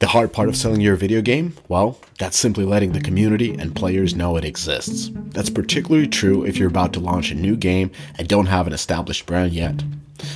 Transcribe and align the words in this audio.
The 0.00 0.08
hard 0.08 0.32
part 0.32 0.50
of 0.50 0.56
selling 0.56 0.82
your 0.82 0.96
video 0.96 1.22
game? 1.22 1.54
Well, 1.68 1.98
that's 2.18 2.36
simply 2.36 2.64
letting 2.64 2.92
the 2.92 3.00
community 3.00 3.54
and 3.54 3.74
players 3.74 4.14
know 4.14 4.36
it 4.36 4.44
exists. 4.44 5.10
That's 5.14 5.48
particularly 5.48 6.06
true 6.06 6.44
if 6.44 6.58
you're 6.58 6.68
about 6.68 6.92
to 6.92 7.00
launch 7.00 7.30
a 7.30 7.34
new 7.34 7.56
game 7.56 7.90
and 8.18 8.28
don't 8.28 8.46
have 8.46 8.66
an 8.66 8.72
established 8.74 9.24
brand 9.24 9.52
yet. 9.54 9.82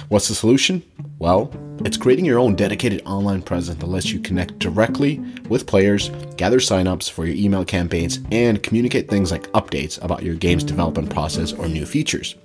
What's 0.08 0.28
the 0.28 0.34
solution? 0.34 0.82
Well, 1.20 1.50
it's 1.84 1.96
creating 1.96 2.24
your 2.24 2.38
own 2.38 2.54
dedicated 2.54 3.02
online 3.04 3.42
presence 3.42 3.80
that 3.80 3.86
lets 3.86 4.12
you 4.12 4.20
connect 4.20 4.60
directly 4.60 5.18
with 5.48 5.66
players, 5.66 6.10
gather 6.36 6.60
signups 6.60 7.10
for 7.10 7.26
your 7.26 7.34
email 7.34 7.64
campaigns, 7.64 8.20
and 8.30 8.62
communicate 8.62 9.08
things 9.08 9.32
like 9.32 9.50
updates 9.50 10.00
about 10.00 10.22
your 10.22 10.36
game's 10.36 10.62
development 10.62 11.10
process 11.10 11.52
or 11.52 11.66
new 11.66 11.86
features. 11.86 12.36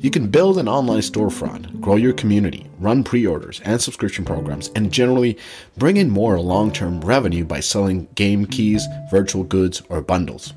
You 0.00 0.10
can 0.12 0.28
build 0.28 0.58
an 0.58 0.68
online 0.68 1.00
storefront, 1.00 1.80
grow 1.80 1.96
your 1.96 2.12
community, 2.12 2.70
run 2.78 3.02
pre 3.02 3.26
orders 3.26 3.60
and 3.64 3.82
subscription 3.82 4.24
programs, 4.24 4.70
and 4.76 4.92
generally 4.92 5.36
bring 5.76 5.96
in 5.96 6.08
more 6.08 6.38
long 6.38 6.70
term 6.70 7.00
revenue 7.00 7.44
by 7.44 7.58
selling 7.58 8.06
game 8.14 8.46
keys, 8.46 8.86
virtual 9.10 9.42
goods, 9.42 9.82
or 9.88 10.00
bundles. 10.00 10.52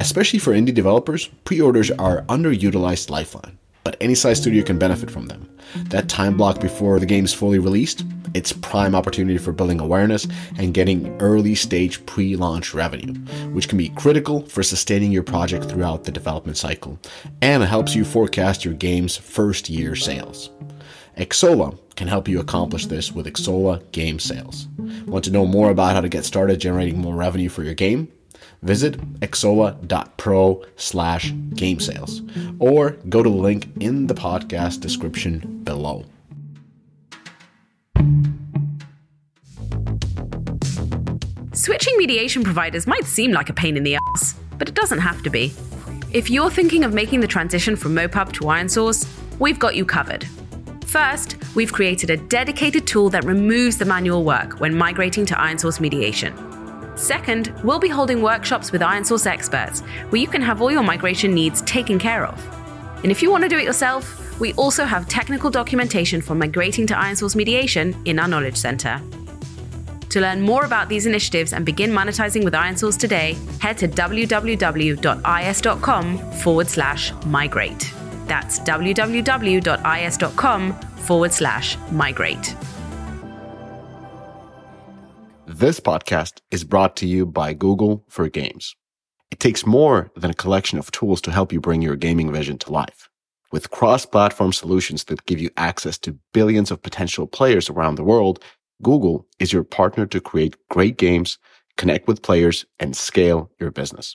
Especially 0.00 0.40
for 0.40 0.52
indie 0.54 0.74
developers, 0.74 1.28
pre 1.44 1.60
orders 1.60 1.92
are 1.92 2.22
underutilized 2.22 3.10
lifeline 3.10 3.58
but 3.86 3.96
any 4.00 4.16
size 4.16 4.40
studio 4.40 4.64
can 4.64 4.80
benefit 4.80 5.08
from 5.08 5.26
them. 5.26 5.48
That 5.90 6.08
time 6.08 6.36
block 6.36 6.60
before 6.60 6.98
the 6.98 7.06
game 7.06 7.24
is 7.24 7.32
fully 7.32 7.60
released, 7.60 8.04
it's 8.34 8.52
prime 8.52 8.96
opportunity 8.96 9.38
for 9.38 9.52
building 9.52 9.78
awareness 9.78 10.26
and 10.58 10.74
getting 10.74 11.16
early 11.22 11.54
stage 11.54 12.04
pre-launch 12.04 12.74
revenue, 12.74 13.14
which 13.52 13.68
can 13.68 13.78
be 13.78 13.90
critical 13.90 14.44
for 14.46 14.64
sustaining 14.64 15.12
your 15.12 15.22
project 15.22 15.66
throughout 15.66 16.02
the 16.02 16.10
development 16.10 16.56
cycle 16.56 16.98
and 17.42 17.62
helps 17.62 17.94
you 17.94 18.04
forecast 18.04 18.64
your 18.64 18.74
game's 18.74 19.16
first 19.16 19.70
year 19.70 19.94
sales. 19.94 20.50
Xsolla 21.16 21.78
can 21.94 22.08
help 22.08 22.26
you 22.26 22.40
accomplish 22.40 22.86
this 22.86 23.12
with 23.12 23.26
Xsolla 23.26 23.88
Game 23.92 24.18
Sales. 24.18 24.66
Want 25.06 25.24
to 25.26 25.30
know 25.30 25.46
more 25.46 25.70
about 25.70 25.94
how 25.94 26.00
to 26.00 26.08
get 26.08 26.24
started 26.24 26.58
generating 26.58 26.98
more 26.98 27.14
revenue 27.14 27.48
for 27.48 27.62
your 27.62 27.74
game? 27.74 28.08
Visit 28.66 29.00
xsolla.pro 29.20 30.64
slash 30.76 31.32
game 31.54 31.80
sales 31.80 32.22
or 32.58 32.90
go 33.08 33.22
to 33.22 33.30
the 33.30 33.36
link 33.36 33.68
in 33.80 34.06
the 34.08 34.14
podcast 34.14 34.80
description 34.80 35.62
below. 35.64 36.04
Switching 41.52 41.96
mediation 41.96 42.44
providers 42.44 42.86
might 42.86 43.04
seem 43.04 43.32
like 43.32 43.48
a 43.48 43.54
pain 43.54 43.76
in 43.76 43.82
the 43.82 43.96
ass, 44.08 44.34
but 44.58 44.68
it 44.68 44.74
doesn't 44.74 44.98
have 44.98 45.22
to 45.22 45.30
be. 45.30 45.52
If 46.12 46.30
you're 46.30 46.50
thinking 46.50 46.84
of 46.84 46.92
making 46.92 47.20
the 47.20 47.26
transition 47.26 47.76
from 47.76 47.94
MoPub 47.94 48.32
to 48.34 48.40
IronSource, 48.44 49.06
we've 49.38 49.58
got 49.58 49.74
you 49.74 49.84
covered. 49.84 50.26
First, 50.84 51.36
we've 51.54 51.72
created 51.72 52.10
a 52.10 52.16
dedicated 52.16 52.86
tool 52.86 53.10
that 53.10 53.24
removes 53.24 53.78
the 53.78 53.84
manual 53.84 54.22
work 54.22 54.60
when 54.60 54.76
migrating 54.76 55.26
to 55.26 55.34
IronSource 55.34 55.80
mediation. 55.80 56.55
Second, 56.96 57.52
we'll 57.62 57.78
be 57.78 57.88
holding 57.88 58.20
workshops 58.22 58.72
with 58.72 58.80
IronSource 58.80 59.26
experts 59.26 59.80
where 60.10 60.20
you 60.20 60.26
can 60.26 60.42
have 60.42 60.60
all 60.60 60.72
your 60.72 60.82
migration 60.82 61.32
needs 61.34 61.62
taken 61.62 61.98
care 61.98 62.26
of. 62.26 62.42
And 63.02 63.12
if 63.12 63.22
you 63.22 63.30
want 63.30 63.44
to 63.44 63.48
do 63.48 63.58
it 63.58 63.64
yourself, 63.64 64.40
we 64.40 64.52
also 64.54 64.84
have 64.84 65.06
technical 65.06 65.50
documentation 65.50 66.20
for 66.20 66.34
migrating 66.34 66.86
to 66.88 66.94
IronSource 66.94 67.36
mediation 67.36 67.94
in 68.06 68.18
our 68.18 68.26
Knowledge 68.26 68.56
Center. 68.56 69.00
To 70.10 70.20
learn 70.20 70.40
more 70.40 70.64
about 70.64 70.88
these 70.88 71.04
initiatives 71.06 71.52
and 71.52 71.66
begin 71.66 71.90
monetizing 71.90 72.42
with 72.44 72.54
IronSource 72.54 72.98
today, 72.98 73.36
head 73.60 73.76
to 73.78 73.88
www.is.com 73.88 74.98
forward 76.32 76.68
slash 76.68 77.12
migrate. 77.26 77.92
That's 78.26 78.58
www.is.com 78.60 79.12
forward 80.72 81.32
slash 81.32 81.76
migrate. 81.92 82.56
This 85.58 85.80
podcast 85.80 86.40
is 86.50 86.64
brought 86.64 86.96
to 86.96 87.06
you 87.06 87.24
by 87.24 87.54
Google 87.54 88.04
for 88.10 88.28
Games. 88.28 88.76
It 89.30 89.40
takes 89.40 89.64
more 89.64 90.10
than 90.14 90.30
a 90.30 90.34
collection 90.34 90.78
of 90.78 90.90
tools 90.90 91.22
to 91.22 91.30
help 91.30 91.50
you 91.50 91.62
bring 91.62 91.80
your 91.80 91.96
gaming 91.96 92.30
vision 92.30 92.58
to 92.58 92.70
life. 92.70 93.08
With 93.52 93.70
cross-platform 93.70 94.52
solutions 94.52 95.04
that 95.04 95.24
give 95.24 95.40
you 95.40 95.48
access 95.56 95.96
to 96.00 96.18
billions 96.34 96.70
of 96.70 96.82
potential 96.82 97.26
players 97.26 97.70
around 97.70 97.94
the 97.94 98.04
world, 98.04 98.44
Google 98.82 99.26
is 99.38 99.50
your 99.50 99.64
partner 99.64 100.04
to 100.04 100.20
create 100.20 100.58
great 100.68 100.98
games, 100.98 101.38
connect 101.78 102.06
with 102.06 102.20
players, 102.20 102.66
and 102.78 102.94
scale 102.94 103.50
your 103.58 103.70
business. 103.70 104.14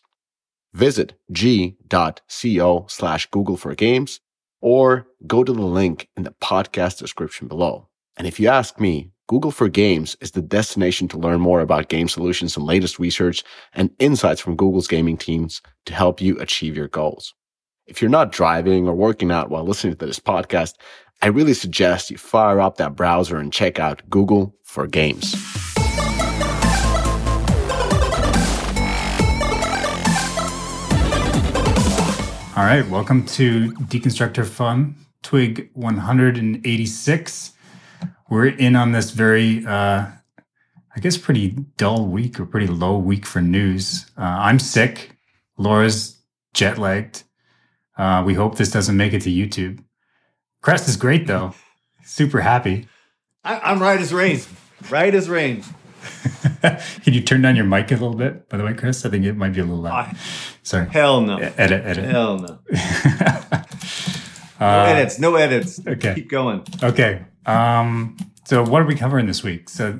Visit 0.75 1.16
g.co 1.31 2.85
slash 2.88 3.25
Google 3.31 3.57
for 3.57 3.74
Games 3.74 4.19
or 4.62 5.07
go 5.25 5.44
to 5.44 5.53
the 5.53 5.62
link 5.63 6.07
in 6.16 6.22
the 6.22 6.35
podcast 6.40 7.00
description 7.00 7.47
below. 7.47 7.88
And 8.16 8.28
if 8.28 8.40
you 8.40 8.47
ask 8.47 8.80
me, 8.80 9.09
Google 9.31 9.52
for 9.52 9.69
Games 9.69 10.18
is 10.19 10.31
the 10.31 10.42
destination 10.42 11.08
to 11.08 11.18
learn 11.18 11.40
more 11.40 11.62
about 11.62 11.88
game 11.88 12.09
solutions 12.09 12.58
and 12.58 12.66
latest 12.66 13.00
research 13.00 13.46
and 13.74 13.90
insights 13.97 14.42
from 14.42 14.58
Google's 14.58 14.90
gaming 14.90 15.16
teams 15.16 15.62
to 15.86 15.94
help 15.94 16.19
you 16.19 16.38
achieve 16.40 16.75
your 16.75 16.90
goals. 16.90 17.34
If 17.88 18.02
you're 18.02 18.12
not 18.12 18.34
driving 18.34 18.90
or 18.90 18.94
working 18.94 19.31
out 19.31 19.50
while 19.50 19.64
listening 19.64 19.96
to 19.96 20.06
this 20.06 20.19
podcast, 20.19 20.74
I 21.22 21.28
really 21.28 21.53
suggest 21.53 22.12
you 22.12 22.18
fire 22.18 22.59
up 22.59 22.75
that 22.75 22.97
browser 22.97 23.38
and 23.38 23.53
check 23.53 23.80
out 23.80 24.02
Google 24.09 24.53
for 24.64 24.86
Games. 24.86 25.34
All 32.58 32.66
right, 32.66 32.86
welcome 32.90 33.25
to 33.28 33.72
Deconstructor 33.86 34.46
Fun, 34.46 34.94
Twig 35.24 35.69
186 35.75 37.53
we're 38.31 38.47
in 38.47 38.78
on 38.78 38.94
this 38.94 39.12
very, 39.12 39.64
uh, 39.66 40.08
I 40.96 41.00
guess, 41.02 41.18
pretty 41.18 41.50
dull 41.75 42.08
week 42.08 42.40
or 42.40 42.46
pretty 42.46 42.68
low 42.68 42.97
week 42.97 43.25
for 43.25 43.42
news. 43.42 44.09
Uh, 44.18 44.22
I'm 44.22 44.58
sick. 44.58 45.18
Laura's 45.58 46.18
jet 46.53 46.78
lagged. 46.78 47.24
Uh, 47.97 48.24
we 48.25 48.34
hope 48.34 48.56
this 48.56 48.72
doesn't 48.72 48.96
make 48.96 49.12
it 49.12 49.22
to 49.24 49.30
YouTube. 49.30 49.84
Crest 50.62 50.88
is 50.88 50.96
great 50.96 51.28
though. 51.28 51.53
Super 52.06 52.40
happy. 52.40 52.88
I, 53.44 53.74
am 53.74 53.81
right 53.81 54.00
as 54.00 54.14
rain. 54.14 54.40
Right 54.90 55.13
as 55.13 55.28
rain. 55.28 55.66
Can 56.62 57.13
you 57.13 57.22
turn 57.22 57.42
down 57.42 57.58
your 57.58 57.66
mic 57.66 57.92
a 57.92 57.96
little 57.96 58.16
bit, 58.16 58.48
by 58.48 58.58
the 58.58 58.63
way, 58.63 58.74
Chris? 58.74 59.06
I 59.06 59.09
think 59.09 59.25
it 59.25 59.36
might 59.36 59.53
be 59.53 59.59
a 59.59 59.66
little 59.66 59.81
loud. 59.81 60.16
I, 60.16 60.18
Sorry. 60.63 60.88
Hell 60.88 61.19
no. 61.19 61.38
edit, 61.38 61.86
edit. 61.86 62.06
Hell 62.06 62.40
no. 62.40 62.59
no 62.72 64.66
uh, 64.66 64.86
edits. 64.88 65.19
No 65.19 65.36
edits. 65.36 65.86
Okay. 65.86 66.16
Keep 66.16 66.30
going. 66.30 66.63
Okay. 66.81 67.25
Um, 67.46 68.18
so 68.46 68.63
what 68.63 68.81
are 68.81 68.85
we 68.85 68.96
covering 68.96 69.28
this 69.28 69.44
week? 69.44 69.69
So 69.69 70.00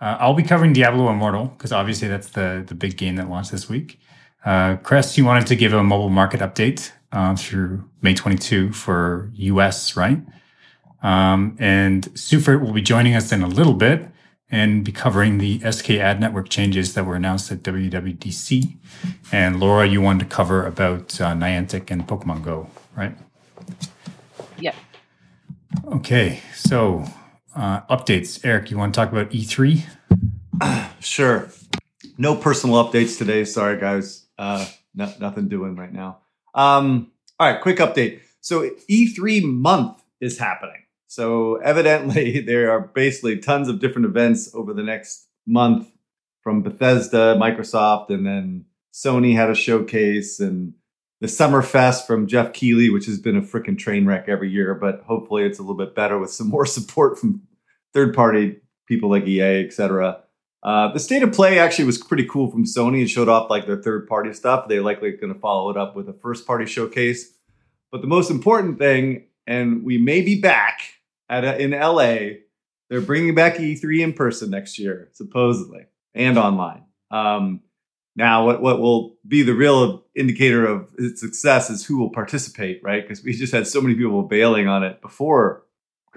uh, 0.00 0.16
I'll 0.20 0.34
be 0.34 0.42
covering 0.42 0.72
Diablo 0.72 1.08
Immortal 1.08 1.46
because 1.46 1.72
obviously 1.72 2.08
that's 2.08 2.30
the 2.30 2.64
the 2.66 2.74
big 2.74 2.96
game 2.96 3.16
that 3.16 3.28
launched 3.28 3.52
this 3.52 3.68
week. 3.68 3.98
Uh, 4.44 4.76
Chris, 4.76 5.18
you 5.18 5.24
wanted 5.24 5.46
to 5.48 5.56
give 5.56 5.72
a 5.72 5.82
mobile 5.82 6.10
market 6.10 6.40
update 6.40 6.92
uh, 7.12 7.34
through 7.34 7.88
May 8.00 8.14
22 8.14 8.72
for 8.72 9.30
US, 9.34 9.96
right? 9.96 10.20
Um, 11.02 11.56
and 11.58 12.04
Sufert 12.14 12.60
will 12.60 12.72
be 12.72 12.82
joining 12.82 13.14
us 13.14 13.32
in 13.32 13.42
a 13.42 13.48
little 13.48 13.74
bit 13.74 14.08
and 14.50 14.84
be 14.84 14.92
covering 14.92 15.38
the 15.38 15.58
SKAdNetwork 15.60 16.48
changes 16.48 16.94
that 16.94 17.04
were 17.04 17.16
announced 17.16 17.50
at 17.50 17.62
WWDC. 17.62 18.76
And 19.32 19.58
Laura, 19.58 19.86
you 19.86 20.00
wanted 20.00 20.28
to 20.28 20.36
cover 20.36 20.64
about 20.64 21.20
uh, 21.20 21.32
Niantic 21.32 21.90
and 21.90 22.06
Pokemon 22.06 22.44
Go, 22.44 22.70
right? 22.94 23.16
Okay, 25.84 26.40
so 26.54 27.04
uh, 27.54 27.80
updates. 27.82 28.44
Eric, 28.44 28.70
you 28.70 28.78
want 28.78 28.94
to 28.94 29.00
talk 29.00 29.12
about 29.12 29.30
E3? 29.30 29.84
sure. 31.00 31.48
No 32.18 32.34
personal 32.34 32.82
updates 32.84 33.18
today. 33.18 33.44
Sorry, 33.44 33.78
guys. 33.78 34.26
Uh, 34.38 34.66
no, 34.94 35.12
nothing 35.20 35.48
doing 35.48 35.76
right 35.76 35.92
now. 35.92 36.18
Um, 36.54 37.12
all 37.38 37.50
right, 37.50 37.60
quick 37.60 37.78
update. 37.78 38.20
So 38.40 38.70
E3 38.90 39.42
month 39.42 40.02
is 40.20 40.38
happening. 40.38 40.82
So 41.06 41.56
evidently, 41.56 42.40
there 42.46 42.70
are 42.70 42.80
basically 42.80 43.38
tons 43.38 43.68
of 43.68 43.80
different 43.80 44.06
events 44.06 44.54
over 44.54 44.72
the 44.72 44.82
next 44.82 45.26
month 45.46 45.88
from 46.42 46.62
Bethesda, 46.62 47.36
Microsoft, 47.40 48.10
and 48.10 48.26
then 48.26 48.66
Sony 48.92 49.34
had 49.34 49.50
a 49.50 49.54
showcase 49.54 50.40
and 50.40 50.74
the 51.20 51.28
Summer 51.28 51.62
Fest 51.62 52.06
from 52.06 52.26
Geoff 52.26 52.52
Keighley, 52.52 52.90
which 52.90 53.06
has 53.06 53.18
been 53.18 53.36
a 53.36 53.42
freaking 53.42 53.78
train 53.78 54.06
wreck 54.06 54.28
every 54.28 54.50
year, 54.50 54.74
but 54.74 55.02
hopefully 55.06 55.44
it's 55.44 55.58
a 55.58 55.62
little 55.62 55.76
bit 55.76 55.94
better 55.94 56.18
with 56.18 56.30
some 56.30 56.48
more 56.50 56.66
support 56.66 57.18
from 57.18 57.42
third 57.94 58.14
party 58.14 58.60
people 58.86 59.10
like 59.10 59.26
EA, 59.26 59.64
etc. 59.64 60.20
Uh, 60.62 60.92
the 60.92 61.00
state 61.00 61.22
of 61.22 61.32
play 61.32 61.58
actually 61.58 61.84
was 61.84 61.98
pretty 61.98 62.24
cool 62.24 62.50
from 62.50 62.64
Sony. 62.64 63.02
It 63.02 63.08
showed 63.08 63.28
off 63.28 63.50
like 63.50 63.66
their 63.66 63.82
third 63.82 64.06
party 64.08 64.32
stuff. 64.32 64.68
They're 64.68 64.82
likely 64.82 65.12
going 65.12 65.32
to 65.32 65.38
follow 65.38 65.70
it 65.70 65.76
up 65.76 65.96
with 65.96 66.08
a 66.08 66.12
first 66.12 66.46
party 66.46 66.66
showcase. 66.66 67.32
But 67.90 68.00
the 68.00 68.08
most 68.08 68.30
important 68.30 68.78
thing, 68.78 69.26
and 69.46 69.84
we 69.84 69.98
may 69.98 70.22
be 70.22 70.40
back 70.40 70.80
at 71.28 71.44
a, 71.44 71.60
in 71.60 71.70
LA. 71.70 72.38
They're 72.88 73.00
bringing 73.00 73.34
back 73.34 73.56
E3 73.56 74.00
in 74.00 74.12
person 74.12 74.50
next 74.50 74.78
year, 74.78 75.08
supposedly, 75.12 75.86
and 76.14 76.38
online. 76.38 76.84
Um, 77.10 77.60
Now, 78.16 78.46
what, 78.46 78.62
what 78.62 78.80
will 78.80 79.16
be 79.28 79.42
the 79.42 79.54
real 79.54 80.04
indicator 80.14 80.66
of 80.66 80.88
its 80.98 81.20
success 81.20 81.68
is 81.68 81.84
who 81.84 81.98
will 81.98 82.10
participate, 82.10 82.80
right? 82.82 83.02
Because 83.02 83.22
we 83.22 83.34
just 83.34 83.52
had 83.52 83.66
so 83.66 83.82
many 83.82 83.94
people 83.94 84.22
bailing 84.22 84.68
on 84.68 84.82
it 84.82 85.02
before 85.02 85.64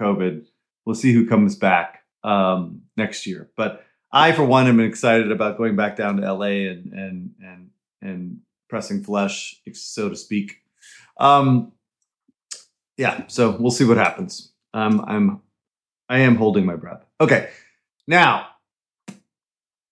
COVID. 0.00 0.46
We'll 0.86 0.94
see 0.94 1.12
who 1.12 1.28
comes 1.28 1.56
back 1.56 2.02
um, 2.24 2.82
next 2.96 3.26
year. 3.26 3.50
But 3.54 3.84
I, 4.10 4.32
for 4.32 4.44
one, 4.44 4.66
am 4.66 4.80
excited 4.80 5.30
about 5.30 5.58
going 5.58 5.76
back 5.76 5.96
down 5.96 6.16
to 6.16 6.32
LA 6.32 6.70
and 6.70 6.92
and 6.92 7.30
and 7.40 7.70
and 8.00 8.38
pressing 8.68 9.04
flesh, 9.04 9.60
so 9.74 10.08
to 10.08 10.16
speak. 10.16 10.62
Um, 11.18 11.72
yeah, 12.96 13.24
so 13.28 13.56
we'll 13.60 13.70
see 13.70 13.84
what 13.84 13.98
happens. 13.98 14.52
Um, 14.72 15.04
I'm 15.06 15.42
I 16.08 16.20
am 16.20 16.36
holding 16.36 16.64
my 16.64 16.76
breath. 16.76 17.04
Okay, 17.20 17.50
now 18.06 18.48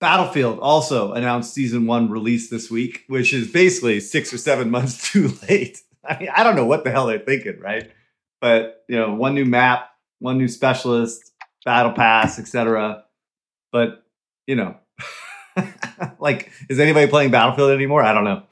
Battlefield 0.00 0.61
also 0.61 1.12
announced 1.12 1.53
season 1.53 1.87
one 1.87 2.09
release 2.11 2.50
this 2.50 2.71
week, 2.71 3.05
which 3.09 3.35
is 3.35 3.50
basically 3.50 4.00
six 4.00 4.33
or 4.33 4.39
seven 4.39 4.71
months 4.73 5.11
too 5.11 5.33
late. 5.49 5.83
I 6.05 6.19
mean, 6.19 6.29
I 6.35 6.45
don't 6.45 6.56
know 6.56 6.67
what 6.67 6.85
the 6.85 6.91
hell 6.91 7.06
they're 7.06 7.19
thinking, 7.19 7.59
right? 7.61 7.91
But 8.41 8.85
you 8.89 8.97
know, 8.97 9.15
one 9.15 9.35
new 9.35 9.45
map, 9.45 9.91
one 10.21 10.39
new 10.39 10.49
specialist, 10.49 11.33
battle 11.65 11.93
pass, 11.93 12.39
etc. 12.39 13.05
But 13.73 14.05
you 14.47 14.55
know, 14.55 14.77
like, 16.21 16.51
is 16.69 16.79
anybody 16.79 17.09
playing 17.09 17.31
Battlefield 17.31 17.73
anymore? 17.73 18.03
I 18.03 18.12
don't 18.15 18.25
know. 18.25 18.44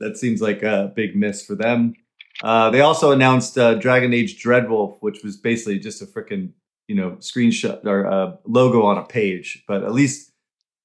That 0.00 0.16
seems 0.16 0.40
like 0.40 0.62
a 0.62 0.92
big 0.94 1.14
miss 1.14 1.44
for 1.44 1.54
them. 1.54 1.94
Uh, 2.42 2.70
they 2.70 2.80
also 2.80 3.12
announced 3.12 3.56
uh, 3.56 3.74
Dragon 3.74 4.12
Age 4.12 4.42
Dreadwolf, 4.42 4.98
which 5.00 5.22
was 5.22 5.36
basically 5.36 5.78
just 5.78 6.02
a 6.02 6.06
freaking 6.06 6.50
you 6.88 6.96
know 6.96 7.12
screenshot 7.20 7.84
or 7.84 8.06
uh, 8.06 8.36
logo 8.46 8.82
on 8.82 8.98
a 8.98 9.04
page, 9.04 9.64
but 9.68 9.84
at 9.84 9.92
least 9.92 10.32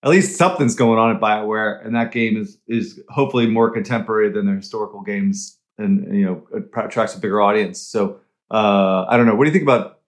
at 0.03 0.09
least 0.09 0.37
something's 0.37 0.75
going 0.75 0.97
on 0.97 1.15
at 1.15 1.21
Bioware, 1.21 1.85
and 1.85 1.95
that 1.95 2.11
game 2.11 2.37
is 2.37 2.57
is 2.67 3.01
hopefully 3.09 3.47
more 3.47 3.69
contemporary 3.69 4.31
than 4.31 4.45
their 4.45 4.55
historical 4.55 5.01
games, 5.01 5.57
and 5.77 6.15
you 6.17 6.25
know 6.25 6.61
attracts 6.77 7.15
a 7.15 7.19
bigger 7.19 7.41
audience. 7.41 7.81
So 7.81 8.19
uh, 8.49 9.05
I 9.09 9.17
don't 9.17 9.25
know. 9.25 9.35
What 9.35 9.45
do 9.45 9.49
you 9.49 9.53
think 9.53 9.63
about 9.63 9.99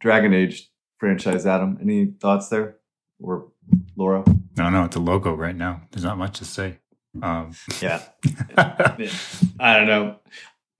Dragon 0.00 0.32
Age 0.32 0.70
franchise, 0.98 1.46
Adam? 1.46 1.78
Any 1.80 2.06
thoughts 2.06 2.48
there, 2.48 2.76
or 3.20 3.48
Laura? 3.96 4.24
No, 4.56 4.70
no, 4.70 4.84
it's 4.84 4.96
a 4.96 5.00
logo 5.00 5.34
right 5.34 5.56
now. 5.56 5.82
There's 5.90 6.04
not 6.04 6.18
much 6.18 6.38
to 6.38 6.44
say. 6.44 6.78
Um. 7.20 7.54
Yeah, 7.80 8.00
I 8.56 9.76
don't 9.76 9.86
know. 9.86 10.16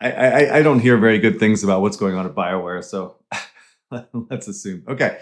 I, 0.00 0.11
I 0.11 0.56
I 0.59 0.62
don't 0.62 0.81
hear 0.81 0.97
very 0.97 1.19
good 1.19 1.38
things 1.38 1.64
about 1.64 1.82
what's 1.82 1.97
going 1.97 2.14
on 2.14 2.26
at 2.26 2.35
Bioware, 2.35 2.82
so 2.85 3.17
let's 4.31 4.47
assume. 4.47 4.85
Okay. 4.88 5.19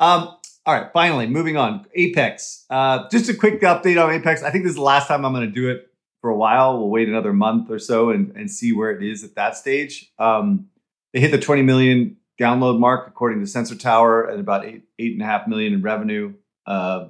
Um, 0.00 0.38
all 0.66 0.74
right, 0.74 0.90
finally, 0.92 1.26
moving 1.26 1.56
on. 1.56 1.86
Apex. 1.94 2.66
Uh, 2.68 3.08
just 3.10 3.28
a 3.28 3.34
quick 3.34 3.60
update 3.62 4.02
on 4.02 4.12
Apex. 4.12 4.42
I 4.42 4.50
think 4.50 4.64
this 4.64 4.70
is 4.70 4.76
the 4.76 4.82
last 4.82 5.08
time 5.08 5.24
I'm 5.24 5.32
going 5.32 5.46
to 5.46 5.52
do 5.52 5.70
it 5.70 5.90
for 6.20 6.30
a 6.30 6.36
while. 6.36 6.78
We'll 6.78 6.90
wait 6.90 7.08
another 7.08 7.32
month 7.32 7.70
or 7.70 7.78
so 7.78 8.10
and, 8.10 8.36
and 8.36 8.50
see 8.50 8.72
where 8.72 8.90
it 8.90 9.02
is 9.02 9.24
at 9.24 9.34
that 9.36 9.56
stage. 9.56 10.12
Um, 10.18 10.66
they 11.12 11.20
hit 11.20 11.30
the 11.30 11.38
20 11.38 11.62
million 11.62 12.16
download 12.38 12.78
mark 12.78 13.08
according 13.08 13.40
to 13.40 13.46
Sensor 13.46 13.74
Tower 13.74 14.24
and 14.24 14.40
about 14.40 14.64
eight 14.64 14.84
eight 14.98 15.12
and 15.12 15.22
a 15.22 15.26
half 15.26 15.46
million 15.46 15.72
in 15.72 15.82
revenue. 15.82 16.34
Uh, 16.66 17.08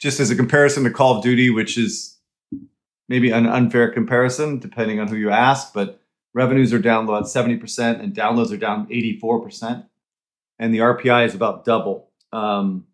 just 0.00 0.18
as 0.18 0.30
a 0.30 0.36
comparison 0.36 0.84
to 0.84 0.90
Call 0.90 1.18
of 1.18 1.22
Duty, 1.22 1.50
which 1.50 1.78
is 1.78 2.18
maybe 3.08 3.30
an 3.30 3.46
unfair 3.46 3.90
comparison 3.90 4.58
depending 4.58 4.98
on 4.98 5.08
who 5.08 5.16
you 5.16 5.30
ask, 5.30 5.72
but 5.72 6.00
revenues 6.34 6.72
are 6.72 6.78
down 6.78 7.04
about 7.04 7.24
70% 7.24 8.00
and 8.00 8.14
downloads 8.14 8.52
are 8.52 8.56
down 8.56 8.86
84%. 8.86 9.86
And 10.58 10.72
the 10.72 10.78
RPI 10.78 11.26
is 11.26 11.34
about 11.34 11.64
double. 11.64 12.11
Um, 12.32 12.86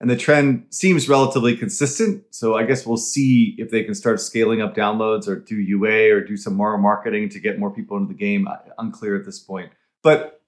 and 0.00 0.10
the 0.10 0.16
trend 0.16 0.66
seems 0.70 1.08
relatively 1.08 1.56
consistent. 1.56 2.24
So 2.30 2.56
I 2.56 2.64
guess 2.64 2.86
we'll 2.86 2.96
see 2.96 3.54
if 3.58 3.70
they 3.70 3.84
can 3.84 3.94
start 3.94 4.20
scaling 4.20 4.60
up 4.60 4.74
downloads 4.74 5.28
or 5.28 5.36
do 5.36 5.56
UA 5.56 6.14
or 6.14 6.20
do 6.20 6.36
some 6.36 6.54
more 6.54 6.76
marketing 6.76 7.28
to 7.30 7.40
get 7.40 7.58
more 7.58 7.70
people 7.70 7.96
into 7.96 8.12
the 8.12 8.18
game. 8.18 8.48
Unclear 8.76 9.16
at 9.16 9.24
this 9.24 9.38
point. 9.38 9.72
But 10.02 10.42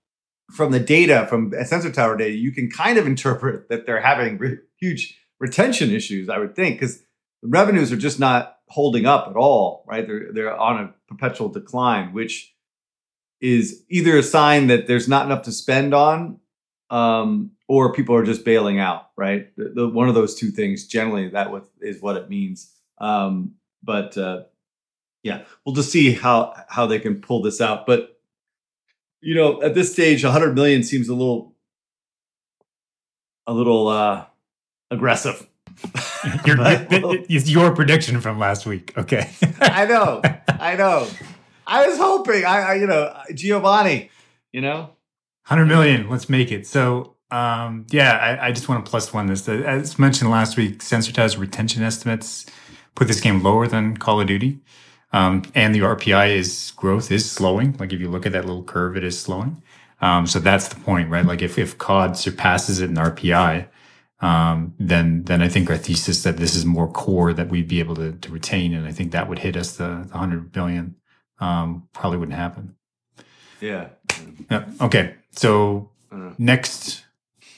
from 0.51 0.73
the 0.73 0.81
data, 0.81 1.27
from 1.29 1.55
Sensor 1.65 1.91
Tower 1.91 2.17
data, 2.17 2.35
you 2.35 2.53
can 2.53 2.71
kind 2.71 2.99
of 2.99 3.07
interpret 3.07 3.69
that 3.69 3.87
they're 3.87 4.01
having 4.01 4.39
re- 4.39 4.59
huge 4.79 5.19
retention 5.41 5.91
issues, 5.91 6.29
I 6.29 6.39
would 6.39 6.55
think, 6.55 6.77
because 6.77 6.99
the 7.43 7.49
revenues 7.49 7.93
are 7.93 7.97
just 7.97 8.21
not 8.21 8.59
holding 8.69 9.07
up 9.07 9.29
at 9.29 9.37
all, 9.37 9.85
right? 9.89 10.07
They're, 10.07 10.33
they're 10.33 10.57
on 10.57 10.81
a 10.81 10.95
perpetual 11.09 11.49
decline, 11.49 12.13
which 12.13 12.55
is 13.41 13.85
either 13.89 14.19
a 14.19 14.23
sign 14.23 14.67
that 14.69 14.87
there's 14.87 15.09
not 15.09 15.27
enough 15.27 15.43
to 15.43 15.53
spend 15.53 15.95
on 15.95 16.41
um, 16.91 17.53
or 17.69 17.93
people 17.93 18.15
are 18.15 18.25
just 18.25 18.45
bailing 18.45 18.79
out, 18.79 19.11
right? 19.17 19.55
The, 19.57 19.73
the, 19.75 19.89
one 19.89 20.09
of 20.09 20.15
those 20.15 20.35
two 20.35 20.51
things 20.51 20.87
generally 20.87 21.29
that 21.31 21.51
what, 21.51 21.67
is 21.81 22.01
what 22.01 22.17
it 22.17 22.29
means. 22.29 22.73
Um, 22.99 23.55
but 23.83 24.17
uh, 24.17 24.45
yeah, 25.23 25.45
we'll 25.65 25.75
just 25.75 25.91
see 25.91 26.13
how 26.13 26.55
how 26.69 26.87
they 26.87 26.99
can 26.99 27.21
pull 27.21 27.43
this 27.43 27.61
out. 27.61 27.87
But 27.87 28.19
you 29.21 29.35
know, 29.35 29.63
at 29.63 29.75
this 29.75 29.93
stage, 29.93 30.23
100 30.23 30.55
million 30.55 30.83
seems 30.83 31.09
a 31.09 31.15
little 31.15 31.55
a 33.47 33.53
little 33.53 33.89
uh, 33.89 34.25
aggressive. 34.91 35.47
your, 36.47 36.57
it's 37.29 37.49
your 37.49 37.75
prediction 37.75 38.21
from 38.21 38.39
last 38.39 38.67
week. 38.67 38.97
Okay, 38.97 39.31
I 39.61 39.85
know, 39.87 40.23
I 40.49 40.77
know. 40.77 41.07
I 41.67 41.89
was 41.89 41.99
hoping, 41.99 42.45
I, 42.45 42.61
I 42.61 42.75
you 42.75 42.87
know, 42.87 43.13
Giovanni, 43.35 44.11
you 44.53 44.61
know, 44.61 44.91
100 45.49 45.67
million. 45.67 46.11
Let's 46.11 46.29
make 46.29 46.51
it. 46.51 46.67
So, 46.67 47.15
um, 47.31 47.87
yeah, 47.91 48.13
I, 48.13 48.49
I, 48.49 48.53
just 48.53 48.69
want 48.69 48.85
to 48.85 48.91
plus 48.91 49.13
one 49.13 49.27
this. 49.27 49.49
As 49.49 49.99
mentioned 49.99 50.31
last 50.31 50.57
week, 50.57 50.83
Sensor 50.83 51.13
Tower's 51.13 51.37
retention 51.37 51.83
estimates 51.83 52.47
put 52.95 53.09
this 53.09 53.21
game 53.21 53.43
lower 53.43 53.67
than 53.67 53.97
Call 53.97 54.21
of 54.21 54.27
Duty. 54.27 54.61
Um, 55.13 55.43
and 55.55 55.75
the 55.75 55.81
RPI 55.81 56.37
is 56.37 56.73
growth 56.77 57.11
is 57.11 57.31
slowing. 57.31 57.77
Like 57.79 57.93
if 57.93 58.01
you 58.01 58.11
look 58.11 58.27
at 58.27 58.33
that 58.33 58.45
little 58.45 58.65
curve, 58.65 58.97
it 58.97 59.05
is 59.05 59.19
slowing. 59.19 59.63
Um, 60.01 60.27
so 60.27 60.39
that's 60.41 60.69
the 60.69 60.77
point, 60.77 61.11
right? 61.11 61.25
Like 61.25 61.43
if, 61.43 61.59
if 61.59 61.79
COD 61.79 62.17
surpasses 62.17 62.81
it 62.81 62.91
in 62.91 62.97
RPI, 62.97 63.69
um, 64.21 64.75
then 64.79 65.25
then 65.25 65.43
I 65.43 65.49
think 65.49 65.71
our 65.71 65.77
thesis 65.77 66.23
that 66.23 66.39
this 66.39 66.55
is 66.55 66.65
more 66.65 66.91
core 66.91 67.33
that 67.35 67.49
we'd 67.49 67.69
be 67.69 67.81
able 67.81 67.95
to, 67.97 68.13
to 68.13 68.33
retain, 68.33 68.73
and 68.73 68.87
I 68.87 68.93
think 68.93 69.13
that 69.13 69.29
would 69.29 69.39
hit 69.39 69.57
us 69.57 69.77
the, 69.77 70.07
the 70.11 70.19
hundred 70.19 70.53
billion. 70.53 70.97
Um, 71.39 71.89
probably 71.93 72.19
wouldn't 72.19 72.37
happen. 72.37 72.77
Yeah. 73.61 73.89
Yeah. 74.51 74.65
Okay. 74.81 75.15
So 75.37 75.91
next 76.39 77.05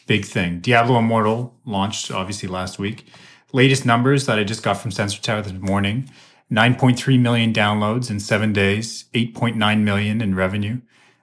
big 0.06 0.24
thing, 0.24 0.60
Diablo 0.60 0.98
Immortal 0.98 1.54
launched 1.64 2.10
obviously 2.10 2.48
last 2.48 2.78
week. 2.78 3.06
Latest 3.52 3.86
numbers 3.86 4.26
that 4.26 4.38
I 4.38 4.44
just 4.44 4.62
got 4.62 4.74
from 4.74 4.90
Sensor 4.90 5.22
Tower 5.22 5.42
this 5.42 5.52
morning: 5.52 6.10
9.3 6.52 7.18
million 7.20 7.52
downloads 7.52 8.10
in 8.10 8.20
seven 8.20 8.52
days, 8.52 9.04
8.9 9.14 9.82
million 9.82 10.20
in 10.20 10.34
revenue. 10.34 10.80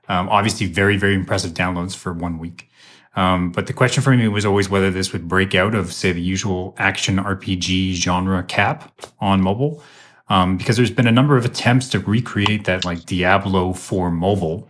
Um, 0.07 0.29
obviously, 0.29 0.67
very 0.67 0.97
very 0.97 1.13
impressive 1.13 1.53
downloads 1.53 1.95
for 1.95 2.13
one 2.13 2.39
week. 2.39 2.69
Um, 3.15 3.51
but 3.51 3.67
the 3.67 3.73
question 3.73 4.03
for 4.03 4.15
me 4.15 4.27
was 4.27 4.45
always 4.45 4.69
whether 4.69 4.91
this 4.91 5.13
would 5.13 5.27
break 5.27 5.55
out 5.55 5.73
of, 5.73 5.93
say, 5.93 6.11
the 6.11 6.21
usual 6.21 6.75
action 6.77 7.17
RPG 7.17 7.93
genre 7.93 8.43
cap 8.43 8.91
on 9.19 9.41
mobile, 9.41 9.81
um, 10.27 10.57
because 10.57 10.75
there's 10.75 10.91
been 10.91 11.07
a 11.07 11.13
number 11.13 11.37
of 11.37 11.45
attempts 11.45 11.87
to 11.89 11.99
recreate 11.99 12.65
that 12.65 12.83
like 12.83 13.05
Diablo 13.05 13.71
for 13.71 14.11
mobile 14.11 14.69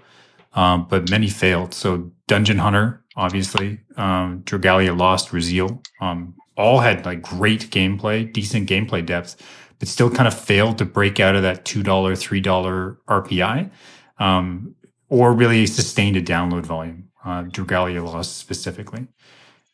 um, 0.56 0.88
but 0.90 1.10
many 1.10 1.30
failed. 1.30 1.74
So 1.74 2.12
Dungeon 2.28 2.58
Hunter, 2.58 3.04
obviously, 3.16 3.82
um, 3.98 4.42
Dragalia 4.44 4.98
Lost, 4.98 5.30
Raziel, 5.30 5.86
um, 6.02 6.34
all 6.58 6.80
had 6.80 7.06
like 7.06 7.22
great 7.22 7.70
gameplay, 7.70 8.32
decent 8.32 8.70
gameplay 8.70 9.06
depth, 9.06 9.36
but 9.80 9.88
still 9.88 10.10
kind 10.10 10.28
of 10.28 10.34
failed 10.34 10.78
to 10.78 10.86
break 10.86 11.20
out 11.20 11.36
of 11.36 11.44
that 11.44 11.66
$2, 11.66 11.84
$3 11.84 12.98
RPI, 13.08 13.72
um, 14.20 14.76
or 15.10 15.34
really 15.34 15.68
sustained 15.68 16.16
a 16.16 16.22
download 16.22 16.66
volume, 16.66 17.10
uh, 17.26 17.44
Dragalia 17.44 18.04
Lost 18.04 18.38
specifically. 18.38 19.08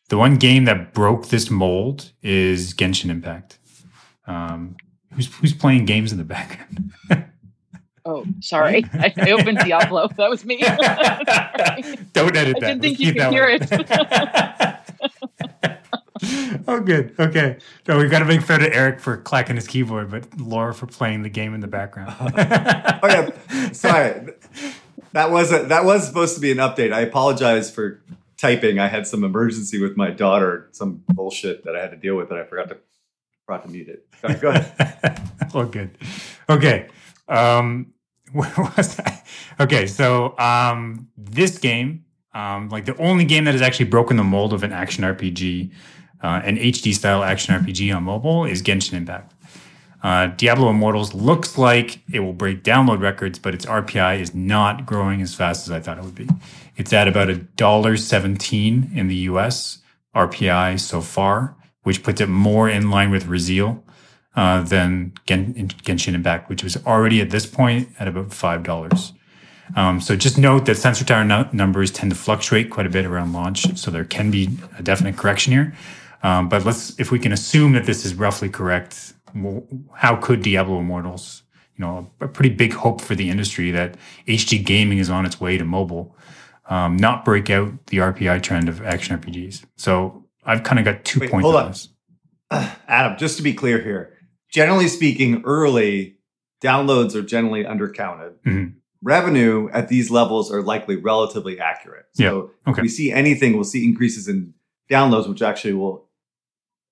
The 0.10 0.18
one 0.18 0.36
game 0.36 0.66
that 0.66 0.94
broke 0.94 1.30
this 1.30 1.50
mold 1.50 2.12
is 2.22 2.74
Genshin 2.74 3.10
Impact. 3.10 3.60
Um, 4.28 4.76
who's, 5.14 5.34
who's 5.36 5.54
playing 5.54 5.86
games 5.86 6.12
in 6.12 6.18
the 6.18 6.24
background? 6.24 6.92
Oh, 8.06 8.26
sorry. 8.40 8.86
I, 8.94 9.14
I 9.18 9.32
opened 9.32 9.60
Diablo. 9.60 10.10
That 10.18 10.30
was 10.30 10.46
me. 10.46 10.58
Don't 12.14 12.36
edit 12.36 12.58
that. 12.60 12.64
I 12.64 12.74
didn't 12.74 12.82
think 12.82 13.00
Let's 13.00 13.00
you 13.00 13.14
could 13.14 13.32
hear 13.32 13.48
it. 13.50 13.68
oh, 16.68 16.80
good. 16.80 17.16
Okay. 17.20 17.58
So 17.88 17.98
we've 17.98 18.12
got 18.12 18.20
to 18.20 18.26
make 18.26 18.42
fun 18.42 18.62
of 18.62 18.70
Eric 18.72 19.00
for 19.00 19.18
clacking 19.18 19.56
his 19.56 19.68
keyboard, 19.68 20.12
but 20.12 20.28
Laura 20.40 20.74
for 20.74 20.86
playing 20.86 21.24
the 21.24 21.30
game 21.30 21.54
in 21.54 21.62
the 21.62 21.68
background. 21.68 22.14
oh 22.20 23.08
yeah. 23.08 23.72
Sorry. 23.72 24.34
That 25.14 25.32
was 25.32 25.52
a, 25.52 25.64
that 25.64 25.86
was 25.86 26.06
supposed 26.06 26.36
to 26.36 26.42
be 26.42 26.52
an 26.52 26.60
update. 26.60 26.94
I 26.94 27.02
apologize 27.02 27.72
for 27.72 28.02
typing. 28.38 28.80
I 28.80 28.88
had 28.88 29.08
some 29.08 29.24
emergency 29.24 29.82
with 29.82 29.98
my 29.98 30.12
daughter, 30.12 30.70
some 30.72 31.04
bullshit 31.10 31.64
that 31.66 31.76
I 31.76 31.82
had 31.82 31.92
to 31.92 31.98
deal 31.98 32.16
with, 32.16 32.30
and 32.32 32.40
I 32.40 32.44
forgot 32.44 32.70
to 32.70 32.78
forgot 33.46 33.64
to 33.64 33.70
mute 33.70 33.90
it. 33.90 34.06
Sorry, 34.22 34.36
go 34.36 34.50
ahead. 34.50 35.22
oh, 35.54 35.66
good. 35.66 35.98
Okay. 36.50 36.88
Um, 37.28 37.91
where 38.34 38.54
was 38.78 39.00
I? 39.00 39.24
Okay, 39.60 39.88
so 39.88 40.38
um, 40.38 41.10
this 41.18 41.58
game, 41.58 42.06
um, 42.34 42.70
like 42.70 42.86
the 42.86 42.96
only 42.98 43.26
game 43.26 43.44
that 43.46 43.54
has 43.54 43.62
actually 43.62 43.86
broken 43.86 44.16
the 44.16 44.24
mold 44.24 44.54
of 44.54 44.64
an 44.64 44.72
action 44.72 45.04
RPG, 45.04 45.72
uh, 46.24 46.42
an 46.44 46.58
HD 46.58 46.94
style 46.94 47.24
action 47.24 47.54
RPG 47.56 47.94
on 47.96 48.04
mobile 48.04 48.46
is 48.46 48.62
Genshin 48.62 48.94
Impact. 48.94 49.34
Uh, 50.02 50.28
Diablo 50.28 50.70
Immortals 50.70 51.14
looks 51.14 51.58
like 51.58 52.00
it 52.12 52.22
will 52.22 52.34
break 52.34 52.64
download 52.64 53.02
records, 53.02 53.38
but 53.38 53.54
its 53.54 53.66
RPI 53.66 54.20
is 54.20 54.34
not 54.34 54.86
growing 54.86 55.22
as 55.22 55.36
fast 55.36 55.68
as 55.68 55.72
I 55.72 55.80
thought 55.80 55.98
it 55.98 56.04
would 56.04 56.16
be. 56.16 56.28
It's 56.76 56.94
at 56.94 57.08
about 57.08 57.30
a 57.30 57.36
dollar 57.36 57.98
seventeen 57.98 58.90
in 58.96 59.10
the 59.10 59.16
US 59.16 59.80
RPI 60.16 60.80
so 60.80 61.02
far, 61.02 61.56
which 61.84 62.02
puts 62.02 62.22
it 62.22 62.30
more 62.30 62.68
in 62.68 62.90
line 62.90 63.12
with 63.12 63.26
Raziel 63.26 63.84
uh, 64.36 64.62
than 64.64 65.14
Gen- 65.26 65.54
Genshin 65.54 66.14
Impact, 66.14 66.50
which 66.50 66.64
was 66.64 66.78
already 66.86 67.22
at 67.22 67.30
this 67.30 67.46
point 67.46 67.90
at 68.00 68.08
about 68.08 68.34
five 68.34 68.64
dollars. 68.64 69.14
Um, 69.76 70.02
so 70.02 70.16
just 70.16 70.38
note 70.38 70.66
that 70.66 70.76
sensor 70.76 71.06
tower 71.06 71.24
no- 71.24 71.50
numbers 71.54 71.92
tend 71.92 72.12
to 72.12 72.18
fluctuate 72.18 72.70
quite 72.70 72.86
a 72.86 72.90
bit 72.90 73.06
around 73.06 73.34
launch, 73.34 73.78
so 73.78 73.90
there 73.92 74.04
can 74.04 74.32
be 74.32 74.50
a 74.78 74.84
definite 74.84 75.18
correction 75.18 75.54
here. 75.54 75.74
Um, 76.24 76.50
but 76.50 76.66
let's, 76.66 76.98
if 77.00 77.12
we 77.12 77.20
can 77.20 77.32
assume 77.32 77.72
that 77.74 77.86
this 77.86 78.06
is 78.06 78.14
roughly 78.14 78.50
correct, 78.50 79.14
well, 79.34 79.66
how 79.94 80.16
could 80.18 80.42
Diablo 80.44 80.80
Immortals, 80.80 81.44
you 81.78 81.86
know, 81.86 82.12
a 82.20 82.28
pretty 82.28 82.54
big 82.54 82.74
hope 82.74 83.02
for 83.02 83.16
the 83.16 83.30
industry 83.30 83.72
that 83.72 83.96
HD 84.28 84.64
gaming 84.64 85.00
is 85.00 85.10
on 85.10 85.26
its 85.26 85.40
way 85.40 85.58
to 85.58 85.66
mobile, 85.66 86.16
um, 86.70 86.96
not 86.98 87.26
break 87.26 87.50
out 87.50 87.88
the 87.88 87.98
RPI 87.98 88.44
trend 88.44 88.70
of 88.70 88.82
action 88.84 89.18
RPGs? 89.18 89.64
So 89.78 90.26
I've 90.44 90.64
kind 90.64 90.80
of 90.80 90.86
got 90.86 91.04
two 91.06 91.22
Wait, 91.22 91.32
points 91.32 91.44
hold 91.44 91.56
on 91.56 91.66
on. 91.66 91.72
this. 91.72 91.88
Adam, 92.88 93.18
just 93.18 93.38
to 93.38 93.44
be 93.44 93.54
clear 93.54 93.82
here, 93.82 94.18
generally 94.52 94.88
speaking, 94.88 95.42
early 95.46 96.18
downloads 96.62 97.16
are 97.16 97.24
generally 97.24 97.64
undercounted. 97.64 98.34
Mhm. 98.46 98.74
Revenue 99.02 99.68
at 99.74 99.88
these 99.88 100.12
levels 100.12 100.52
are 100.52 100.62
likely 100.62 100.96
relatively 100.96 101.60
accurate. 101.60 102.06
So 102.14 102.52
okay. 102.68 102.80
if 102.80 102.84
we 102.84 102.88
see 102.88 103.12
anything, 103.12 103.54
we'll 103.54 103.64
see 103.64 103.84
increases 103.84 104.28
in 104.28 104.54
downloads, 104.90 105.28
which 105.28 105.42
actually 105.42 105.74
will 105.74 106.06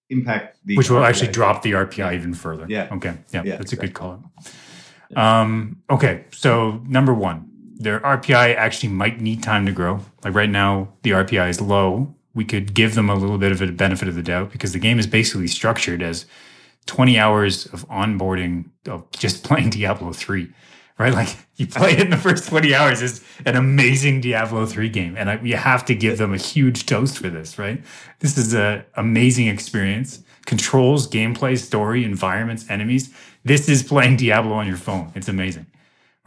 impact 0.09 0.57
the 0.65 0.75
which 0.75 0.89
will 0.89 0.97
RPI. 0.97 1.07
actually 1.09 1.31
drop 1.31 1.61
the 1.61 1.73
RPI 1.73 2.15
even 2.15 2.33
further. 2.33 2.65
Yeah. 2.67 2.87
Okay. 2.91 3.13
Yeah. 3.31 3.43
Yeah, 3.45 3.57
that's 3.57 3.73
a 3.73 3.75
good 3.75 3.93
call. 3.93 4.23
Um, 5.15 5.83
okay. 5.89 6.25
So 6.31 6.81
number 6.87 7.13
one, 7.13 7.47
their 7.75 7.99
RPI 7.99 8.55
actually 8.55 8.89
might 8.89 9.21
need 9.21 9.43
time 9.43 9.67
to 9.67 9.71
grow. 9.71 9.99
Like 10.23 10.33
right 10.33 10.49
now, 10.49 10.89
the 11.03 11.11
RPI 11.11 11.49
is 11.49 11.61
low. 11.61 12.15
We 12.33 12.43
could 12.43 12.73
give 12.73 12.95
them 12.95 13.09
a 13.09 13.15
little 13.15 13.37
bit 13.37 13.51
of 13.51 13.61
a 13.61 13.71
benefit 13.71 14.07
of 14.07 14.15
the 14.15 14.23
doubt 14.23 14.51
because 14.51 14.73
the 14.73 14.79
game 14.79 14.97
is 14.97 15.05
basically 15.05 15.47
structured 15.47 16.01
as 16.01 16.25
20 16.85 17.17
hours 17.19 17.65
of 17.67 17.87
onboarding 17.89 18.69
of 18.87 19.09
just 19.11 19.43
playing 19.47 19.69
Diablo 19.69 20.13
3. 20.13 20.49
Right, 20.99 21.13
like 21.13 21.37
you 21.55 21.65
play 21.65 21.93
it 21.93 22.01
in 22.01 22.09
the 22.09 22.17
first 22.17 22.49
twenty 22.49 22.75
hours 22.75 23.01
is 23.01 23.23
an 23.45 23.55
amazing 23.55 24.19
Diablo 24.19 24.65
three 24.65 24.89
game, 24.89 25.15
and 25.15 25.29
I, 25.29 25.39
you 25.41 25.55
have 25.55 25.85
to 25.85 25.95
give 25.95 26.17
them 26.17 26.33
a 26.33 26.37
huge 26.37 26.85
toast 26.85 27.17
for 27.17 27.29
this. 27.29 27.57
Right, 27.57 27.81
this 28.19 28.37
is 28.37 28.53
an 28.53 28.83
amazing 28.95 29.47
experience. 29.47 30.21
Controls, 30.45 31.07
gameplay, 31.09 31.57
story, 31.57 32.03
environments, 32.03 32.69
enemies. 32.69 33.13
This 33.45 33.69
is 33.69 33.81
playing 33.81 34.17
Diablo 34.17 34.51
on 34.55 34.67
your 34.67 34.75
phone. 34.75 35.13
It's 35.15 35.29
amazing, 35.29 35.67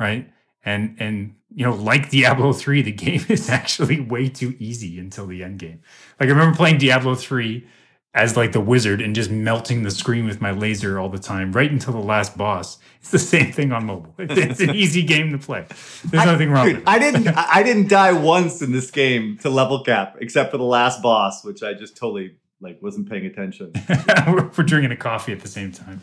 right? 0.00 0.26
And 0.64 0.97
and 0.99 1.35
you 1.54 1.66
know, 1.66 1.75
like 1.75 2.09
Diablo 2.09 2.54
three, 2.54 2.80
the 2.80 2.92
game 3.06 3.26
is 3.28 3.50
actually 3.50 4.00
way 4.00 4.30
too 4.30 4.56
easy 4.59 4.99
until 4.99 5.26
the 5.26 5.44
end 5.44 5.59
game. 5.59 5.82
Like 6.18 6.30
I 6.30 6.32
remember 6.32 6.56
playing 6.56 6.78
Diablo 6.78 7.14
three 7.14 7.66
as 8.14 8.37
like 8.37 8.52
the 8.52 8.61
wizard 8.61 9.00
and 9.00 9.14
just 9.14 9.31
melting 9.31 9.85
the 9.85 9.90
screen 9.90 10.26
with 10.26 10.40
my 10.40 10.50
laser 10.50 10.99
all 10.99 11.09
the 11.09 11.19
time, 11.19 11.52
right 11.52 11.71
until 11.71 11.92
the 11.92 11.99
last 11.99 12.37
boss. 12.37 12.78
It's 13.00 13.11
the 13.11 13.19
same 13.19 13.52
thing 13.52 13.73
on 13.73 13.87
mobile. 13.87 14.14
It's, 14.19 14.61
an 14.61 14.71
easy 14.71 15.02
game 15.02 15.33
to 15.33 15.38
play. 15.38 15.66
There's 16.04 16.26
nothing 16.26 16.50
wrong 16.50 16.66
with 16.66 16.76
it. 16.78 16.83
I 16.87 16.99
didn't. 16.99 17.28
I 17.28 17.47
I 17.54 17.62
didn't 17.62 17.88
die 17.88 18.12
once 18.12 18.62
in 18.62 18.73
this 18.73 18.90
game 18.90 19.38
to 19.38 19.50
level 19.50 19.83
cap, 19.83 20.16
except 20.21 20.50
for 20.50 20.59
the 20.59 20.64
last 20.64 21.02
boss, 21.02 21.45
which 21.45 21.62
I 21.62 21.75
just 21.75 21.97
totally 21.97 22.37
like 22.61 22.81
wasn't 22.81 23.11
paying 23.11 23.26
attention. 23.26 23.73
we're, 24.28 24.50
we're 24.57 24.64
drinking 24.64 24.92
a 24.92 24.97
coffee 24.97 25.33
at 25.33 25.40
the 25.40 25.49
same 25.49 25.73
time. 25.73 26.00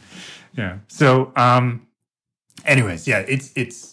Yeah. 0.57 0.79
So, 0.87 1.31
um, 1.35 1.87
anyways, 2.65 3.07
yeah, 3.07 3.19
it's 3.19 3.51
it's, 3.55 3.88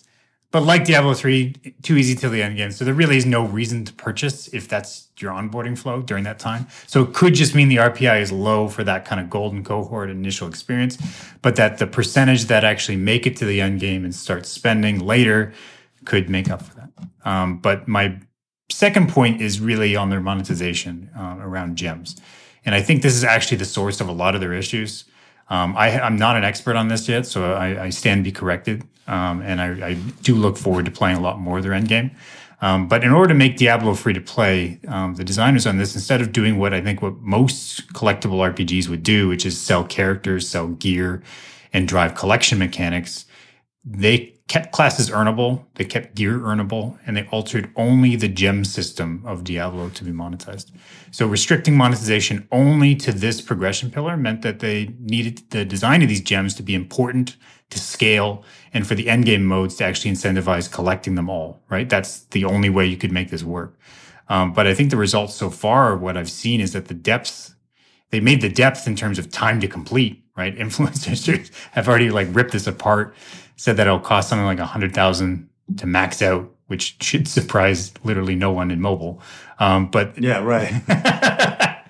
but 0.56 0.64
like 0.64 0.86
Diablo 0.86 1.12
three, 1.12 1.52
too 1.82 1.98
easy 1.98 2.14
till 2.14 2.30
the 2.30 2.42
end 2.42 2.56
game. 2.56 2.72
So 2.72 2.86
there 2.86 2.94
really 2.94 3.18
is 3.18 3.26
no 3.26 3.44
reason 3.44 3.84
to 3.84 3.92
purchase 3.92 4.48
if 4.54 4.66
that's 4.66 5.08
your 5.18 5.30
onboarding 5.30 5.76
flow 5.76 6.00
during 6.00 6.24
that 6.24 6.38
time. 6.38 6.66
So 6.86 7.02
it 7.02 7.12
could 7.12 7.34
just 7.34 7.54
mean 7.54 7.68
the 7.68 7.76
RPI 7.76 8.22
is 8.22 8.32
low 8.32 8.66
for 8.66 8.82
that 8.82 9.04
kind 9.04 9.20
of 9.20 9.28
golden 9.28 9.62
cohort 9.62 10.08
initial 10.08 10.48
experience, 10.48 10.96
but 11.42 11.56
that 11.56 11.76
the 11.76 11.86
percentage 11.86 12.46
that 12.46 12.64
actually 12.64 12.96
make 12.96 13.26
it 13.26 13.36
to 13.36 13.44
the 13.44 13.60
end 13.60 13.80
game 13.80 14.02
and 14.02 14.14
start 14.14 14.46
spending 14.46 14.98
later 14.98 15.52
could 16.06 16.30
make 16.30 16.48
up 16.48 16.62
for 16.62 16.74
that. 16.76 16.90
Um, 17.26 17.58
but 17.58 17.86
my 17.86 18.18
second 18.70 19.10
point 19.10 19.42
is 19.42 19.60
really 19.60 19.94
on 19.94 20.08
their 20.08 20.22
monetization 20.22 21.10
uh, 21.14 21.36
around 21.38 21.76
gems. 21.76 22.18
And 22.64 22.74
I 22.74 22.80
think 22.80 23.02
this 23.02 23.14
is 23.14 23.24
actually 23.24 23.58
the 23.58 23.66
source 23.66 24.00
of 24.00 24.08
a 24.08 24.12
lot 24.12 24.34
of 24.34 24.40
their 24.40 24.54
issues. 24.54 25.04
Um, 25.50 25.76
I, 25.76 26.00
I'm 26.00 26.16
not 26.16 26.34
an 26.34 26.44
expert 26.44 26.76
on 26.76 26.88
this 26.88 27.06
yet, 27.10 27.26
so 27.26 27.52
I, 27.52 27.84
I 27.84 27.90
stand 27.90 28.24
to 28.24 28.30
be 28.30 28.32
corrected. 28.32 28.88
Um, 29.06 29.40
and 29.42 29.60
I, 29.60 29.88
I 29.88 29.94
do 30.22 30.34
look 30.34 30.56
forward 30.56 30.84
to 30.86 30.90
playing 30.90 31.16
a 31.16 31.20
lot 31.20 31.38
more 31.38 31.58
of 31.58 31.64
their 31.64 31.72
endgame. 31.72 32.10
Um, 32.62 32.88
but 32.88 33.04
in 33.04 33.10
order 33.10 33.28
to 33.28 33.34
make 33.34 33.58
Diablo 33.58 33.94
free 33.94 34.14
to 34.14 34.20
play, 34.20 34.80
um, 34.88 35.14
the 35.14 35.24
designers 35.24 35.66
on 35.66 35.76
this, 35.76 35.94
instead 35.94 36.20
of 36.20 36.32
doing 36.32 36.58
what 36.58 36.72
I 36.72 36.80
think 36.80 37.02
what 37.02 37.18
most 37.20 37.92
collectible 37.92 38.38
RPGs 38.52 38.88
would 38.88 39.02
do, 39.02 39.28
which 39.28 39.44
is 39.44 39.60
sell 39.60 39.84
characters, 39.84 40.48
sell 40.48 40.68
gear, 40.68 41.22
and 41.72 41.86
drive 41.86 42.14
collection 42.14 42.58
mechanics, 42.58 43.26
they 43.84 44.35
kept 44.48 44.70
classes 44.70 45.10
earnable, 45.10 45.64
they 45.74 45.84
kept 45.84 46.14
gear 46.14 46.38
earnable, 46.38 46.98
and 47.04 47.16
they 47.16 47.26
altered 47.32 47.70
only 47.74 48.14
the 48.14 48.28
gem 48.28 48.64
system 48.64 49.22
of 49.26 49.42
Diablo 49.42 49.88
to 49.90 50.04
be 50.04 50.12
monetized. 50.12 50.70
So 51.10 51.26
restricting 51.26 51.76
monetization 51.76 52.46
only 52.52 52.94
to 52.96 53.12
this 53.12 53.40
progression 53.40 53.90
pillar 53.90 54.16
meant 54.16 54.42
that 54.42 54.60
they 54.60 54.94
needed 55.00 55.42
the 55.50 55.64
design 55.64 56.02
of 56.02 56.08
these 56.08 56.20
gems 56.20 56.54
to 56.54 56.62
be 56.62 56.74
important 56.74 57.36
to 57.70 57.80
scale 57.80 58.44
and 58.72 58.86
for 58.86 58.94
the 58.94 59.06
endgame 59.06 59.42
modes 59.42 59.74
to 59.76 59.84
actually 59.84 60.12
incentivize 60.12 60.70
collecting 60.70 61.16
them 61.16 61.28
all, 61.28 61.60
right? 61.68 61.88
That's 61.88 62.20
the 62.26 62.44
only 62.44 62.70
way 62.70 62.86
you 62.86 62.96
could 62.96 63.12
make 63.12 63.30
this 63.30 63.42
work. 63.42 63.76
Um, 64.28 64.52
but 64.52 64.66
I 64.66 64.74
think 64.74 64.90
the 64.90 64.96
results 64.96 65.34
so 65.34 65.50
far, 65.50 65.96
what 65.96 66.16
I've 66.16 66.30
seen 66.30 66.60
is 66.60 66.72
that 66.72 66.86
the 66.86 66.94
depth, 66.94 67.54
they 68.10 68.20
made 68.20 68.40
the 68.40 68.48
depth 68.48 68.86
in 68.86 68.94
terms 68.94 69.18
of 69.18 69.30
time 69.30 69.60
to 69.60 69.68
complete, 69.68 70.22
right? 70.36 70.56
Influencers 70.58 71.50
have 71.72 71.88
already 71.88 72.10
like 72.10 72.28
ripped 72.30 72.52
this 72.52 72.68
apart, 72.68 73.14
said 73.56 73.76
that 73.78 73.86
it'll 73.86 73.98
cost 74.00 74.28
something 74.28 74.46
like 74.46 74.58
a 74.58 74.66
hundred 74.66 74.94
thousand 74.94 75.48
to 75.78 75.86
max 75.86 76.22
out, 76.22 76.50
which 76.68 76.96
should 77.02 77.26
surprise 77.38 77.92
literally 78.04 78.34
no 78.36 78.52
one 78.52 78.70
in 78.70 78.80
mobile. 78.80 79.20
Um, 79.58 79.90
but 79.90 80.20
yeah, 80.22 80.42
right. 80.42 80.72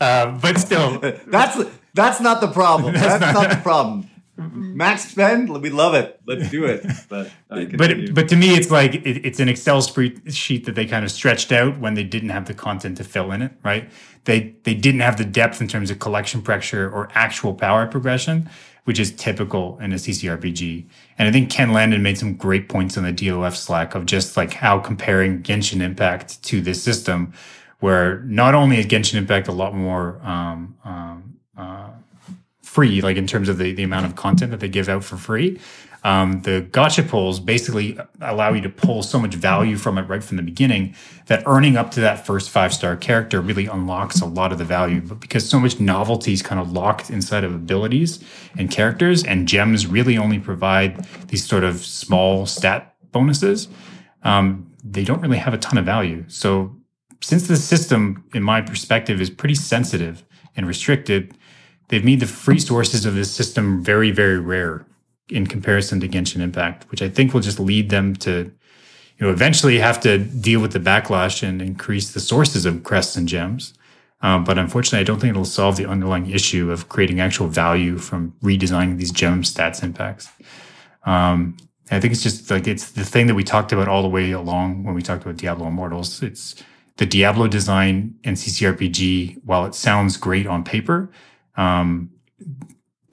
uh, 0.00 0.38
but 0.38 0.58
still, 0.58 0.98
That's 1.26 1.58
that's 1.92 2.20
not 2.20 2.40
the 2.40 2.48
problem. 2.48 2.94
That's 2.94 3.18
That's, 3.18 3.34
not- 3.34 3.34
not, 3.34 3.50
the 3.50 3.62
problem. 3.62 4.06
Max 4.42 5.06
spend, 5.10 5.50
we 5.60 5.68
love 5.68 5.92
it. 5.94 6.18
Let's 6.24 6.48
do 6.50 6.64
it. 6.64 6.86
But 7.10 7.30
but 7.76 8.14
but 8.14 8.26
to 8.30 8.36
me, 8.36 8.54
it's 8.54 8.70
like 8.70 8.94
it, 8.94 9.26
it's 9.26 9.38
an 9.38 9.50
Excel 9.50 9.82
spread- 9.82 10.32
sheet 10.32 10.64
that 10.64 10.74
they 10.76 10.86
kind 10.86 11.04
of 11.04 11.10
stretched 11.10 11.52
out 11.52 11.78
when 11.78 11.92
they 11.92 12.04
didn't 12.04 12.30
have 12.30 12.46
the 12.46 12.54
content 12.54 12.96
to 12.98 13.04
fill 13.04 13.32
in 13.32 13.42
it. 13.42 13.52
Right? 13.62 13.90
They 14.24 14.54
they 14.62 14.72
didn't 14.72 15.00
have 15.00 15.18
the 15.18 15.26
depth 15.26 15.60
in 15.60 15.68
terms 15.68 15.90
of 15.90 15.98
collection 15.98 16.40
pressure 16.40 16.88
or 16.90 17.10
actual 17.12 17.52
power 17.52 17.86
progression, 17.86 18.48
which 18.84 18.98
is 18.98 19.12
typical 19.12 19.78
in 19.78 19.92
a 19.92 19.96
CCRPG. 19.96 20.86
And 21.18 21.28
I 21.28 21.32
think 21.32 21.50
Ken 21.50 21.72
Landon 21.72 22.02
made 22.02 22.18
some 22.18 22.34
great 22.34 22.68
points 22.68 22.96
on 22.96 23.04
the 23.04 23.12
DOF 23.12 23.56
Slack 23.56 23.94
of 23.94 24.06
just 24.06 24.36
like 24.36 24.52
how 24.52 24.78
comparing 24.78 25.42
Genshin 25.42 25.80
Impact 25.80 26.42
to 26.44 26.60
this 26.60 26.82
system, 26.82 27.32
where 27.80 28.20
not 28.20 28.54
only 28.54 28.78
is 28.78 28.86
Genshin 28.86 29.14
Impact 29.14 29.48
a 29.48 29.52
lot 29.52 29.74
more 29.74 30.20
um, 30.22 30.76
um, 30.84 31.36
uh, 31.56 31.90
free, 32.62 33.00
like 33.00 33.16
in 33.16 33.26
terms 33.26 33.48
of 33.48 33.58
the, 33.58 33.72
the 33.72 33.82
amount 33.82 34.06
of 34.06 34.16
content 34.16 34.50
that 34.50 34.60
they 34.60 34.68
give 34.68 34.88
out 34.88 35.04
for 35.04 35.16
free. 35.16 35.58
Um, 36.02 36.40
the 36.42 36.66
gacha 36.70 37.06
pulls 37.06 37.40
basically 37.40 37.98
allow 38.20 38.52
you 38.52 38.62
to 38.62 38.70
pull 38.70 39.02
so 39.02 39.18
much 39.18 39.34
value 39.34 39.76
from 39.76 39.98
it 39.98 40.02
right 40.02 40.24
from 40.24 40.38
the 40.38 40.42
beginning 40.42 40.94
that 41.26 41.42
earning 41.46 41.76
up 41.76 41.90
to 41.92 42.00
that 42.00 42.24
first 42.24 42.48
five 42.48 42.72
star 42.72 42.96
character 42.96 43.40
really 43.40 43.66
unlocks 43.66 44.20
a 44.20 44.26
lot 44.26 44.50
of 44.52 44.58
the 44.58 44.64
value. 44.64 45.02
But 45.02 45.20
because 45.20 45.48
so 45.48 45.60
much 45.60 45.78
novelty 45.78 46.32
is 46.32 46.42
kind 46.42 46.60
of 46.60 46.72
locked 46.72 47.10
inside 47.10 47.44
of 47.44 47.54
abilities 47.54 48.24
and 48.56 48.70
characters, 48.70 49.24
and 49.24 49.46
gems 49.46 49.86
really 49.86 50.16
only 50.16 50.38
provide 50.38 51.04
these 51.28 51.46
sort 51.46 51.64
of 51.64 51.84
small 51.84 52.46
stat 52.46 52.94
bonuses, 53.12 53.68
um, 54.22 54.70
they 54.82 55.04
don't 55.04 55.20
really 55.20 55.38
have 55.38 55.52
a 55.52 55.58
ton 55.58 55.76
of 55.76 55.84
value. 55.84 56.24
So 56.28 56.74
since 57.20 57.46
the 57.46 57.56
system, 57.56 58.24
in 58.34 58.42
my 58.42 58.62
perspective, 58.62 59.20
is 59.20 59.28
pretty 59.28 59.54
sensitive 59.54 60.24
and 60.56 60.66
restricted, 60.66 61.36
they've 61.88 62.04
made 62.04 62.20
the 62.20 62.26
free 62.26 62.58
sources 62.58 63.04
of 63.04 63.14
this 63.14 63.30
system 63.30 63.82
very, 63.82 64.10
very 64.10 64.38
rare 64.38 64.86
in 65.30 65.46
comparison 65.46 66.00
to 66.00 66.08
Genshin 66.08 66.40
Impact, 66.40 66.90
which 66.90 67.02
I 67.02 67.08
think 67.08 67.32
will 67.32 67.40
just 67.40 67.60
lead 67.60 67.90
them 67.90 68.14
to, 68.16 68.52
you 69.18 69.26
know, 69.26 69.30
eventually 69.30 69.78
have 69.78 70.00
to 70.00 70.18
deal 70.18 70.60
with 70.60 70.72
the 70.72 70.80
backlash 70.80 71.42
and 71.42 71.60
increase 71.60 72.12
the 72.12 72.20
sources 72.20 72.66
of 72.66 72.82
crests 72.82 73.16
and 73.16 73.28
gems. 73.28 73.74
Um, 74.22 74.44
but 74.44 74.58
unfortunately, 74.58 75.00
I 75.00 75.04
don't 75.04 75.18
think 75.18 75.30
it'll 75.30 75.44
solve 75.44 75.76
the 75.76 75.86
underlying 75.86 76.30
issue 76.30 76.70
of 76.70 76.88
creating 76.88 77.20
actual 77.20 77.48
value 77.48 77.96
from 77.96 78.34
redesigning 78.42 78.98
these 78.98 79.12
gem 79.12 79.42
stats 79.42 79.82
impacts. 79.82 80.28
Um, 81.04 81.56
I 81.90 81.98
think 81.98 82.12
it's 82.12 82.22
just 82.22 82.50
like 82.50 82.68
it's 82.68 82.92
the 82.92 83.04
thing 83.04 83.26
that 83.26 83.34
we 83.34 83.42
talked 83.42 83.72
about 83.72 83.88
all 83.88 84.02
the 84.02 84.08
way 84.08 84.30
along 84.30 84.84
when 84.84 84.94
we 84.94 85.02
talked 85.02 85.22
about 85.22 85.36
Diablo 85.36 85.66
Immortals. 85.68 86.22
It's 86.22 86.62
the 86.98 87.06
Diablo 87.06 87.48
design 87.48 88.14
and 88.24 88.36
CCRPG, 88.36 89.42
while 89.44 89.64
it 89.64 89.74
sounds 89.74 90.16
great 90.16 90.46
on 90.46 90.62
paper, 90.62 91.10
um, 91.56 92.10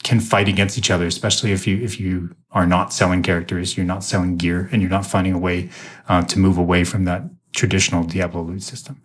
can 0.04 0.20
fight 0.20 0.48
against 0.48 0.78
each 0.78 0.92
other, 0.92 1.06
especially 1.06 1.52
if 1.52 1.68
you 1.68 1.82
if 1.84 2.00
you 2.00 2.36
are 2.52 2.66
not 2.66 2.94
selling 2.94 3.24
characters, 3.24 3.76
you're 3.76 3.86
not 3.86 4.04
selling 4.04 4.38
gear, 4.38 4.70
and 4.72 4.82
you're 4.82 4.92
not 4.92 5.06
finding 5.06 5.34
a 5.34 5.40
way 5.40 5.70
uh, 6.08 6.22
to 6.24 6.40
move 6.40 6.58
away 6.58 6.84
from 6.84 7.06
that 7.06 7.24
traditional 7.56 8.04
Diablo 8.04 8.42
loot 8.44 8.64
system. 8.64 9.02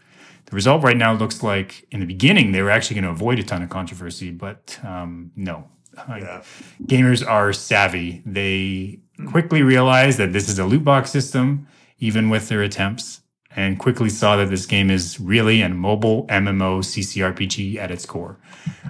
The 0.47 0.55
result 0.55 0.83
right 0.83 0.97
now 0.97 1.15
looks 1.15 1.43
like 1.43 1.87
in 1.91 2.01
the 2.01 2.07
beginning 2.07 2.53
they 2.53 2.61
were 2.61 2.71
actually 2.71 3.01
going 3.01 3.05
to 3.05 3.11
avoid 3.11 3.39
a 3.39 3.43
ton 3.43 3.63
of 3.63 3.71
controversy, 3.71 4.31
but 4.31 4.79
um, 4.85 5.33
no. 5.35 5.65
Yeah. 6.09 6.43
Gamers 6.85 7.27
are 7.27 7.53
savvy. 7.53 8.23
They 8.25 9.01
quickly 9.31 9.63
realize 9.63 10.17
that 10.19 10.33
this 10.33 10.49
is 10.49 10.59
a 10.59 10.65
loot 10.65 10.85
box 10.85 11.11
system, 11.11 11.67
even 11.99 12.29
with 12.31 12.49
their 12.49 12.63
attempts, 12.63 13.22
and 13.57 13.79
quickly 13.79 14.09
saw 14.09 14.37
that 14.37 14.51
this 14.51 14.67
game 14.67 14.91
is 14.91 15.21
really 15.21 15.63
a 15.63 15.69
mobile 15.69 16.27
MMO 16.29 16.81
CCRPG 16.81 17.77
at 17.77 17.91
its 17.91 18.07
core. 18.07 18.39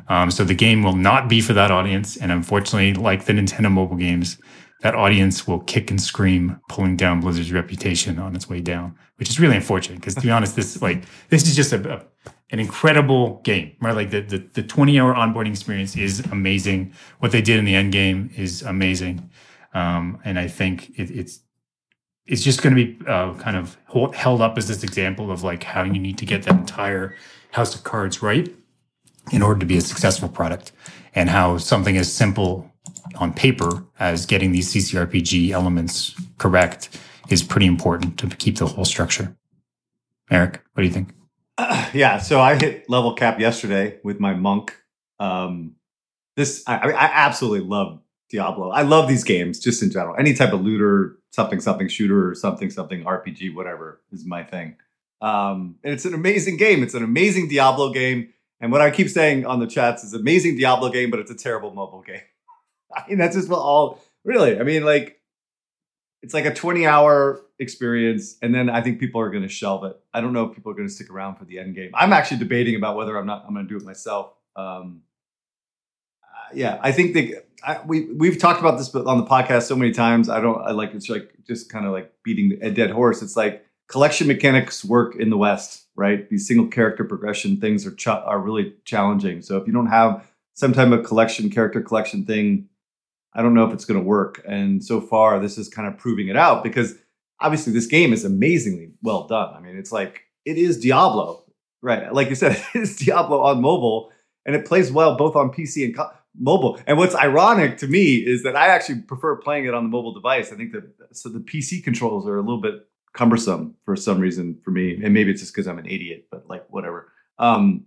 Um, 0.09 0.31
so 0.31 0.45
the 0.45 0.55
game 0.55 0.83
will 0.83 0.97
not 0.97 1.29
be 1.29 1.41
for 1.41 1.53
that 1.53 1.71
audience. 1.71 2.17
And 2.17 2.31
unfortunately, 2.31 2.95
like 2.95 3.25
the 3.25 3.33
Nintendo 3.33 3.71
mobile 3.71 3.97
games, 3.97 4.39
that 4.83 4.95
audience 4.95 5.47
will 5.47 5.61
kick 5.61 5.91
and 5.91 6.01
scream, 6.01 6.61
pulling 6.69 6.97
down 6.97 7.21
Blizzard's 7.21 7.53
reputation 7.53 8.19
on 8.19 8.35
its 8.35 8.49
way 8.49 8.61
down, 8.61 8.97
which 9.17 9.31
is 9.31 9.39
really 9.39 9.57
unfortunate. 9.57 9.97
Because 9.97 10.17
to 10.17 10.21
be 10.21 10.31
honest, 10.31 10.57
this 10.57 10.83
like 10.83 11.05
this 11.29 11.47
is 11.47 11.55
just 11.55 11.73
a, 11.73 11.95
a, 11.95 12.31
an 12.51 12.59
incredible 12.59 13.41
game, 13.43 13.77
right? 13.81 13.95
Like 13.95 14.11
the, 14.11 14.21
the 14.21 14.39
the 14.39 14.63
20 14.63 14.99
hour 14.99 15.15
onboarding 15.15 15.51
experience 15.51 15.97
is 15.97 16.21
amazing. 16.33 16.93
What 17.21 17.31
they 17.31 17.43
did 17.43 17.59
in 17.59 17.65
the 17.65 17.77
end 17.77 17.93
game 17.93 18.31
is 18.37 18.63
amazing, 18.63 19.31
um, 19.73 20.21
and 20.25 20.37
I 20.37 20.49
think 20.49 20.91
it, 20.99 21.11
it's 21.11 21.41
it's 22.27 22.43
just 22.43 22.63
going 22.63 22.75
to 22.75 22.85
be 22.85 23.07
uh, 23.07 23.35
kind 23.35 23.57
of 23.57 23.77
held 24.15 24.41
up 24.41 24.57
as 24.57 24.69
this 24.69 24.83
example 24.83 25.31
of 25.31 25.43
like 25.43 25.65
how 25.65 25.83
you 25.83 25.99
need 25.99 26.19
to 26.19 26.27
get 26.27 26.45
that 26.45 26.55
entire 26.55 27.17
house 27.51 27.75
of 27.75 27.85
cards 27.85 28.23
right 28.23 28.55
in 29.33 29.43
order 29.43 29.61
to 29.61 29.67
be 29.67 29.77
a 29.77 29.81
successful 29.81 30.29
product 30.29 30.73
and 31.15 31.29
how 31.29 31.59
something 31.59 31.97
as 31.97 32.13
simple 32.13 32.71
on 33.17 33.33
paper 33.33 33.85
as 33.99 34.27
getting 34.27 34.53
these 34.53 34.73
CCRPG 34.73 35.51
elements 35.51 36.15
correct 36.39 36.99
is 37.29 37.43
pretty 37.43 37.67
important 37.67 38.19
to 38.19 38.29
keep 38.29 38.59
the 38.59 38.67
whole 38.67 38.85
structure. 38.85 39.37
Eric, 40.31 40.63
what 40.73 40.83
do 40.83 40.87
you 40.87 40.93
think? 40.93 41.11
Uh, 41.59 41.89
yeah, 41.95 42.19
so 42.19 42.41
I 42.41 42.57
hit 42.57 42.89
level 42.89 43.15
cap 43.15 43.39
yesterday 43.39 43.99
with 44.03 44.21
my 44.21 44.35
monk. 44.35 44.77
Um, 45.19 45.77
this 46.37 46.65
I, 46.67 46.77
I 46.77 47.11
absolutely 47.13 47.69
love 47.69 48.01
Diablo. 48.31 48.71
I 48.71 48.83
love 48.83 49.09
these 49.09 49.25
games 49.25 49.61
just 49.61 49.83
in 49.83 49.91
general. 49.91 50.17
Any 50.19 50.35
type 50.35 50.53
of 50.53 50.63
looter, 50.63 51.19
something 51.33 51.61
something 51.61 51.89
shooter, 51.89 52.31
or 52.31 52.35
something 52.35 52.71
something 52.71 53.05
RPG, 53.05 53.55
whatever 53.55 54.01
is 54.13 54.25
my 54.25 54.45
thing. 54.45 54.77
Um, 55.21 55.77
and 55.83 55.93
it's 55.93 56.05
an 56.05 56.15
amazing 56.15 56.57
game. 56.57 56.83
It's 56.83 56.95
an 56.95 57.03
amazing 57.03 57.49
Diablo 57.49 57.93
game. 57.93 58.33
And 58.61 58.71
what 58.71 58.81
I 58.81 58.91
keep 58.91 59.09
saying 59.09 59.45
on 59.47 59.59
the 59.59 59.67
chats 59.67 60.05
is 60.05 60.15
amazing 60.15 60.57
Diablo 60.57 60.91
game, 60.91 61.11
but 61.11 61.21
it's 61.21 61.31
a 61.31 61.35
terrible 61.35 61.73
mobile 61.73 62.03
game. 62.03 62.21
I 62.95 63.09
mean, 63.09 63.19
that's 63.19 63.35
just 63.35 63.49
what 63.49 63.59
all 63.59 64.01
really. 64.25 64.59
I 64.59 64.63
mean, 64.63 64.85
like 64.85 65.21
it's 66.23 66.35
like 66.35 66.45
a 66.45 66.55
20 66.55 66.87
hour 66.87 67.41
experience, 67.59 68.37
and 68.43 68.55
then 68.55 68.69
I 68.69 68.83
think 68.83 69.01
people 69.01 69.21
are 69.21 69.31
going 69.31 69.43
to 69.43 69.49
shelve 69.49 69.85
it. 69.85 69.97
I 70.13 70.21
don't 70.21 70.33
know 70.33 70.45
if 70.45 70.55
people 70.55 70.71
are 70.71 70.75
going 70.75 70.87
to 70.87 70.95
stick 70.95 71.11
around 71.11 71.37
for 71.37 71.45
the 71.45 71.59
end 71.59 71.75
game. 71.75 71.91
I'm 71.95 72.13
actually 72.13 72.39
debating 72.39 72.77
about 72.77 72.97
whether 72.97 73.17
I'm 73.17 73.27
not. 73.27 73.45
I'm 73.47 73.55
going 73.55 73.67
to 73.67 73.69
do 73.69 73.77
it 73.77 73.85
myself. 73.85 74.35
Um, 74.55 75.03
uh, 76.23 76.51
yeah, 76.55 76.79
I 76.83 76.93
think 76.93 77.15
that 77.15 77.47
I, 77.65 77.81
we 77.87 78.13
we've 78.13 78.39
talked 78.39 78.61
about 78.61 78.79
this 78.79 78.95
on 78.95 79.19
the 79.19 79.27
podcast 79.27 79.63
so 79.63 79.77
many 79.77 79.93
times. 79.93 80.29
I 80.29 80.41
don't. 80.41 80.61
I 80.63 80.73
like 80.73 80.95
it's 80.95 81.09
like 81.09 81.33
just 81.47 81.71
kind 81.71 81.87
of 81.87 81.93
like 81.93 82.13
beating 82.25 82.59
a 82.63 82.71
dead 82.71 82.91
horse. 82.91 83.23
It's 83.23 83.37
like 83.37 83.65
collection 83.89 84.27
mechanics 84.27 84.85
work 84.85 85.17
in 85.17 85.31
the 85.31 85.37
West, 85.37 85.87
right? 85.95 86.29
These 86.29 86.47
single 86.47 86.67
character 86.67 87.05
progression 87.05 87.61
things 87.61 87.87
are 87.87 87.95
ch- 87.95 88.09
are 88.09 88.41
really 88.41 88.75
challenging. 88.85 89.43
So 89.43 89.57
if 89.59 89.67
you 89.67 89.73
don't 89.73 89.87
have 89.87 90.27
some 90.55 90.73
type 90.73 90.91
of 90.91 91.05
collection 91.05 91.51
character 91.51 91.81
collection 91.81 92.25
thing, 92.25 92.69
I 93.35 93.43
don't 93.43 93.55
know 93.55 93.67
if 93.67 93.73
it's 93.73 93.85
going 93.85 94.01
to 94.01 94.07
work. 94.07 94.43
And 94.47 94.85
so 94.85 95.01
far, 95.01 95.39
this 95.39 95.59
is 95.59 95.69
kind 95.69 95.89
of 95.89 95.97
proving 95.97 96.29
it 96.29 96.37
out 96.37 96.63
because 96.63 96.95
obviously 97.41 97.73
this 97.73 97.87
game 97.87 98.13
is 98.13 98.25
amazingly 98.25 98.93
well 99.03 99.27
done. 99.27 99.55
I 99.55 99.61
mean, 99.61 99.77
it's 99.77 99.93
like 99.93 100.23
it 100.45 100.59
is 100.59 100.81
Diablo, 100.81 101.45
right? 101.81 102.13
Like 102.13 102.29
you 102.29 102.35
said, 102.35 102.63
it's 102.75 102.97
Diablo 102.97 103.43
on 103.43 103.61
mobile, 103.61 104.11
and 104.45 104.57
it 104.57 104.67
plays 104.67 104.91
well 104.91 105.17
both 105.17 105.37
on 105.37 105.51
PC 105.51 105.85
and 105.85 105.97
co- 105.97 106.11
mobile. 106.39 106.79
And 106.87 106.99
what's 106.99 107.15
ironic 107.15 107.79
to 107.79 107.87
me 107.87 108.17
is 108.17 108.43
that 108.43 108.57
I 108.57 108.69
actually 108.69 109.03
prefer 109.03 109.37
playing 109.37 109.67
it 109.67 109.75
on 109.75 109.85
the 109.85 109.91
mobile 109.91 110.15
device. 110.15 110.53
I 110.53 110.57
think 110.57 110.73
that 110.73 110.85
so 111.13 111.29
the 111.29 111.41
PC 111.41 111.83
controls 111.83 112.27
are 112.27 112.37
a 112.37 112.41
little 112.41 112.61
bit 112.61 112.87
cumbersome 113.13 113.75
for 113.85 113.97
some 113.97 114.21
reason 114.21 114.59
for 114.65 114.71
me, 114.71 114.99
and 115.03 115.13
maybe 115.13 115.31
it's 115.31 115.41
just 115.41 115.55
because 115.55 115.67
I'm 115.67 115.79
an 115.79 115.87
idiot, 115.87 116.29
but 116.31 116.49
like 116.49 116.65
whatever. 116.71 117.13
Um, 117.39 117.87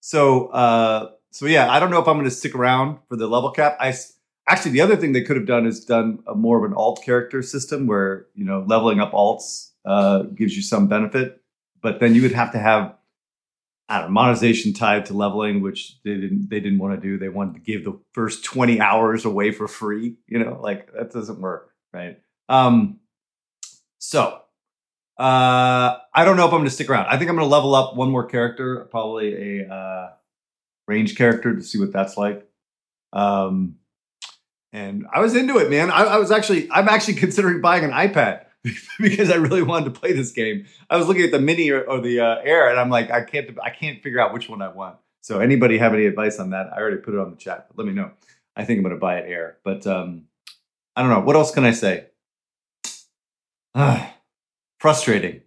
so 0.00 0.46
uh, 0.48 1.10
so 1.30 1.46
yeah, 1.46 1.70
I 1.70 1.80
don't 1.80 1.90
know 1.90 2.00
if 2.00 2.08
I'm 2.08 2.16
going 2.16 2.24
to 2.24 2.30
stick 2.30 2.54
around 2.54 2.98
for 3.08 3.16
the 3.16 3.26
level 3.26 3.50
cap. 3.50 3.76
I 3.80 3.94
actually 4.48 4.72
the 4.72 4.80
other 4.80 4.96
thing 4.96 5.12
they 5.12 5.22
could 5.22 5.36
have 5.36 5.46
done 5.46 5.66
is 5.66 5.84
done 5.84 6.20
a 6.26 6.34
more 6.34 6.58
of 6.58 6.70
an 6.70 6.76
alt 6.76 7.02
character 7.04 7.42
system 7.42 7.86
where 7.86 8.26
you 8.34 8.44
know 8.44 8.64
leveling 8.66 9.00
up 9.00 9.12
alts 9.12 9.70
uh, 9.84 10.22
gives 10.22 10.56
you 10.56 10.62
some 10.62 10.88
benefit, 10.88 11.40
but 11.82 12.00
then 12.00 12.14
you 12.14 12.22
would 12.22 12.32
have 12.32 12.52
to 12.52 12.58
have 12.58 12.94
I 13.92 13.98
don't 13.98 14.06
know, 14.06 14.12
monetization 14.14 14.72
tied 14.72 15.04
to 15.06 15.12
leveling, 15.12 15.60
which 15.60 16.02
they 16.02 16.14
didn't 16.14 16.48
they 16.48 16.60
didn't 16.60 16.78
want 16.78 16.94
to 16.94 17.00
do. 17.00 17.18
They 17.18 17.28
wanted 17.28 17.54
to 17.56 17.60
give 17.60 17.84
the 17.84 18.00
first 18.12 18.42
20 18.42 18.80
hours 18.80 19.26
away 19.26 19.52
for 19.52 19.68
free. 19.68 20.16
You 20.26 20.38
know, 20.38 20.58
like 20.62 20.90
that 20.94 21.12
doesn't 21.12 21.38
work, 21.38 21.74
right? 21.92 22.18
Um, 22.48 23.00
so 23.98 24.40
uh, 25.18 25.98
I 26.14 26.24
don't 26.24 26.38
know 26.38 26.48
if 26.48 26.54
I'm 26.54 26.64
to 26.64 26.70
stick 26.70 26.88
around. 26.88 27.08
I 27.08 27.18
think 27.18 27.28
I'm 27.28 27.36
to 27.36 27.44
level 27.44 27.74
up 27.74 27.94
one 27.94 28.10
more 28.10 28.24
character, 28.24 28.88
probably 28.90 29.60
a 29.60 29.68
uh, 29.68 30.12
range 30.88 31.14
character, 31.14 31.54
to 31.54 31.62
see 31.62 31.78
what 31.78 31.92
that's 31.92 32.16
like. 32.16 32.48
Um, 33.12 33.74
and 34.72 35.04
I 35.12 35.20
was 35.20 35.36
into 35.36 35.58
it, 35.58 35.68
man. 35.68 35.90
I, 35.90 36.04
I 36.04 36.16
was 36.16 36.30
actually, 36.30 36.66
I'm 36.70 36.88
actually 36.88 37.14
considering 37.26 37.60
buying 37.60 37.84
an 37.84 37.90
iPad 37.90 38.46
because 39.00 39.30
I 39.30 39.36
really 39.36 39.62
wanted 39.62 39.92
to 39.92 40.00
play 40.00 40.12
this 40.12 40.30
game. 40.30 40.66
I 40.88 40.96
was 40.96 41.08
looking 41.08 41.24
at 41.24 41.32
the 41.32 41.40
mini 41.40 41.70
or, 41.70 41.82
or 41.82 42.00
the 42.00 42.20
uh, 42.20 42.36
Air, 42.44 42.68
and 42.68 42.78
I'm 42.78 42.90
like, 42.90 43.10
I 43.10 43.22
can't, 43.22 43.58
I 43.62 43.70
can't 43.70 44.02
figure 44.02 44.20
out 44.20 44.32
which 44.32 44.48
one 44.48 44.62
I 44.62 44.68
want. 44.68 44.96
So, 45.20 45.40
anybody 45.40 45.78
have 45.78 45.94
any 45.94 46.06
advice 46.06 46.38
on 46.38 46.50
that? 46.50 46.68
I 46.72 46.80
already 46.80 46.98
put 46.98 47.14
it 47.14 47.20
on 47.20 47.30
the 47.30 47.36
chat. 47.36 47.68
But 47.68 47.78
let 47.78 47.86
me 47.86 47.92
know. 47.92 48.10
I 48.54 48.64
think 48.64 48.78
I'm 48.78 48.82
going 48.82 48.94
to 48.94 49.00
buy 49.00 49.18
it 49.18 49.28
Air, 49.28 49.58
but 49.64 49.86
um, 49.86 50.24
I 50.94 51.02
don't 51.02 51.10
know. 51.10 51.20
What 51.20 51.36
else 51.36 51.52
can 51.52 51.64
I 51.64 51.72
say? 51.72 52.06
frustrating 54.78 55.40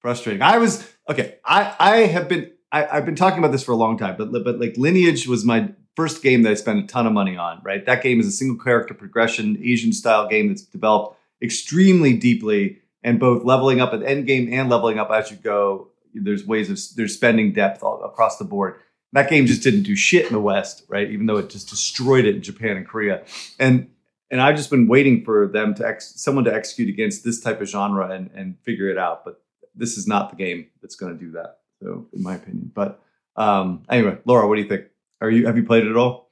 frustrating 0.00 0.42
i 0.42 0.58
was 0.58 0.90
okay 1.08 1.36
i 1.44 1.74
i 1.78 1.96
have 1.98 2.28
been 2.28 2.50
I, 2.72 2.82
have 2.84 3.04
been 3.04 3.16
talking 3.16 3.38
about 3.38 3.52
this 3.52 3.62
for 3.62 3.72
a 3.72 3.76
long 3.76 3.98
time 3.98 4.16
but 4.16 4.32
but 4.32 4.58
like 4.58 4.74
lineage 4.76 5.28
was 5.28 5.44
my 5.44 5.72
first 5.94 6.22
game 6.22 6.42
that 6.42 6.50
i 6.50 6.54
spent 6.54 6.82
a 6.82 6.86
ton 6.86 7.06
of 7.06 7.12
money 7.12 7.36
on 7.36 7.60
right 7.62 7.84
that 7.86 8.02
game 8.02 8.18
is 8.18 8.26
a 8.26 8.32
single 8.32 8.56
character 8.62 8.94
progression 8.94 9.58
asian 9.62 9.92
style 9.92 10.26
game 10.26 10.48
that's 10.48 10.62
developed 10.62 11.19
extremely 11.42 12.16
deeply 12.16 12.78
and 13.02 13.18
both 13.18 13.44
leveling 13.44 13.80
up 13.80 13.92
at 13.92 14.02
end 14.02 14.26
game 14.26 14.52
and 14.52 14.68
leveling 14.68 14.98
up 14.98 15.10
as 15.10 15.30
you 15.30 15.36
go 15.36 15.88
there's 16.14 16.44
ways 16.46 16.68
of 16.68 16.78
there's 16.96 17.14
spending 17.14 17.52
depth 17.52 17.82
all, 17.82 18.02
across 18.02 18.36
the 18.38 18.44
board 18.44 18.74
that 19.12 19.28
game 19.28 19.46
just 19.46 19.62
didn't 19.62 19.82
do 19.82 19.96
shit 19.96 20.26
in 20.26 20.32
the 20.32 20.40
west 20.40 20.84
right 20.88 21.10
even 21.10 21.26
though 21.26 21.36
it 21.36 21.50
just 21.50 21.68
destroyed 21.68 22.24
it 22.24 22.36
in 22.36 22.42
japan 22.42 22.76
and 22.76 22.86
korea 22.86 23.24
and 23.58 23.88
and 24.30 24.40
I've 24.40 24.56
just 24.56 24.70
been 24.70 24.86
waiting 24.86 25.24
for 25.24 25.48
them 25.48 25.74
to 25.74 25.86
ex- 25.86 26.20
someone 26.20 26.44
to 26.44 26.54
execute 26.54 26.88
against 26.88 27.24
this 27.24 27.40
type 27.40 27.60
of 27.60 27.68
genre 27.68 28.10
and 28.10 28.30
and 28.34 28.56
figure 28.60 28.88
it 28.88 28.98
out. 28.98 29.24
But 29.24 29.42
this 29.74 29.96
is 29.96 30.06
not 30.06 30.30
the 30.30 30.36
game 30.36 30.66
that's 30.80 30.96
going 30.96 31.16
to 31.16 31.18
do 31.18 31.32
that. 31.32 31.58
So, 31.82 32.06
in 32.12 32.22
my 32.22 32.36
opinion. 32.36 32.70
But 32.74 33.02
um, 33.36 33.84
anyway, 33.90 34.18
Laura, 34.24 34.46
what 34.46 34.56
do 34.56 34.62
you 34.62 34.68
think? 34.68 34.86
Are 35.20 35.30
you 35.30 35.46
have 35.46 35.56
you 35.56 35.64
played 35.64 35.84
it 35.84 35.90
at 35.90 35.96
all? 35.96 36.30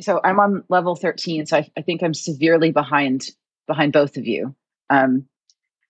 So 0.00 0.20
I'm 0.22 0.38
on 0.38 0.62
level 0.68 0.94
13, 0.94 1.46
so 1.46 1.56
I, 1.56 1.68
I 1.76 1.82
think 1.82 2.04
I'm 2.04 2.14
severely 2.14 2.70
behind 2.70 3.30
behind 3.68 3.92
both 3.92 4.16
of 4.16 4.26
you. 4.26 4.54
Um, 4.90 5.26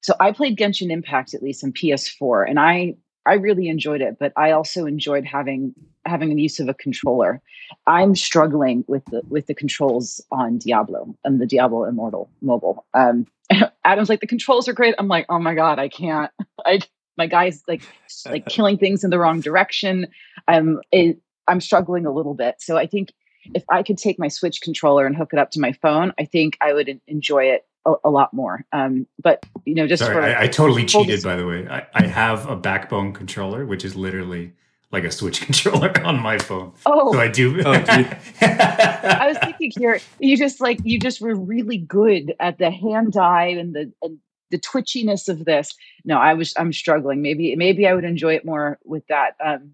so 0.02 0.14
I 0.20 0.32
played 0.32 0.58
Genshin 0.58 0.90
Impact 0.90 1.32
at 1.32 1.42
least 1.42 1.64
on 1.64 1.72
PS4, 1.72 2.48
and 2.48 2.60
I 2.60 2.96
I 3.28 3.34
really 3.34 3.68
enjoyed 3.68 4.00
it, 4.00 4.16
but 4.18 4.32
I 4.36 4.52
also 4.52 4.86
enjoyed 4.86 5.24
having 5.24 5.74
having 6.06 6.34
the 6.34 6.42
use 6.42 6.60
of 6.60 6.68
a 6.68 6.74
controller. 6.74 7.42
I'm 7.86 8.14
struggling 8.14 8.84
with 8.88 9.04
the 9.06 9.22
with 9.28 9.46
the 9.46 9.54
controls 9.54 10.20
on 10.30 10.58
Diablo 10.58 11.14
and 11.24 11.40
the 11.40 11.46
Diablo 11.46 11.84
Immortal 11.84 12.30
mobile. 12.40 12.86
Um, 12.94 13.26
Adam's 13.84 14.08
like 14.08 14.20
the 14.20 14.26
controls 14.26 14.66
are 14.66 14.72
great. 14.72 14.94
I'm 14.98 15.08
like, 15.08 15.26
oh 15.28 15.38
my 15.38 15.54
god, 15.54 15.78
I 15.78 15.88
can't. 15.88 16.30
I 16.66 16.80
my 17.18 17.26
guy's 17.26 17.62
like 17.68 17.82
like 18.26 18.46
killing 18.48 18.78
things 18.78 19.04
in 19.04 19.10
the 19.10 19.18
wrong 19.18 19.40
direction. 19.40 20.06
I'm 20.46 20.80
it, 20.90 21.18
I'm 21.46 21.60
struggling 21.60 22.06
a 22.06 22.12
little 22.12 22.34
bit. 22.34 22.56
So 22.60 22.78
I 22.78 22.86
think 22.86 23.12
if 23.54 23.64
I 23.70 23.82
could 23.82 23.98
take 23.98 24.18
my 24.18 24.28
Switch 24.28 24.62
controller 24.62 25.06
and 25.06 25.14
hook 25.14 25.34
it 25.34 25.38
up 25.38 25.50
to 25.52 25.60
my 25.60 25.72
phone, 25.72 26.14
I 26.18 26.24
think 26.24 26.56
I 26.62 26.72
would 26.72 27.00
enjoy 27.06 27.44
it 27.44 27.66
a, 27.84 27.94
a 28.04 28.10
lot 28.10 28.32
more. 28.32 28.64
Um, 28.72 29.06
but 29.22 29.44
you 29.64 29.74
know, 29.74 29.86
just 29.86 30.02
Sorry, 30.02 30.14
for 30.14 30.22
I, 30.22 30.44
I 30.44 30.46
totally 30.48 30.84
cheated. 30.84 31.22
By 31.22 31.36
the 31.36 31.46
way, 31.46 31.66
I, 31.68 31.86
I 31.94 32.06
have 32.06 32.48
a 32.48 32.56
Backbone 32.56 33.12
controller, 33.12 33.66
which 33.66 33.84
is 33.84 33.96
literally 33.96 34.52
like 34.90 35.04
a 35.04 35.10
Switch 35.10 35.40
controller 35.46 35.92
on 36.04 36.20
my 36.20 36.38
phone. 36.38 36.72
Oh, 36.86 37.12
so 37.12 37.20
I 37.20 37.28
do. 37.28 37.62
Oh, 37.64 37.72
I 38.42 39.26
was 39.28 39.38
thinking 39.38 39.72
here, 39.76 40.00
you 40.18 40.36
just 40.36 40.60
like 40.60 40.78
you 40.84 40.98
just 40.98 41.20
were 41.20 41.34
really 41.34 41.78
good 41.78 42.34
at 42.40 42.58
the 42.58 42.70
hand 42.70 43.16
eye 43.16 43.48
and 43.48 43.74
the 43.74 43.92
and 44.02 44.18
the 44.50 44.58
twitchiness 44.58 45.28
of 45.28 45.44
this. 45.44 45.74
No, 46.04 46.18
I 46.18 46.34
was 46.34 46.54
I'm 46.56 46.72
struggling. 46.72 47.22
Maybe 47.22 47.54
maybe 47.56 47.86
I 47.86 47.94
would 47.94 48.04
enjoy 48.04 48.34
it 48.34 48.44
more 48.44 48.78
with 48.84 49.06
that. 49.08 49.34
Um, 49.44 49.72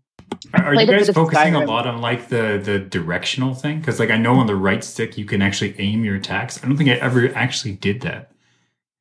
are 0.55 0.75
you 0.75 0.87
guys 0.87 1.11
focusing 1.11 1.55
a 1.55 1.65
lot 1.65 1.87
on 1.87 2.01
like 2.01 2.29
the 2.29 2.61
the 2.63 2.79
directional 2.79 3.55
thing? 3.55 3.81
Because 3.81 3.99
like 3.99 4.11
I 4.11 4.17
know 4.17 4.35
on 4.37 4.47
the 4.47 4.57
right 4.57 4.83
stick 4.83 5.19
you 5.19 5.25
can 5.25 5.43
actually 5.43 5.75
aim 5.79 6.05
your 6.05 6.17
attacks. 6.17 6.63
I 6.63 6.67
don't 6.67 6.77
think 6.77 6.91
I 6.91 6.95
ever 6.95 7.33
actually 7.35 7.73
did 7.73 8.03
that. 8.03 8.33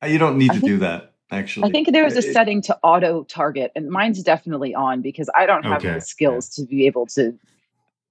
Uh, 0.02 0.06
you 0.06 0.18
don't 0.18 0.38
need 0.38 0.48
to 0.48 0.60
think, 0.60 0.64
do 0.64 0.78
that. 0.78 1.14
Actually, 1.30 1.68
I 1.68 1.72
think 1.72 1.92
there 1.92 2.06
is 2.06 2.14
was 2.14 2.26
a 2.26 2.32
setting 2.32 2.62
to 2.62 2.78
auto 2.82 3.24
target, 3.24 3.72
and 3.74 3.88
mine's 3.90 4.22
definitely 4.22 4.74
on 4.74 5.00
because 5.00 5.30
I 5.34 5.46
don't 5.46 5.64
have 5.64 5.84
okay. 5.84 5.94
the 5.94 6.00
skills 6.00 6.48
to 6.50 6.64
be 6.64 6.86
able 6.86 7.06
to. 7.06 7.38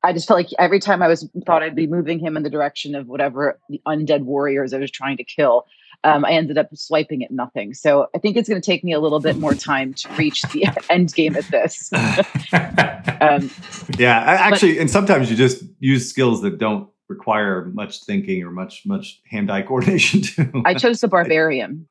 I 0.04 0.12
just 0.12 0.28
felt 0.28 0.38
like 0.38 0.50
every 0.60 0.80
time 0.80 1.02
I 1.02 1.08
was 1.08 1.28
thought 1.46 1.64
I'd 1.64 1.76
be 1.76 1.88
moving 1.88 2.20
him 2.20 2.36
in 2.36 2.44
the 2.44 2.50
direction 2.50 2.96
of 2.96 3.08
whatever 3.08 3.60
the 3.70 3.82
undead 3.88 4.24
warriors 4.24 4.74
I 4.74 4.80
was 4.80 4.92
trying 4.92 5.18
to 5.18 5.24
kill, 5.24 5.66
um, 6.04 6.26
I 6.26 6.32
ended 6.32 6.58
up 6.58 6.68
swiping 6.76 7.24
at 7.24 7.32
nothing. 7.32 7.74
So 7.74 8.08
I 8.13 8.18
think 8.18 8.36
it's 8.36 8.50
going 8.50 8.62
to 8.62 8.66
take 8.66 8.84
me 8.84 8.92
a 8.92 9.00
little 9.00 9.20
bit 9.20 9.38
more 9.38 9.54
time 9.54 9.94
to 9.94 10.10
reach 10.16 10.42
the 10.44 10.68
end 10.89 11.13
game 11.13 11.36
at 11.36 11.46
this. 11.46 11.92
um, 13.22 13.50
yeah, 13.98 14.20
actually, 14.20 14.74
but, 14.74 14.82
and 14.82 14.92
sometimes 14.92 15.30
you 15.30 15.38
just 15.38 15.63
use 15.80 16.10
skills 16.10 16.42
that 16.42 16.58
don't 16.58 16.89
require 17.10 17.66
much 17.74 18.04
thinking 18.04 18.44
or 18.44 18.52
much 18.52 18.86
much 18.86 19.22
hand-eye 19.28 19.62
coordination 19.68 20.22
too. 20.22 20.63
I 20.66 20.74
chose 20.74 21.02
the 21.02 21.08
barbarian. 21.08 21.88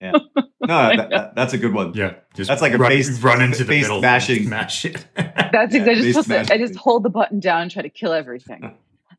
Yeah, 0.00 0.12
no, 0.34 0.96
that, 0.96 1.10
that, 1.10 1.34
that's 1.34 1.52
a 1.52 1.58
good 1.58 1.74
one. 1.74 1.92
Yeah, 1.92 2.14
just 2.34 2.48
that's 2.48 2.62
like 2.62 2.72
a 2.72 2.78
run, 2.78 2.90
face 2.90 3.20
run 3.20 3.42
into 3.42 3.64
the 3.64 3.64
face 3.66 3.86
smashing 3.86 4.46
smash 4.46 4.86
it. 4.86 5.04
that's 5.14 5.74
yeah, 5.74 5.84
I 5.84 5.94
just 5.94 6.30
I 6.30 6.56
just 6.56 6.74
hold 6.76 7.02
the 7.02 7.10
button 7.10 7.38
down, 7.38 7.62
and 7.62 7.70
try 7.70 7.82
to 7.82 7.90
kill 7.90 8.14
everything. 8.14 8.78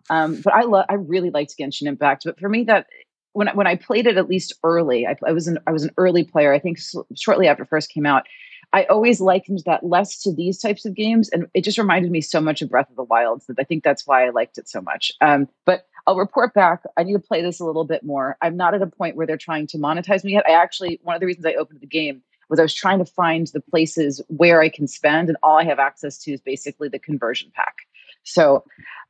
Um, 0.10 0.42
but 0.42 0.54
I 0.54 0.62
love 0.62 0.86
I 0.90 0.96
really 0.96 1.30
liked 1.30 1.56
Genshin 1.56 1.86
Impact, 1.86 2.24
but 2.26 2.40
for 2.40 2.50
me 2.50 2.64
that 2.64 2.88
when 3.34 3.48
when 3.50 3.68
I 3.68 3.76
played 3.76 4.08
it 4.08 4.18
at 4.18 4.30
least 4.30 4.54
early, 4.64 5.08
I, 5.08 5.16
I 5.26 5.32
was 5.32 5.48
an 5.48 5.60
I 5.68 5.72
was 5.72 5.84
an 5.84 5.92
early 5.98 6.24
player. 6.24 6.54
I 6.54 6.60
think 6.60 6.80
shortly 7.16 7.48
after 7.48 7.66
first 7.66 7.92
came 7.92 8.06
out, 8.06 8.28
I 8.74 8.84
always 8.86 9.20
likened 9.20 9.64
that 9.66 9.86
less 9.86 10.22
to 10.24 10.34
these 10.34 10.60
types 10.60 10.86
of 10.86 10.96
games, 10.96 11.30
and 11.30 11.48
it 11.54 11.64
just 11.64 11.78
reminded 11.78 12.12
me 12.12 12.22
so 12.22 12.42
much 12.42 12.62
of 12.62 12.70
Breath 12.70 12.90
of 12.90 12.96
the 12.96 13.04
Wild 13.04 13.44
that 13.48 13.58
I 13.60 13.64
think 13.64 13.84
that's 13.84 14.08
why 14.08 14.26
I 14.26 14.30
liked 14.30 14.58
it 14.58 14.70
so 14.70 14.82
much. 14.82 15.12
Um, 15.22 15.48
but 15.66 15.88
I'll 16.08 16.18
report 16.18 16.54
back. 16.54 16.84
I 16.98 17.04
need 17.04 17.14
to 17.14 17.20
play 17.20 17.42
this 17.42 17.60
a 17.60 17.66
little 17.66 17.84
bit 17.86 18.04
more. 18.04 18.38
I'm 18.42 18.58
not 18.58 18.74
at 18.74 18.82
a 18.82 18.88
point 18.88 19.16
where 19.16 19.28
they're 19.28 19.38
trying 19.38 19.68
to 19.68 19.78
monetize 19.78 20.24
me 20.24 20.34
yet. 20.34 20.46
I 20.48 20.54
actually 20.54 21.00
one 21.04 21.16
of 21.16 21.20
the 21.20 21.28
reasons 21.28 21.46
I 21.46 21.54
opened 21.54 21.82
the 21.82 21.88
game 21.88 22.22
was 22.50 22.60
I 22.60 22.64
was 22.64 22.74
trying 22.74 23.00
to 23.00 23.06
find 23.06 23.48
the 23.48 23.62
places 23.62 24.22
where 24.28 24.62
I 24.62 24.70
can 24.70 24.88
spend, 24.88 25.30
and 25.30 25.38
all 25.42 25.58
I 25.58 25.64
have 25.64 25.80
access 25.80 26.18
to 26.24 26.34
is 26.34 26.42
basically 26.42 26.90
the 26.90 27.00
conversion 27.00 27.52
pack. 27.56 27.76
So 28.24 28.64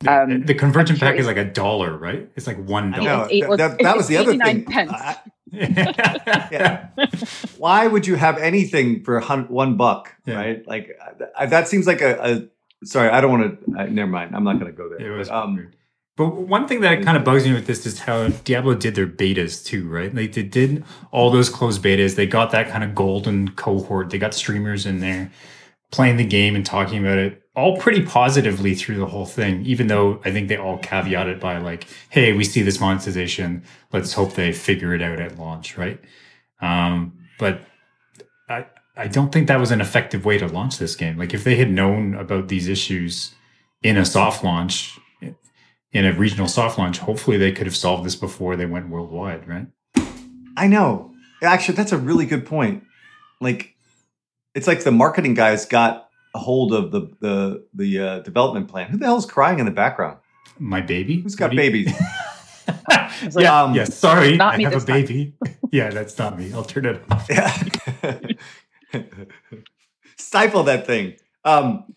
um, 0.08 0.42
the, 0.42 0.48
the 0.48 0.54
conversion 0.56 0.98
pack 0.98 1.18
is 1.18 1.26
like 1.26 1.38
a 1.38 1.46
dollar, 1.46 1.98
right? 1.98 2.30
It's 2.36 2.48
like 2.48 2.64
one 2.64 2.92
dollar. 2.92 3.28
Eight, 3.30 3.48
well, 3.48 3.58
that, 3.58 3.80
that 3.80 3.98
was 3.98 4.08
the 4.08 4.18
other 4.18 4.38
thing. 4.38 4.66
Pence. 4.66 4.92
yeah. 5.52 6.88
Why 7.58 7.88
would 7.88 8.08
you 8.08 8.16
have 8.16 8.38
anything 8.38 9.04
for 9.04 9.20
one 9.22 9.78
buck, 9.78 10.16
yeah. 10.26 10.36
right? 10.36 10.68
Like 10.68 10.98
that 11.46 11.68
seems 11.68 11.88
like 11.88 12.02
a, 12.02 12.20
a 12.24 12.86
sorry, 12.86 13.10
I 13.10 13.22
don't 13.22 13.32
want 13.32 13.66
to. 13.66 13.80
Uh, 13.80 13.86
never 13.86 14.10
mind. 14.10 14.36
I'm 14.36 14.44
not 14.44 14.60
going 14.60 14.72
to 14.72 14.78
go 14.78 14.90
there. 14.90 15.14
It 15.14 15.18
was 15.18 15.30
but, 15.30 15.36
um, 15.36 15.72
but 16.18 16.36
one 16.36 16.68
thing 16.68 16.82
that 16.82 17.04
kind 17.04 17.18
of 17.18 17.24
bugs 17.24 17.46
me 17.46 17.54
with 17.54 17.68
this 17.68 17.86
is 17.86 18.00
how 18.00 18.28
Diablo 18.30 18.76
did 18.76 18.96
their 18.96 19.08
betas 19.08 19.64
too, 19.66 19.88
right? 19.90 20.14
Like 20.14 20.34
they 20.34 20.44
did 20.44 20.84
all 21.12 21.32
those 21.32 21.50
closed 21.50 21.84
betas. 21.84 22.16
They 22.16 22.28
got 22.28 22.52
that 22.52 22.70
kind 22.70 22.84
of 22.84 22.96
golden 22.96 23.50
cohort. 23.52 24.10
They 24.10 24.18
got 24.18 24.34
streamers 24.34 24.86
in 24.86 25.00
there 25.00 25.32
playing 25.92 26.18
the 26.18 26.26
game 26.26 26.56
and 26.56 26.66
talking 26.66 27.00
about 27.00 27.18
it 27.18 27.41
all 27.56 27.78
pretty 27.78 28.06
positively 28.06 28.76
through 28.76 28.98
the 28.98 29.06
whole 29.06 29.26
thing, 29.26 29.66
even 29.66 29.88
though 29.88 30.22
I 30.24 30.32
think 30.32 30.48
they 30.48 30.58
all 30.58 30.78
caveat 30.78 31.28
it 31.28 31.40
by 31.40 31.58
like, 31.58 31.86
hey, 32.10 32.32
we 32.34 32.44
see 32.44 32.62
this 32.62 32.80
monetization. 32.80 33.64
Let's 33.92 34.14
hope 34.14 34.34
they 34.34 34.54
figure 34.54 34.94
it 34.96 35.02
out 35.02 35.20
at 35.20 35.38
launch, 35.38 35.78
right? 35.78 36.00
Um, 36.62 37.18
but 37.40 37.62
I 38.50 38.68
I 38.96 39.08
don't 39.08 39.32
think 39.32 39.48
that 39.48 39.60
was 39.60 39.72
an 39.72 39.82
effective 39.82 40.26
way 40.26 40.38
to 40.38 40.48
launch 40.48 40.78
this 40.78 40.96
game. 40.96 41.18
Like 41.18 41.34
if 41.34 41.44
they 41.44 41.56
had 41.56 41.72
known 41.72 42.14
about 42.14 42.48
these 42.48 42.68
issues 42.68 43.34
in 43.82 43.98
a 43.98 44.06
soft 44.06 44.44
launch, 44.44 45.00
in 45.94 46.06
a 46.06 46.14
regional 46.14 46.48
soft 46.48 46.78
launch, 46.78 47.00
hopefully 47.00 47.38
they 47.38 47.52
could 47.52 47.68
have 47.68 47.76
solved 47.76 48.06
this 48.06 48.16
before 48.16 48.56
they 48.56 48.66
went 48.66 48.90
worldwide, 48.90 49.48
right? 49.48 49.68
I 50.56 50.68
know. 50.68 51.14
Actually, 51.42 51.76
that's 51.76 51.92
a 51.92 51.98
really 51.98 52.26
good 52.26 52.46
point. 52.46 52.84
Like 53.42 53.76
it's 54.54 54.68
like 54.68 54.84
the 54.84 54.92
marketing 54.92 55.34
guys 55.34 55.66
got 55.66 56.11
hold 56.34 56.74
of 56.74 56.92
the 56.92 57.12
the 57.20 57.66
the 57.74 58.00
uh, 58.00 58.20
development 58.20 58.68
plan. 58.68 58.90
Who 58.90 58.98
the 58.98 59.06
hell's 59.06 59.26
crying 59.26 59.60
in 59.60 59.66
the 59.66 59.72
background? 59.72 60.18
My 60.60 60.82
baby. 60.82 61.22
Who's 61.22 61.36
got 61.36 61.52
babies? 61.52 61.92
like, 63.34 63.44
yeah, 63.44 63.64
um, 63.64 63.74
yeah. 63.74 63.86
Sorry, 63.86 64.40
I 64.40 64.62
have 64.62 64.84
a 64.84 64.86
baby. 64.86 65.34
yeah, 65.72 65.90
that's 65.90 66.18
not 66.18 66.38
me. 66.38 66.54
I'll 66.54 66.64
turn 66.64 66.86
it 66.86 67.02
off. 67.10 67.28
Yeah. 67.30 68.22
Stifle 70.18 70.64
that 70.64 70.86
thing. 70.86 71.16
Um, 71.44 71.96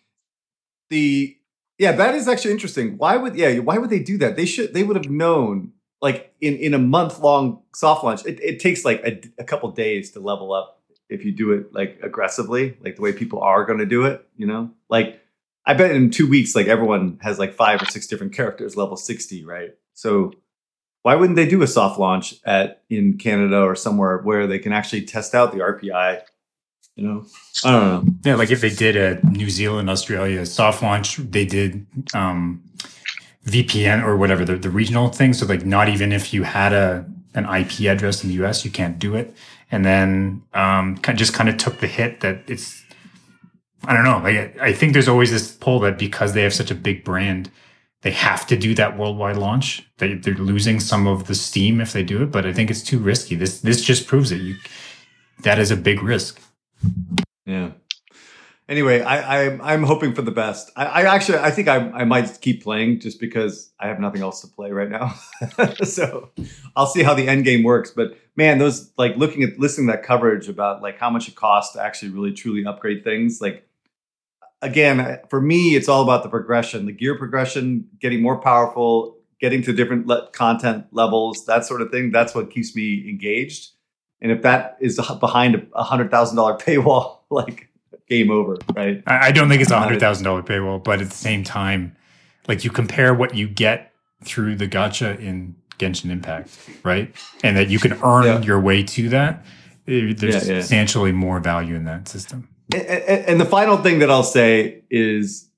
the 0.91 1.37
yeah, 1.79 1.93
that 1.93 2.15
is 2.15 2.29
actually 2.29 2.53
interesting. 2.53 2.97
Why 2.99 3.17
would 3.17 3.37
yeah? 3.37 3.59
Why 3.59 3.79
would 3.79 3.91
they 3.91 4.01
do 4.01 4.19
that? 4.19 4.37
They 4.37 4.47
should. 4.47 4.75
They 4.75 4.83
would 4.83 4.97
have 4.97 5.11
known. 5.11 5.73
Like 6.01 6.35
in 6.41 6.57
in 6.57 6.75
a 6.75 6.79
month 6.79 7.21
long 7.21 7.63
soft 7.75 8.05
launch, 8.05 8.27
it, 8.27 8.39
it 8.41 8.61
takes 8.61 8.85
like 8.85 9.03
a, 9.05 9.23
a 9.39 9.45
couple 9.45 9.71
days 9.73 10.11
to 10.13 10.21
level 10.21 10.53
up 10.53 10.83
if 11.09 11.25
you 11.25 11.33
do 11.33 11.53
it 11.53 11.73
like 11.73 11.99
aggressively, 12.03 12.77
like 12.83 12.97
the 12.97 13.03
way 13.03 13.13
people 13.13 13.41
are 13.41 13.65
going 13.65 13.79
to 13.79 13.87
do 13.87 14.05
it, 14.05 14.27
you 14.37 14.47
know? 14.47 14.71
Like 14.89 15.21
I 15.67 15.75
bet 15.75 15.93
in 15.93 16.11
2 16.11 16.29
weeks 16.29 16.55
like 16.55 16.67
everyone 16.67 17.19
has 17.23 17.39
like 17.39 17.55
5 17.55 17.83
or 17.83 17.87
6 17.87 18.07
different 18.07 18.33
characters 18.33 18.77
level 18.77 18.97
60, 18.97 19.45
right? 19.45 19.75
So 19.95 20.33
why 21.03 21.15
wouldn't 21.15 21.37
they 21.37 21.47
do 21.47 21.63
a 21.63 21.67
soft 21.67 21.99
launch 21.99 22.35
at 22.45 22.83
in 22.89 23.19
Canada 23.19 23.61
or 23.61 23.75
somewhere 23.75 24.19
where 24.19 24.47
they 24.47 24.59
can 24.59 24.73
actually 24.73 25.03
test 25.03 25.35
out 25.35 25.53
the 25.53 25.59
RPI? 25.59 26.23
You 26.97 27.07
know, 27.07 27.27
I 27.65 27.73
don't 27.73 28.07
know. 28.07 28.15
Yeah, 28.25 28.37
like 28.37 28.51
if 28.51 28.61
they 28.61 28.71
did 28.71 28.97
a 28.97 29.21
New 29.27 29.51
Zealand, 29.51 29.91
Australia 29.91 30.47
soft 30.47 30.83
launch, 30.83 31.17
they 31.17 31.45
did 31.45 31.87
um, 32.15 32.63
VPN 33.47 34.03
or 34.05 34.17
whatever 34.17 34.45
the, 34.45 34.57
the 34.57 34.71
regional 34.71 35.09
thing. 35.09 35.33
So 35.35 35.45
like, 35.45 35.67
not 35.67 35.89
even 35.89 36.13
if 36.13 36.33
you 36.33 36.45
had 36.45 36.73
a 36.73 37.05
an 37.35 37.45
IP 37.47 37.81
address 37.81 38.23
in 38.23 38.31
the 38.31 38.45
US, 38.45 38.65
you 38.65 38.71
can't 38.71 38.99
do 38.99 39.17
it 39.17 39.35
and 39.75 39.85
then 39.85 40.43
um, 40.55 40.97
just 41.17 41.35
kind 41.35 41.49
of 41.49 41.57
took 41.57 41.81
the 41.81 41.89
hit 41.89 42.21
that 42.21 42.45
it's 42.47 42.83
I 43.87 43.93
don't 43.93 44.05
know. 44.05 44.19
Like 44.19 44.59
I 44.61 44.73
think 44.73 44.93
there's 44.93 45.09
always 45.09 45.31
this 45.31 45.51
pull 45.51 45.81
that 45.81 45.99
because 45.99 46.33
they 46.33 46.43
have 46.43 46.55
such 46.55 46.71
a 46.71 46.75
big 46.75 47.05
brand, 47.05 47.51
they 48.03 48.13
have 48.13 48.47
to 48.47 48.57
do 48.57 48.75
that 48.77 48.97
worldwide 48.97 49.37
launch. 49.37 49.87
They, 49.99 50.15
they're 50.15 50.35
losing 50.35 50.81
some 50.81 51.07
of 51.07 51.27
the 51.27 51.35
steam 51.35 51.81
if 51.81 51.93
they 51.93 52.03
do 52.05 52.23
it, 52.23 52.31
but 52.31 52.47
I 52.47 52.53
think 52.53 52.71
it's 52.71 52.83
too 52.83 52.99
risky. 52.99 53.35
This 53.35 53.61
this 53.61 53.83
just 53.83 54.07
proves 54.07 54.31
it. 54.31 54.41
You 54.41 54.55
that 55.43 55.59
is 55.59 55.71
a 55.71 55.77
big 55.77 56.03
risk. 56.03 56.41
Yeah 57.45 57.73
anyway, 58.69 59.01
I, 59.01 59.75
am 59.75 59.83
hoping 59.83 60.15
for 60.15 60.23
the 60.23 60.31
best. 60.31 60.71
I, 60.77 60.87
I 60.87 61.15
actually 61.15 61.39
I 61.39 61.51
think 61.51 61.69
I 61.69 61.77
I 61.91 62.05
might 62.05 62.41
keep 62.41 62.63
playing 62.63 63.01
just 63.01 63.21
because 63.21 63.73
I 63.79 63.89
have 63.89 64.01
nothing 64.01 64.23
else 64.23 64.41
to 64.43 64.49
play 64.49 64.71
right 64.73 64.91
now. 64.91 65.15
so 65.85 66.31
I'll 66.77 66.87
see 66.87 67.03
how 67.03 67.15
the 67.15 67.29
end 67.29 67.45
game 67.45 67.63
works. 67.63 67.91
But 67.91 68.17
man, 68.37 68.59
those 68.59 68.93
like 68.97 69.17
looking 69.17 69.43
at 69.43 69.59
listening 69.59 69.89
to 69.89 69.93
that 69.93 70.03
coverage 70.03 70.49
about 70.49 70.83
like 70.83 70.99
how 70.99 71.11
much 71.11 71.29
it 71.29 71.35
costs 71.35 71.75
to 71.75 71.83
actually 71.83 72.11
really 72.11 72.33
truly 72.33 72.65
upgrade 72.65 73.05
things. 73.05 73.41
Like 73.41 73.67
again, 74.63 75.21
for 75.29 75.41
me, 75.41 75.77
it's 75.77 75.89
all 75.89 76.03
about 76.03 76.23
the 76.23 76.29
progression, 76.29 76.87
the 76.87 76.93
gear 76.93 77.17
progression, 77.17 77.89
getting 78.01 78.23
more 78.23 78.41
powerful, 78.41 79.19
getting 79.41 79.63
to 79.63 79.73
different 79.73 80.07
le- 80.07 80.31
content 80.33 80.87
levels, 80.91 81.45
that 81.47 81.65
sort 81.65 81.83
of 81.83 81.91
thing. 81.91 82.11
That's 82.11 82.35
what 82.35 82.51
keeps 82.51 82.75
me 82.75 83.09
engaged. 83.09 83.71
And 84.21 84.33
if 84.33 84.43
that 84.43 84.79
is 84.81 84.99
behind 85.21 85.67
a 85.75 85.83
hundred 85.83 86.11
thousand 86.11 86.37
dollar 86.37 86.57
paywall, 86.57 87.19
like 87.31 87.69
game 88.09 88.31
over, 88.31 88.57
right? 88.75 89.03
I, 89.07 89.33
don't 89.33 89.49
think 89.49 89.63
it's 89.63 89.71
a 89.71 89.79
hundred 89.79 90.01
thousand 90.01 90.25
dollar 90.25 90.43
paywall, 90.43 90.83
but 90.83 91.01
at 91.01 91.09
the 91.09 91.17
same 91.17 91.45
time, 91.45 91.97
like 92.49 92.65
you 92.65 92.71
compare 92.71 93.15
what 93.15 93.35
you 93.35 93.49
get 93.49 93.93
through 94.23 94.57
the 94.57 94.69
gacha 94.69 95.19
in 95.19 95.57
Genshin 95.79 96.11
Impact, 96.11 96.57
right? 96.83 97.15
And 97.43 97.57
that 97.57 97.69
you 97.69 97.79
can 97.79 97.95
earn 98.03 98.25
yeah. 98.25 98.41
your 98.43 98.61
way 98.61 98.83
to 98.83 99.09
that. 99.11 99.45
Eh, 99.87 100.13
there's 100.17 100.47
yeah, 100.47 100.55
yeah. 100.55 100.61
substantially 100.61 101.13
more 101.13 101.41
value 101.41 101.75
in 101.75 101.85
that 101.85 102.09
system. 102.09 102.49
And, 102.73 102.83
and 102.85 103.41
the 103.41 103.45
final 103.45 103.77
thing 103.77 103.99
that 103.99 104.11
I'll 104.11 104.23
say 104.23 104.83
is 104.91 105.51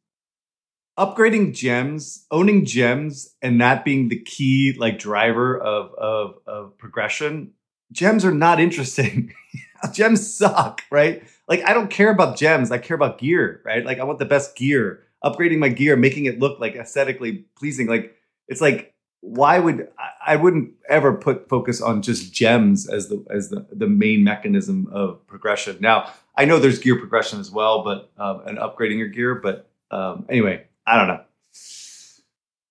upgrading 0.98 1.54
gems, 1.54 2.26
owning 2.30 2.64
gems, 2.64 3.34
and 3.42 3.60
that 3.60 3.84
being 3.84 4.08
the 4.08 4.20
key 4.20 4.74
like 4.78 4.98
driver 4.98 5.58
of 5.58 5.92
of, 5.94 6.34
of 6.46 6.78
progression. 6.78 7.52
Gems 7.92 8.24
are 8.24 8.34
not 8.34 8.58
interesting. 8.58 9.32
gems 9.92 10.34
suck, 10.34 10.82
right? 10.90 11.22
Like 11.48 11.62
I 11.64 11.72
don't 11.72 11.90
care 11.90 12.10
about 12.10 12.36
gems. 12.36 12.70
I 12.70 12.78
care 12.78 12.94
about 12.94 13.18
gear, 13.18 13.60
right? 13.64 13.84
Like 13.84 13.98
I 13.98 14.04
want 14.04 14.18
the 14.18 14.24
best 14.24 14.56
gear. 14.56 15.02
Upgrading 15.24 15.58
my 15.58 15.68
gear, 15.68 15.96
making 15.96 16.26
it 16.26 16.38
look 16.38 16.60
like 16.60 16.76
aesthetically 16.76 17.46
pleasing. 17.56 17.86
Like 17.86 18.16
it's 18.48 18.60
like 18.60 18.94
why 19.20 19.58
would 19.58 19.88
I 20.24 20.36
wouldn't 20.36 20.72
ever 20.88 21.14
put 21.14 21.48
focus 21.48 21.80
on 21.80 22.02
just 22.02 22.32
gems 22.32 22.88
as 22.88 23.08
the 23.08 23.24
as 23.30 23.48
the 23.48 23.66
the 23.72 23.88
main 23.88 24.22
mechanism 24.22 24.88
of 24.92 25.26
progression. 25.26 25.78
Now 25.80 26.12
I 26.36 26.44
know 26.44 26.58
there's 26.58 26.78
gear 26.78 26.98
progression 26.98 27.40
as 27.40 27.50
well, 27.50 27.82
but 27.82 28.10
um, 28.18 28.42
and 28.46 28.58
upgrading 28.58 28.98
your 28.98 29.08
gear. 29.08 29.34
But 29.34 29.68
um, 29.90 30.26
anyway, 30.28 30.66
I 30.86 30.98
don't 30.98 31.08
know. 31.08 31.20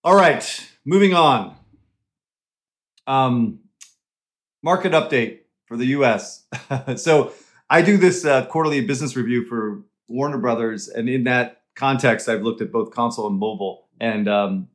All 0.04 0.16
right, 0.16 0.70
moving 0.86 1.14
on. 1.14 1.56
Um, 3.08 3.60
market 4.64 4.94
update. 4.94 5.40
for 5.66 5.78
the 5.78 5.88
U.S. 5.88 6.46
so 6.96 7.34
I 7.70 7.82
do 7.82 7.98
this 7.98 8.26
uh, 8.26 8.46
quarterly 8.46 8.82
business 8.82 9.16
review 9.16 9.46
for 9.46 9.84
Warner 10.08 10.38
Brothers, 10.38 10.88
and 10.88 11.10
in 11.10 11.24
that 11.24 11.64
context, 11.76 12.30
I've 12.30 12.44
looked 12.44 12.62
at 12.62 12.72
both 12.72 12.92
console 12.92 13.28
and 13.28 13.38
mobile, 13.38 13.88
and 14.00 14.28
um, 14.28 14.68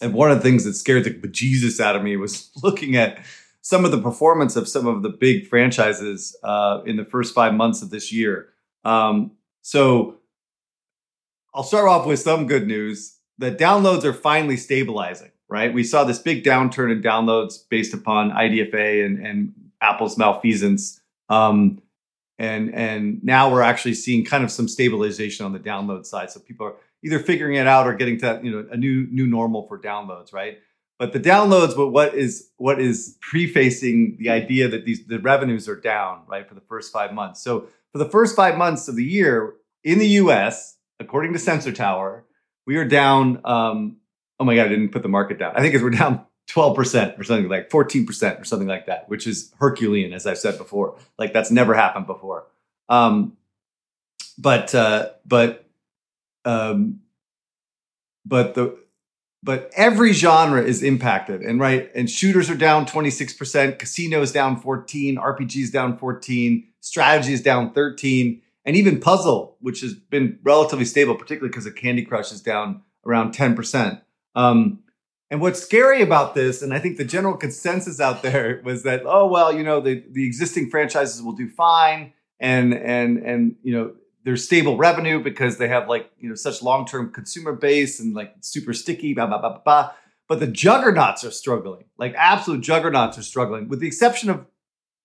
and 0.00 0.14
one 0.14 0.30
of 0.30 0.38
the 0.38 0.42
things 0.42 0.64
that 0.64 0.74
scared 0.74 1.04
the 1.04 1.10
bejesus 1.10 1.80
out 1.80 1.96
of 1.96 2.02
me 2.02 2.16
was 2.16 2.50
looking 2.62 2.96
at 2.96 3.24
some 3.60 3.84
of 3.84 3.90
the 3.90 4.00
performance 4.00 4.56
of 4.56 4.68
some 4.68 4.86
of 4.86 5.02
the 5.02 5.08
big 5.08 5.46
franchises 5.46 6.36
uh, 6.42 6.82
in 6.84 6.96
the 6.96 7.04
first 7.04 7.34
five 7.34 7.54
months 7.54 7.80
of 7.80 7.90
this 7.90 8.12
year. 8.12 8.50
Um, 8.84 9.32
so 9.62 10.18
I'll 11.54 11.62
start 11.62 11.88
off 11.88 12.06
with 12.06 12.20
some 12.20 12.46
good 12.46 12.66
news. 12.66 13.16
The 13.38 13.50
downloads 13.50 14.04
are 14.04 14.12
finally 14.12 14.58
stabilizing, 14.58 15.30
right? 15.48 15.72
We 15.72 15.82
saw 15.82 16.04
this 16.04 16.18
big 16.18 16.44
downturn 16.44 16.92
in 16.92 17.00
downloads 17.00 17.56
based 17.68 17.94
upon 17.94 18.30
IDFA 18.32 19.06
and, 19.06 19.26
and 19.26 19.54
Apple's 19.80 20.18
malfeasance. 20.18 21.00
Um, 21.30 21.80
and 22.38 22.74
and 22.74 23.22
now 23.22 23.50
we're 23.50 23.62
actually 23.62 23.94
seeing 23.94 24.24
kind 24.24 24.44
of 24.44 24.50
some 24.50 24.68
stabilization 24.68 25.46
on 25.46 25.52
the 25.52 25.58
download 25.58 26.06
side. 26.06 26.30
So 26.30 26.40
people 26.40 26.66
are 26.66 26.74
either 27.04 27.18
figuring 27.18 27.56
it 27.56 27.66
out 27.66 27.86
or 27.86 27.94
getting 27.94 28.18
to 28.20 28.40
you 28.42 28.50
know 28.50 28.66
a 28.70 28.76
new 28.76 29.06
new 29.10 29.26
normal 29.26 29.66
for 29.68 29.78
downloads, 29.78 30.32
right? 30.32 30.58
But 30.98 31.12
the 31.12 31.20
downloads, 31.20 31.76
but 31.76 31.88
what 31.88 32.14
is 32.14 32.50
what 32.56 32.80
is 32.80 33.18
prefacing 33.20 34.16
the 34.18 34.30
idea 34.30 34.68
that 34.68 34.84
these 34.84 35.06
the 35.06 35.18
revenues 35.18 35.68
are 35.68 35.80
down, 35.80 36.22
right, 36.26 36.48
for 36.48 36.54
the 36.54 36.62
first 36.62 36.92
five 36.92 37.12
months. 37.12 37.42
So 37.42 37.68
for 37.92 37.98
the 37.98 38.08
first 38.08 38.34
five 38.36 38.56
months 38.56 38.88
of 38.88 38.96
the 38.96 39.04
year 39.04 39.54
in 39.82 39.98
the 39.98 40.08
U.S., 40.08 40.76
according 40.98 41.32
to 41.32 41.38
Sensor 41.38 41.72
Tower, 41.72 42.24
we 42.66 42.76
are 42.76 42.84
down. 42.84 43.40
Um, 43.44 43.98
oh 44.40 44.44
my 44.44 44.56
god, 44.56 44.66
I 44.66 44.68
didn't 44.68 44.90
put 44.90 45.02
the 45.02 45.08
market 45.08 45.38
down. 45.38 45.52
I 45.56 45.60
think 45.60 45.80
we're 45.80 45.90
down 45.90 46.24
12% 46.48 47.18
or 47.18 47.24
something 47.24 47.48
like 47.48 47.70
14% 47.70 48.40
or 48.40 48.44
something 48.44 48.68
like 48.68 48.86
that, 48.86 49.08
which 49.08 49.26
is 49.26 49.52
Herculean, 49.58 50.12
as 50.12 50.26
I've 50.26 50.38
said 50.38 50.58
before. 50.58 50.96
Like 51.18 51.32
that's 51.32 51.50
never 51.50 51.74
happened 51.74 52.06
before. 52.06 52.46
Um, 52.88 53.36
but, 54.36 54.74
uh, 54.74 55.10
but, 55.24 55.66
um, 56.44 57.00
but 58.26 58.54
the, 58.54 58.78
but 59.42 59.70
every 59.76 60.12
genre 60.14 60.62
is 60.62 60.82
impacted 60.82 61.42
and 61.42 61.60
right. 61.60 61.90
And 61.94 62.08
shooters 62.08 62.48
are 62.48 62.54
down 62.56 62.86
26%, 62.86 63.78
casinos 63.78 64.32
down 64.32 64.58
14, 64.58 65.16
RPGs 65.16 65.70
down 65.70 65.98
14, 65.98 66.66
strategy 66.80 67.34
is 67.34 67.42
down 67.42 67.72
13, 67.72 68.40
and 68.64 68.76
even 68.76 69.00
puzzle, 69.00 69.56
which 69.60 69.82
has 69.82 69.92
been 69.92 70.38
relatively 70.42 70.86
stable, 70.86 71.14
particularly 71.14 71.50
because 71.50 71.66
of 71.66 71.74
Candy 71.74 72.02
Crush 72.02 72.32
is 72.32 72.40
down 72.40 72.82
around 73.04 73.34
10%. 73.34 74.00
Um, 74.34 74.80
and 75.34 75.40
what's 75.40 75.60
scary 75.60 76.00
about 76.00 76.36
this, 76.36 76.62
and 76.62 76.72
I 76.72 76.78
think 76.78 76.96
the 76.96 77.04
general 77.04 77.36
consensus 77.36 77.98
out 78.00 78.22
there 78.22 78.62
was 78.64 78.84
that, 78.84 79.02
oh 79.04 79.26
well, 79.26 79.52
you 79.52 79.64
know, 79.64 79.80
the, 79.80 80.04
the 80.12 80.24
existing 80.24 80.70
franchises 80.70 81.20
will 81.20 81.32
do 81.32 81.48
fine, 81.48 82.12
and 82.38 82.72
and 82.72 83.18
and 83.18 83.56
you 83.64 83.74
know, 83.74 83.94
there's 84.22 84.44
stable 84.44 84.76
revenue 84.76 85.20
because 85.20 85.58
they 85.58 85.66
have 85.66 85.88
like 85.88 86.08
you 86.20 86.28
know 86.28 86.36
such 86.36 86.62
long 86.62 86.86
term 86.86 87.12
consumer 87.12 87.52
base 87.52 87.98
and 87.98 88.14
like 88.14 88.32
super 88.42 88.72
sticky, 88.72 89.12
blah 89.12 89.26
blah 89.26 89.40
blah 89.40 89.48
blah. 89.54 89.62
blah. 89.64 89.90
But 90.28 90.38
the 90.38 90.46
juggernauts 90.46 91.24
are 91.24 91.32
struggling, 91.32 91.86
like 91.98 92.14
absolute 92.16 92.60
juggernauts 92.60 93.18
are 93.18 93.22
struggling, 93.22 93.66
with 93.68 93.80
the 93.80 93.88
exception 93.88 94.30
of 94.30 94.46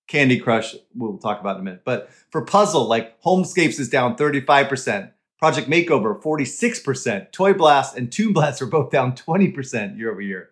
Candy 0.08 0.40
Crush. 0.40 0.76
We'll 0.94 1.18
talk 1.18 1.40
about 1.42 1.56
in 1.56 1.62
a 1.62 1.64
minute. 1.64 1.82
But 1.84 2.12
for 2.30 2.46
puzzle, 2.46 2.86
like 2.86 3.20
Homescapes 3.24 3.80
is 3.80 3.90
down 3.90 4.16
35 4.16 4.70
percent. 4.70 5.12
Project 5.40 5.70
Makeover, 5.70 6.22
46%. 6.22 7.32
Toy 7.32 7.54
Blast 7.54 7.96
and 7.96 8.12
Toon 8.12 8.34
Blast 8.34 8.62
are 8.62 8.66
both 8.66 8.92
down 8.92 9.14
20% 9.14 9.98
year 9.98 10.12
over 10.12 10.20
year. 10.20 10.50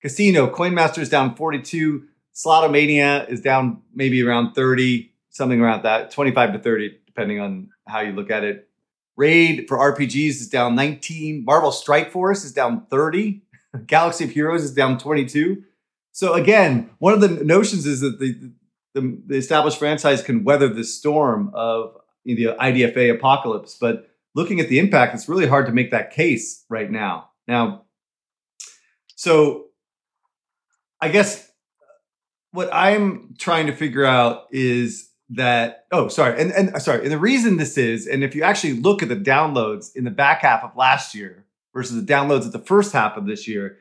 Casino, 0.00 0.48
Coin 0.48 0.74
Master 0.74 1.02
is 1.02 1.10
down 1.10 1.36
42. 1.36 2.04
Slotomania 2.34 3.28
is 3.28 3.42
down 3.42 3.82
maybe 3.94 4.22
around 4.22 4.54
30, 4.54 5.12
something 5.28 5.60
around 5.60 5.82
that, 5.82 6.10
25 6.10 6.54
to 6.54 6.58
30, 6.58 6.98
depending 7.04 7.40
on 7.40 7.68
how 7.86 8.00
you 8.00 8.12
look 8.12 8.30
at 8.30 8.42
it. 8.42 8.68
Raid 9.16 9.66
for 9.68 9.76
RPGs 9.76 10.40
is 10.40 10.48
down 10.48 10.74
19. 10.74 11.44
Marvel 11.44 11.70
Strike 11.70 12.10
Force 12.10 12.42
is 12.42 12.52
down 12.52 12.86
30. 12.86 13.42
Galaxy 13.86 14.24
of 14.24 14.30
Heroes 14.30 14.64
is 14.64 14.72
down 14.72 14.96
22. 14.96 15.62
So 16.12 16.32
again, 16.32 16.90
one 16.98 17.12
of 17.12 17.20
the 17.20 17.44
notions 17.44 17.84
is 17.84 18.00
that 18.00 18.18
the, 18.18 18.52
the, 18.94 19.22
the 19.26 19.36
established 19.36 19.78
franchise 19.78 20.22
can 20.22 20.42
weather 20.42 20.68
the 20.68 20.84
storm 20.84 21.50
of 21.52 21.98
the 22.24 22.56
IDFA 22.58 23.14
apocalypse, 23.14 23.76
but 23.78 24.08
looking 24.34 24.60
at 24.60 24.68
the 24.68 24.78
impact, 24.78 25.14
it's 25.14 25.28
really 25.28 25.46
hard 25.46 25.66
to 25.66 25.72
make 25.72 25.90
that 25.90 26.12
case 26.12 26.64
right 26.68 26.90
now. 26.90 27.30
Now, 27.46 27.84
so 29.16 29.66
I 31.00 31.08
guess 31.08 31.50
what 32.52 32.68
I'm 32.72 33.34
trying 33.38 33.66
to 33.66 33.74
figure 33.74 34.04
out 34.04 34.46
is 34.50 35.10
that 35.30 35.86
oh 35.90 36.08
sorry 36.08 36.38
and 36.40 36.52
and 36.52 36.82
sorry 36.82 37.02
and 37.02 37.10
the 37.10 37.18
reason 37.18 37.56
this 37.56 37.78
is 37.78 38.06
and 38.06 38.22
if 38.22 38.34
you 38.34 38.42
actually 38.42 38.74
look 38.74 39.02
at 39.02 39.08
the 39.08 39.16
downloads 39.16 39.96
in 39.96 40.04
the 40.04 40.10
back 40.10 40.42
half 40.42 40.62
of 40.62 40.76
last 40.76 41.14
year 41.14 41.46
versus 41.72 42.04
the 42.04 42.12
downloads 42.12 42.44
at 42.44 42.52
the 42.52 42.58
first 42.58 42.92
half 42.92 43.16
of 43.16 43.26
this 43.26 43.48
year 43.48 43.78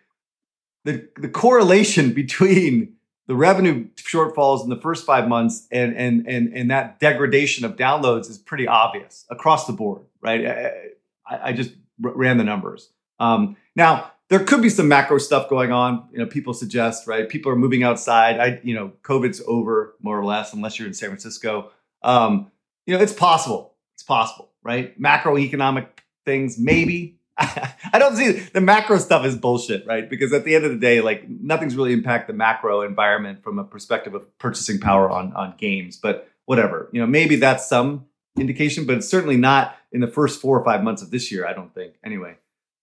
the 0.86 1.08
the 1.18 1.28
correlation 1.28 2.14
between 2.14 2.94
the 3.28 3.36
revenue 3.36 3.88
shortfalls 3.96 4.64
in 4.64 4.70
the 4.70 4.80
first 4.80 5.06
five 5.06 5.28
months 5.28 5.68
and 5.72 5.96
and 5.96 6.28
and 6.28 6.54
and 6.54 6.72
that 6.72 7.00
degradation 7.00 7.66
of 7.66 7.76
downloads 7.76 8.30
is 8.30 8.38
pretty 8.38 8.68
obvious 8.68 9.26
across 9.30 9.68
the 9.68 9.74
board, 9.74 10.04
right? 10.22 10.46
I, 10.46 11.50
I 11.50 11.54
just 11.54 11.72
ran 12.00 12.38
the 12.38 12.44
numbers. 12.44 12.90
Um, 13.20 13.56
now 13.76 14.12
there 14.30 14.44
could 14.44 14.62
be 14.62 14.70
some 14.70 14.88
macro 14.88 15.18
stuff 15.18 15.50
going 15.50 15.72
on. 15.72 16.08
You 16.12 16.20
know, 16.20 16.26
people 16.26 16.54
suggest 16.54 17.08
right. 17.08 17.28
People 17.28 17.52
are 17.52 17.56
moving 17.56 17.84
outside. 17.84 18.40
I 18.40 18.60
you 18.64 18.74
know, 18.74 18.94
COVID's 19.04 19.42
over 19.48 19.96
more 20.02 20.20
or 20.20 20.26
less, 20.26 20.54
unless 20.54 20.80
you're 20.80 20.88
in 20.88 20.94
San 20.94 21.10
Francisco. 21.10 21.72
Um, 22.02 22.52
you 22.86 22.96
know, 22.96 23.04
it's 23.04 23.14
possible. 23.14 23.76
It's 23.94 24.04
possible, 24.04 24.50
right? 24.64 25.00
Macroeconomic 25.00 25.88
things, 26.26 26.58
maybe 26.58 27.20
I 27.38 27.98
don't 27.98 28.16
see 28.16 28.32
the 28.32 28.62
macro 28.62 28.98
stuff 28.98 29.26
is 29.26 29.36
bullshit, 29.36 29.86
right? 29.86 30.10
Because 30.10 30.34
at 30.34 30.44
the 30.44 30.56
end 30.56 30.66
of 30.66 30.72
the 30.72 30.78
day, 30.78 31.02
like 31.02 31.28
nothing's 31.28 31.76
really 31.76 31.94
impact 31.94 32.28
the 32.28 32.34
macro 32.34 32.82
environment 32.82 33.44
from 33.44 33.58
a 33.60 33.64
perspective 33.64 34.14
of 34.14 34.38
purchasing 34.38 34.80
power 34.80 35.10
on 35.10 35.34
on 35.34 35.56
games. 35.58 35.98
But 35.98 36.30
whatever, 36.46 36.90
you 36.92 37.00
know, 37.00 37.08
maybe 37.08 37.38
that's 37.38 37.68
some 37.68 38.06
indication, 38.38 38.86
but 38.86 38.98
it's 38.98 39.08
certainly 39.08 39.38
not 39.38 39.76
in 39.92 40.02
the 40.02 40.08
first 40.08 40.42
four 40.42 40.60
or 40.60 40.64
five 40.64 40.84
months 40.84 41.02
of 41.02 41.12
this 41.12 41.32
year. 41.32 41.46
I 41.46 41.54
don't 41.54 41.74
think, 41.74 41.96
anyway. 42.04 42.36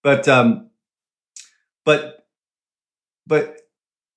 But 0.02 0.26
um, 0.28 0.70
but 1.84 2.26
but 3.26 3.61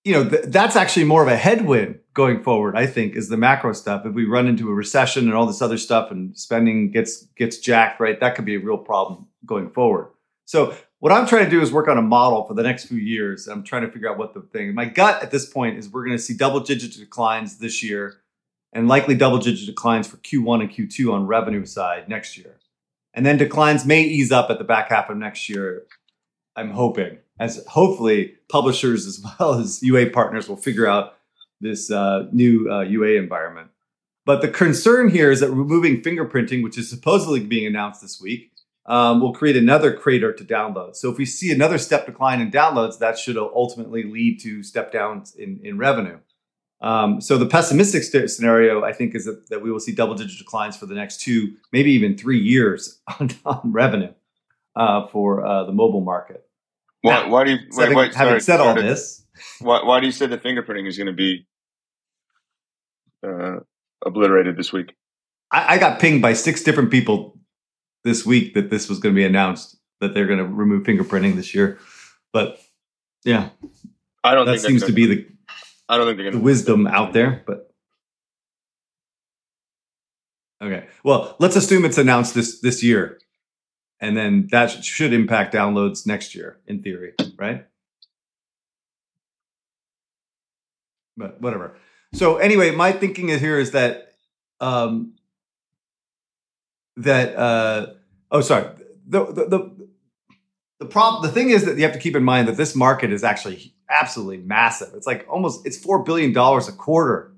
you 0.03 0.13
know, 0.13 0.27
th- 0.27 0.45
that's 0.45 0.75
actually 0.75 1.05
more 1.05 1.21
of 1.21 1.27
a 1.27 1.37
headwind 1.37 1.99
going 2.13 2.41
forward. 2.43 2.75
I 2.75 2.85
think 2.85 3.15
is 3.15 3.29
the 3.29 3.37
macro 3.37 3.73
stuff. 3.73 4.05
If 4.05 4.13
we 4.13 4.25
run 4.25 4.47
into 4.47 4.69
a 4.69 4.73
recession 4.73 5.25
and 5.25 5.33
all 5.33 5.45
this 5.45 5.61
other 5.61 5.77
stuff, 5.77 6.11
and 6.11 6.37
spending 6.37 6.91
gets 6.91 7.25
gets 7.37 7.57
jacked, 7.57 7.99
right? 7.99 8.19
That 8.19 8.35
could 8.35 8.45
be 8.45 8.55
a 8.55 8.59
real 8.59 8.77
problem 8.77 9.27
going 9.45 9.69
forward. 9.69 10.07
So 10.51 10.75
what 10.99 11.13
I'm 11.13 11.25
trying 11.25 11.45
to 11.45 11.49
do 11.49 11.61
is 11.61 11.71
work 11.71 11.87
on 11.87 11.97
a 11.97 12.01
model 12.01 12.43
for 12.43 12.53
the 12.53 12.61
next 12.61 12.87
few 12.87 12.97
years. 12.97 13.47
I'm 13.47 13.63
trying 13.63 13.83
to 13.83 13.87
figure 13.89 14.11
out 14.11 14.17
what 14.17 14.33
the 14.33 14.41
thing. 14.41 14.75
My 14.75 14.83
gut 14.83 15.23
at 15.23 15.31
this 15.31 15.45
point 15.45 15.77
is 15.77 15.87
we're 15.87 16.03
going 16.03 16.17
to 16.17 16.21
see 16.21 16.35
double 16.35 16.59
digit 16.59 16.91
declines 16.91 17.59
this 17.59 17.81
year 17.81 18.19
and 18.73 18.89
likely 18.89 19.15
double 19.15 19.37
digit 19.37 19.65
declines 19.65 20.07
for 20.07 20.17
Q1 20.17 20.59
and 20.59 20.69
Q2 20.69 21.13
on 21.13 21.25
revenue 21.25 21.65
side 21.65 22.09
next 22.09 22.37
year. 22.37 22.57
And 23.13 23.25
then 23.25 23.37
declines 23.37 23.85
may 23.85 24.01
ease 24.03 24.33
up 24.33 24.49
at 24.49 24.57
the 24.57 24.65
back 24.65 24.89
half 24.89 25.09
of 25.09 25.15
next 25.15 25.47
year. 25.47 25.83
I'm 26.57 26.71
hoping 26.71 27.19
as 27.39 27.65
hopefully 27.67 28.33
publishers 28.49 29.05
as 29.05 29.23
well 29.39 29.53
as 29.53 29.81
UA 29.81 30.09
partners 30.09 30.49
will 30.49 30.57
figure 30.57 30.85
out 30.85 31.13
this 31.61 31.89
uh, 31.89 32.27
new 32.33 32.69
uh, 32.69 32.81
UA 32.81 33.11
environment. 33.11 33.69
But 34.25 34.41
the 34.41 34.49
concern 34.49 35.11
here 35.11 35.31
is 35.31 35.39
that 35.39 35.49
removing 35.49 36.01
fingerprinting, 36.01 36.61
which 36.61 36.77
is 36.77 36.89
supposedly 36.89 37.39
being 37.39 37.65
announced 37.65 38.01
this 38.01 38.19
week, 38.19 38.50
um, 38.85 39.21
will 39.21 39.33
create 39.33 39.55
another 39.55 39.93
crater 39.93 40.33
to 40.33 40.43
downloads. 40.43 40.97
So 40.97 41.11
if 41.11 41.17
we 41.17 41.25
see 41.25 41.51
another 41.51 41.77
step 41.77 42.05
decline 42.05 42.41
in 42.41 42.51
downloads, 42.51 42.99
that 42.99 43.17
should 43.17 43.37
ultimately 43.37 44.03
lead 44.03 44.39
to 44.41 44.63
step 44.63 44.91
downs 44.91 45.35
in, 45.35 45.59
in 45.63 45.77
revenue. 45.77 46.17
Um, 46.81 47.21
so 47.21 47.37
the 47.37 47.45
pessimistic 47.45 48.03
st- 48.03 48.29
scenario, 48.31 48.83
I 48.83 48.91
think, 48.91 49.13
is 49.13 49.25
that, 49.25 49.49
that, 49.49 49.61
we 49.61 49.71
will 49.71 49.79
see 49.79 49.91
double 49.91 50.15
digit 50.15 50.39
declines 50.39 50.75
for 50.75 50.87
the 50.87 50.95
next 50.95 51.21
two, 51.21 51.55
maybe 51.71 51.91
even 51.91 52.17
three 52.17 52.39
years 52.39 52.99
on, 53.19 53.29
on 53.45 53.71
revenue 53.71 54.13
uh, 54.75 55.05
for 55.07 55.45
uh, 55.45 55.63
the 55.65 55.73
mobile 55.73 56.01
market. 56.01 56.43
Why, 57.01 57.23
now, 57.23 57.29
why 57.29 57.43
do 57.43 57.51
you, 57.51 57.57
wait, 57.71 57.83
having, 57.83 57.97
wait, 57.97 58.15
having 58.15 58.39
said 58.39 58.59
all 58.59 58.73
this, 58.73 59.23
why, 59.59 59.83
why 59.83 59.99
do 59.99 60.07
you 60.07 60.11
say 60.11 60.25
the 60.25 60.37
fingerprinting 60.37 60.87
is 60.87 60.97
going 60.97 61.07
to 61.07 61.13
be 61.13 61.45
uh, 63.25 63.59
obliterated 64.03 64.57
this 64.57 64.73
week? 64.73 64.95
I, 65.51 65.75
I 65.75 65.77
got 65.77 65.99
pinged 65.99 66.21
by 66.21 66.33
six 66.33 66.63
different 66.63 66.89
people 66.89 67.30
this 68.03 68.25
week 68.25 68.53
that 68.53 68.69
this 68.69 68.89
was 68.89 68.99
going 68.99 69.13
to 69.13 69.19
be 69.19 69.25
announced 69.25 69.77
that 69.99 70.13
they're 70.13 70.27
going 70.27 70.39
to 70.39 70.45
remove 70.45 70.83
fingerprinting 70.83 71.35
this 71.35 71.53
year. 71.53 71.77
But 72.33 72.59
yeah, 73.23 73.49
I 74.23 74.35
don't. 74.35 74.45
That 74.45 74.59
seems 74.59 74.83
to 74.85 74.91
be 74.91 75.05
the. 75.05 75.27
I 75.87 75.97
don't 75.97 76.07
think 76.07 76.17
they're 76.17 76.31
the 76.31 76.39
wisdom 76.39 76.87
out 76.87 77.13
there, 77.13 77.43
but 77.45 77.73
okay. 80.61 80.87
Well, 81.03 81.35
let's 81.39 81.55
assume 81.55 81.85
it's 81.85 81.97
announced 81.97 82.33
this 82.33 82.59
this 82.61 82.81
year, 82.81 83.19
and 83.99 84.17
then 84.17 84.47
that 84.51 84.83
should 84.83 85.13
impact 85.13 85.53
downloads 85.53 86.07
next 86.07 86.33
year, 86.33 86.59
in 86.65 86.81
theory, 86.81 87.13
right? 87.37 87.65
But 91.17 91.41
whatever. 91.41 91.75
So 92.13 92.37
anyway, 92.37 92.71
my 92.71 92.91
thinking 92.91 93.29
is 93.29 93.41
here 93.41 93.59
is 93.59 93.71
that 93.71 94.13
um, 94.59 95.13
that 97.03 97.35
uh, 97.35 97.87
oh 98.31 98.41
sorry 98.41 98.67
the 99.07 99.25
the 99.25 99.45
the 99.45 99.87
the 100.79 100.85
problem 100.85 101.21
the 101.21 101.31
thing 101.31 101.49
is 101.49 101.65
that 101.65 101.77
you 101.77 101.83
have 101.83 101.93
to 101.93 101.99
keep 101.99 102.15
in 102.15 102.23
mind 102.23 102.47
that 102.47 102.57
this 102.57 102.75
market 102.75 103.11
is 103.11 103.23
actually 103.23 103.73
absolutely 103.91 104.37
massive. 104.37 104.93
It's 104.95 105.05
like 105.05 105.25
almost 105.29 105.65
it's 105.65 105.77
four 105.77 106.03
billion 106.03 106.33
dollars 106.33 106.67
a 106.67 106.71
quarter 106.71 107.31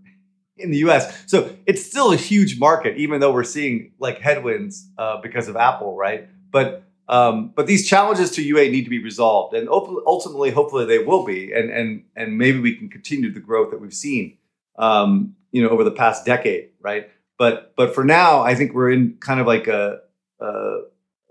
in 0.57 0.71
the 0.71 0.77
U.S. 0.77 1.23
So 1.25 1.55
it's 1.65 1.83
still 1.83 2.11
a 2.11 2.15
huge 2.15 2.59
market, 2.59 2.97
even 2.97 3.19
though 3.19 3.33
we're 3.33 3.43
seeing 3.43 3.93
like 3.99 4.19
headwinds 4.19 4.87
uh, 4.97 5.19
because 5.21 5.47
of 5.47 5.55
Apple, 5.55 5.95
right? 5.97 6.29
But 6.51 6.83
um, 7.09 7.51
but 7.53 7.67
these 7.67 7.87
challenges 7.87 8.31
to 8.31 8.41
UA 8.41 8.69
need 8.69 8.85
to 8.85 8.89
be 8.89 9.03
resolved, 9.03 9.53
and 9.55 9.67
ultimately, 9.67 10.51
hopefully, 10.51 10.85
they 10.85 10.99
will 10.99 11.25
be, 11.25 11.51
and 11.51 11.69
and 11.69 12.03
and 12.15 12.37
maybe 12.37 12.59
we 12.59 12.75
can 12.75 12.89
continue 12.89 13.31
the 13.31 13.41
growth 13.41 13.71
that 13.71 13.81
we've 13.81 13.93
seen, 13.93 14.37
um, 14.77 15.35
you 15.51 15.61
know, 15.61 15.69
over 15.69 15.83
the 15.83 15.91
past 15.91 16.25
decade, 16.25 16.69
right? 16.79 17.09
But 17.43 17.73
but 17.75 17.93
for 17.93 18.05
now, 18.05 18.41
I 18.41 18.55
think 18.55 18.73
we're 18.73 18.89
in 18.89 19.17
kind 19.19 19.41
of 19.41 19.47
like 19.47 19.67
a, 19.67 19.99
a 20.39 20.77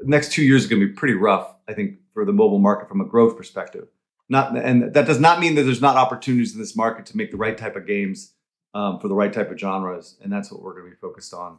next 0.03 0.31
two 0.31 0.43
years 0.43 0.67
are 0.67 0.69
going 0.69 0.83
to 0.83 0.89
be 0.89 0.93
pretty 0.93 1.15
rough. 1.15 1.55
I 1.67 1.73
think 1.73 2.01
for 2.13 2.27
the 2.27 2.35
mobile 2.35 2.59
market 2.59 2.87
from 2.87 3.01
a 3.01 3.07
growth 3.07 3.35
perspective. 3.35 3.89
Not 4.29 4.55
and 4.55 4.93
that 4.93 5.07
does 5.07 5.19
not 5.19 5.41
mean 5.41 5.55
that 5.55 5.63
there's 5.63 5.81
not 5.81 5.97
opportunities 5.97 6.53
in 6.53 6.61
this 6.61 6.77
market 6.77 7.07
to 7.07 7.17
make 7.17 7.31
the 7.31 7.39
right 7.39 7.57
type 7.57 7.77
of 7.77 7.87
games 7.87 8.35
um, 8.75 9.01
for 9.01 9.09
the 9.09 9.15
right 9.15 9.33
type 9.33 9.51
of 9.51 9.59
genres, 9.59 10.19
and 10.23 10.31
that's 10.31 10.53
what 10.53 10.61
we're 10.61 10.75
going 10.75 10.85
to 10.85 10.91
be 10.91 11.01
focused 11.01 11.33
on. 11.33 11.57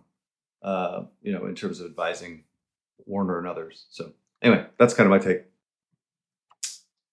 Uh, 0.61 1.05
you 1.23 1.31
know, 1.31 1.47
in 1.47 1.55
terms 1.55 1.79
of 1.79 1.87
advising 1.87 2.43
Warner 3.07 3.39
and 3.39 3.47
others. 3.47 3.87
So 3.89 4.11
anyway, 4.43 4.67
that's 4.77 4.93
kind 4.93 5.07
of 5.07 5.09
my 5.09 5.17
take 5.17 5.45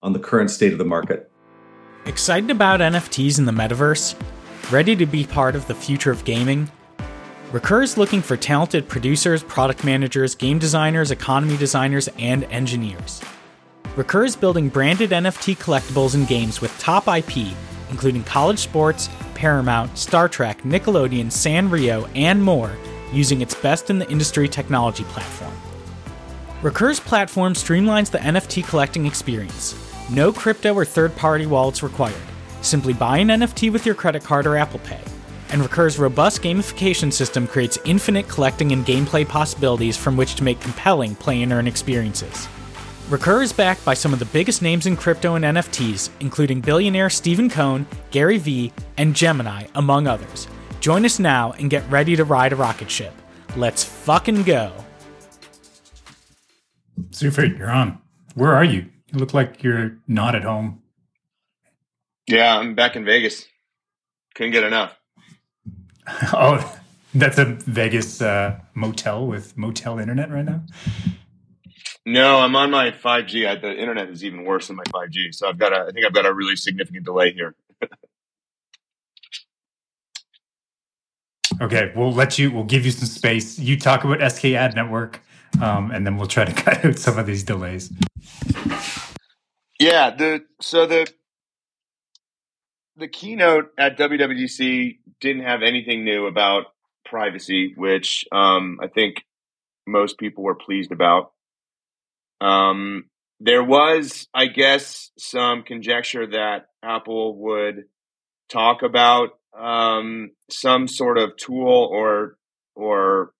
on 0.02 0.12
the 0.12 0.18
current 0.18 0.50
state 0.50 0.72
of 0.72 0.78
the 0.78 0.84
market. 0.84 1.30
Excited 2.04 2.50
about 2.50 2.80
NFTs 2.80 3.38
in 3.38 3.46
the 3.46 3.52
metaverse? 3.52 4.14
Ready 4.70 4.94
to 4.94 5.06
be 5.06 5.24
part 5.24 5.56
of 5.56 5.66
the 5.68 5.74
future 5.74 6.10
of 6.10 6.22
gaming? 6.26 6.70
Recur 7.52 7.82
is 7.82 7.98
looking 7.98 8.22
for 8.22 8.36
talented 8.36 8.88
producers, 8.88 9.42
product 9.42 9.82
managers, 9.82 10.36
game 10.36 10.60
designers, 10.60 11.10
economy 11.10 11.56
designers, 11.56 12.08
and 12.16 12.44
engineers. 12.44 13.20
Recur 13.96 14.24
is 14.24 14.36
building 14.36 14.68
branded 14.68 15.10
NFT 15.10 15.58
collectibles 15.58 16.14
and 16.14 16.28
games 16.28 16.60
with 16.60 16.78
top 16.78 17.08
IP, 17.08 17.52
including 17.90 18.22
college 18.22 18.60
sports, 18.60 19.08
Paramount, 19.34 19.98
Star 19.98 20.28
Trek, 20.28 20.62
Nickelodeon, 20.62 21.26
Sanrio, 21.26 22.08
and 22.14 22.40
more, 22.40 22.70
using 23.12 23.40
its 23.40 23.56
best 23.56 23.90
in 23.90 23.98
the 23.98 24.08
industry 24.08 24.48
technology 24.48 25.02
platform. 25.04 25.52
Recur's 26.62 27.00
platform 27.00 27.54
streamlines 27.54 28.12
the 28.12 28.18
NFT 28.18 28.64
collecting 28.64 29.06
experience. 29.06 29.74
No 30.08 30.32
crypto 30.32 30.72
or 30.72 30.84
third 30.84 31.16
party 31.16 31.46
wallets 31.46 31.82
required. 31.82 32.14
Simply 32.62 32.92
buy 32.92 33.18
an 33.18 33.26
NFT 33.26 33.72
with 33.72 33.84
your 33.84 33.96
credit 33.96 34.22
card 34.22 34.46
or 34.46 34.56
Apple 34.56 34.78
Pay 34.78 35.00
and 35.50 35.62
Recur's 35.62 35.98
robust 35.98 36.42
gamification 36.42 37.12
system 37.12 37.46
creates 37.46 37.78
infinite 37.84 38.28
collecting 38.28 38.72
and 38.72 38.86
gameplay 38.86 39.26
possibilities 39.26 39.96
from 39.96 40.16
which 40.16 40.34
to 40.36 40.44
make 40.44 40.60
compelling 40.60 41.14
play 41.14 41.42
and 41.42 41.52
earn 41.52 41.66
experiences. 41.66 42.48
Recur 43.08 43.42
is 43.42 43.52
backed 43.52 43.84
by 43.84 43.94
some 43.94 44.12
of 44.12 44.20
the 44.20 44.24
biggest 44.26 44.62
names 44.62 44.86
in 44.86 44.96
crypto 44.96 45.34
and 45.34 45.44
NFTs, 45.44 46.10
including 46.20 46.60
billionaire 46.60 47.10
Steven 47.10 47.50
Cohen, 47.50 47.86
Gary 48.12 48.38
Vee, 48.38 48.72
and 48.96 49.16
Gemini, 49.16 49.66
among 49.74 50.06
others. 50.06 50.46
Join 50.78 51.04
us 51.04 51.18
now 51.18 51.52
and 51.52 51.68
get 51.68 51.88
ready 51.90 52.14
to 52.14 52.24
ride 52.24 52.52
a 52.52 52.56
rocket 52.56 52.88
ship. 52.88 53.12
Let's 53.56 53.82
fucking 53.82 54.44
go. 54.44 54.72
Super, 57.10 57.44
you're 57.46 57.70
on. 57.70 58.00
Where 58.34 58.54
are 58.54 58.64
you? 58.64 58.86
You 59.12 59.18
look 59.18 59.34
like 59.34 59.64
you're 59.64 59.98
not 60.06 60.36
at 60.36 60.44
home. 60.44 60.82
Yeah, 62.28 62.58
I'm 62.58 62.76
back 62.76 62.94
in 62.94 63.04
Vegas. 63.04 63.44
Couldn't 64.36 64.52
get 64.52 64.62
enough. 64.62 64.96
oh, 66.32 66.76
that's 67.14 67.38
a 67.38 67.44
Vegas 67.44 68.20
uh, 68.22 68.58
motel 68.74 69.26
with 69.26 69.56
motel 69.56 69.98
internet 69.98 70.30
right 70.30 70.44
now. 70.44 70.62
No, 72.06 72.38
I'm 72.38 72.56
on 72.56 72.70
my 72.70 72.90
5G. 72.90 73.46
I, 73.46 73.56
the 73.56 73.76
internet 73.76 74.08
is 74.08 74.24
even 74.24 74.44
worse 74.44 74.68
than 74.68 74.76
my 74.76 74.84
5G, 74.84 75.34
so 75.34 75.48
I've 75.48 75.58
got 75.58 75.72
a. 75.72 75.86
I 75.88 75.90
think 75.92 76.06
I've 76.06 76.14
got 76.14 76.26
a 76.26 76.32
really 76.32 76.56
significant 76.56 77.04
delay 77.04 77.32
here. 77.32 77.54
okay, 81.60 81.92
we'll 81.94 82.12
let 82.12 82.38
you. 82.38 82.50
We'll 82.50 82.64
give 82.64 82.84
you 82.86 82.90
some 82.90 83.08
space. 83.08 83.58
You 83.58 83.78
talk 83.78 84.04
about 84.04 84.18
SKAdNetwork, 84.20 85.16
um, 85.60 85.90
and 85.90 86.06
then 86.06 86.16
we'll 86.16 86.26
try 86.26 86.44
to 86.44 86.52
cut 86.62 86.84
out 86.84 86.98
some 86.98 87.18
of 87.18 87.26
these 87.26 87.44
delays. 87.44 87.92
Yeah. 89.78 90.10
The 90.10 90.44
so 90.60 90.86
the 90.86 91.12
the 92.96 93.08
keynote 93.08 93.72
at 93.78 93.98
WWDC 93.98 94.98
didn't 95.20 95.44
have 95.44 95.62
anything 95.62 96.04
new 96.04 96.26
about 96.26 96.66
privacy, 97.04 97.74
which 97.76 98.24
um, 98.32 98.78
I 98.82 98.88
think 98.88 99.24
most 99.86 100.18
people 100.18 100.44
were 100.44 100.54
pleased 100.54 100.92
about. 100.92 101.32
Um, 102.40 103.04
there 103.40 103.64
was, 103.64 104.28
I 104.34 104.46
guess, 104.46 105.10
some 105.18 105.62
conjecture 105.62 106.26
that 106.26 106.66
Apple 106.82 107.36
would 107.38 107.84
talk 108.48 108.82
about 108.82 109.30
um, 109.58 110.30
some 110.50 110.86
sort 110.86 111.18
of 111.18 111.36
tool 111.36 111.88
or 111.90 112.36
or 112.74 113.32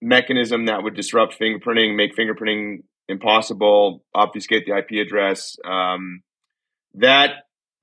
mechanism 0.00 0.66
that 0.66 0.82
would 0.82 0.94
disrupt 0.94 1.38
fingerprinting, 1.38 1.96
make 1.96 2.16
fingerprinting 2.16 2.82
impossible, 3.08 4.04
obfuscate 4.14 4.64
the 4.66 4.76
IP 4.76 5.04
address. 5.04 5.56
Um, 5.64 6.22
that 6.94 7.30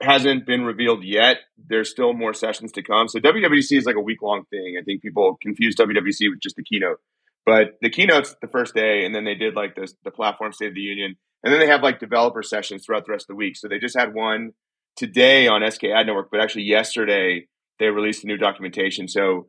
hasn't 0.02 0.46
been 0.46 0.64
revealed 0.64 1.04
yet. 1.04 1.38
There's 1.58 1.90
still 1.90 2.14
more 2.14 2.34
sessions 2.34 2.72
to 2.74 2.84
come. 2.84 3.08
So 3.08 3.20
WWDC 3.20 3.78
is 3.78 3.86
like 3.86 3.96
a 3.96 4.02
week 4.02 4.22
long 4.22 4.44
thing. 4.50 4.78
I 4.80 4.84
think 4.84 5.02
people 5.02 5.38
confuse 5.42 5.76
WWDC 5.76 6.30
with 6.30 6.42
just 6.42 6.56
the 6.56 6.64
keynote. 6.64 7.00
But 7.46 7.76
the 7.82 7.90
keynote's 7.90 8.36
the 8.42 8.48
first 8.48 8.74
day, 8.74 9.06
and 9.06 9.14
then 9.14 9.24
they 9.24 9.36
did 9.36 9.56
like 9.56 9.76
this, 9.76 9.94
the 10.04 10.12
platform 10.12 10.52
State 10.52 10.70
of 10.70 10.74
the 10.74 10.82
Union, 10.82 11.16
and 11.44 11.54
then 11.54 11.60
they 11.60 11.68
have 11.68 11.84
like 11.84 12.00
developer 12.00 12.42
sessions 12.42 12.84
throughout 12.84 13.06
the 13.06 13.12
rest 13.12 13.26
of 13.26 13.36
the 13.36 13.36
week. 13.36 13.56
So 13.56 13.68
they 13.68 13.78
just 13.78 13.98
had 13.98 14.14
one 14.14 14.54
today 14.98 15.48
on 15.48 15.62
SKAdNetwork, 15.62 16.26
but 16.32 16.42
actually 16.42 16.64
yesterday 16.64 17.48
they 17.80 17.88
released 17.88 18.24
a 18.24 18.28
new 18.28 18.38
documentation. 18.38 19.08
So 19.08 19.48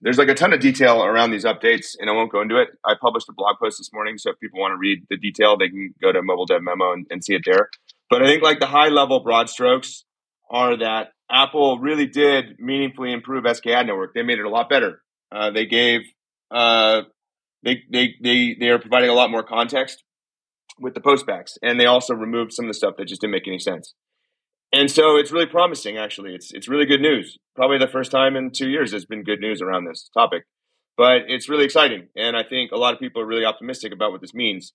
there's 0.00 0.18
like 0.18 0.28
a 0.28 0.34
ton 0.34 0.52
of 0.52 0.60
detail 0.60 1.04
around 1.04 1.30
these 1.30 1.44
updates, 1.44 1.96
and 1.98 2.08
I 2.08 2.14
won't 2.14 2.32
go 2.32 2.40
into 2.40 2.56
it. 2.56 2.68
I 2.84 2.94
published 3.00 3.28
a 3.28 3.32
blog 3.32 3.56
post 3.62 3.78
this 3.78 3.90
morning, 3.92 4.16
so 4.18 4.30
if 4.30 4.40
people 4.40 4.60
want 4.60 4.72
to 4.72 4.78
read 4.78 5.04
the 5.10 5.18
detail, 5.18 5.56
they 5.56 5.68
can 5.68 5.94
go 6.00 6.12
to 6.12 6.22
Mobile 6.22 6.46
Dev 6.46 6.62
Memo 6.62 6.92
and, 6.92 7.06
and 7.10 7.22
see 7.22 7.34
it 7.34 7.42
there. 7.44 7.68
But 8.10 8.22
I 8.22 8.26
think 8.26 8.42
like 8.42 8.60
the 8.60 8.66
high 8.66 8.88
level 8.88 9.20
broad 9.20 9.48
strokes 9.48 10.04
are 10.50 10.76
that 10.78 11.08
Apple 11.30 11.78
really 11.78 12.06
did 12.06 12.58
meaningfully 12.58 13.12
improve 13.12 13.44
SKAdNetwork. 13.44 14.08
They 14.14 14.22
made 14.22 14.38
it 14.38 14.44
a 14.44 14.50
lot 14.50 14.68
better. 14.68 15.02
Uh, 15.32 15.50
they 15.50 15.66
gave 15.66 16.02
uh, 16.50 17.02
they 17.64 17.82
they 17.90 18.14
they 18.22 18.56
they 18.58 18.68
are 18.68 18.78
providing 18.78 19.10
a 19.10 19.14
lot 19.14 19.30
more 19.30 19.42
context 19.42 20.04
with 20.78 20.94
the 20.94 21.00
postbacks, 21.00 21.56
and 21.62 21.80
they 21.80 21.86
also 21.86 22.14
removed 22.14 22.52
some 22.52 22.66
of 22.66 22.68
the 22.68 22.74
stuff 22.74 22.94
that 22.98 23.08
just 23.08 23.20
didn't 23.20 23.32
make 23.32 23.48
any 23.48 23.58
sense. 23.58 23.94
And 24.72 24.90
so 24.90 25.16
it's 25.16 25.32
really 25.32 25.46
promising. 25.46 25.96
Actually, 25.96 26.34
it's 26.34 26.52
it's 26.52 26.68
really 26.68 26.86
good 26.86 27.00
news. 27.00 27.38
Probably 27.56 27.78
the 27.78 27.88
first 27.88 28.10
time 28.10 28.36
in 28.36 28.50
two 28.50 28.68
years 28.68 28.90
there's 28.90 29.06
been 29.06 29.24
good 29.24 29.40
news 29.40 29.62
around 29.62 29.86
this 29.86 30.10
topic, 30.12 30.44
but 30.96 31.22
it's 31.28 31.48
really 31.48 31.64
exciting, 31.64 32.08
and 32.16 32.36
I 32.36 32.42
think 32.42 32.70
a 32.70 32.76
lot 32.76 32.92
of 32.92 33.00
people 33.00 33.22
are 33.22 33.26
really 33.26 33.44
optimistic 33.44 33.92
about 33.92 34.12
what 34.12 34.20
this 34.20 34.34
means 34.34 34.72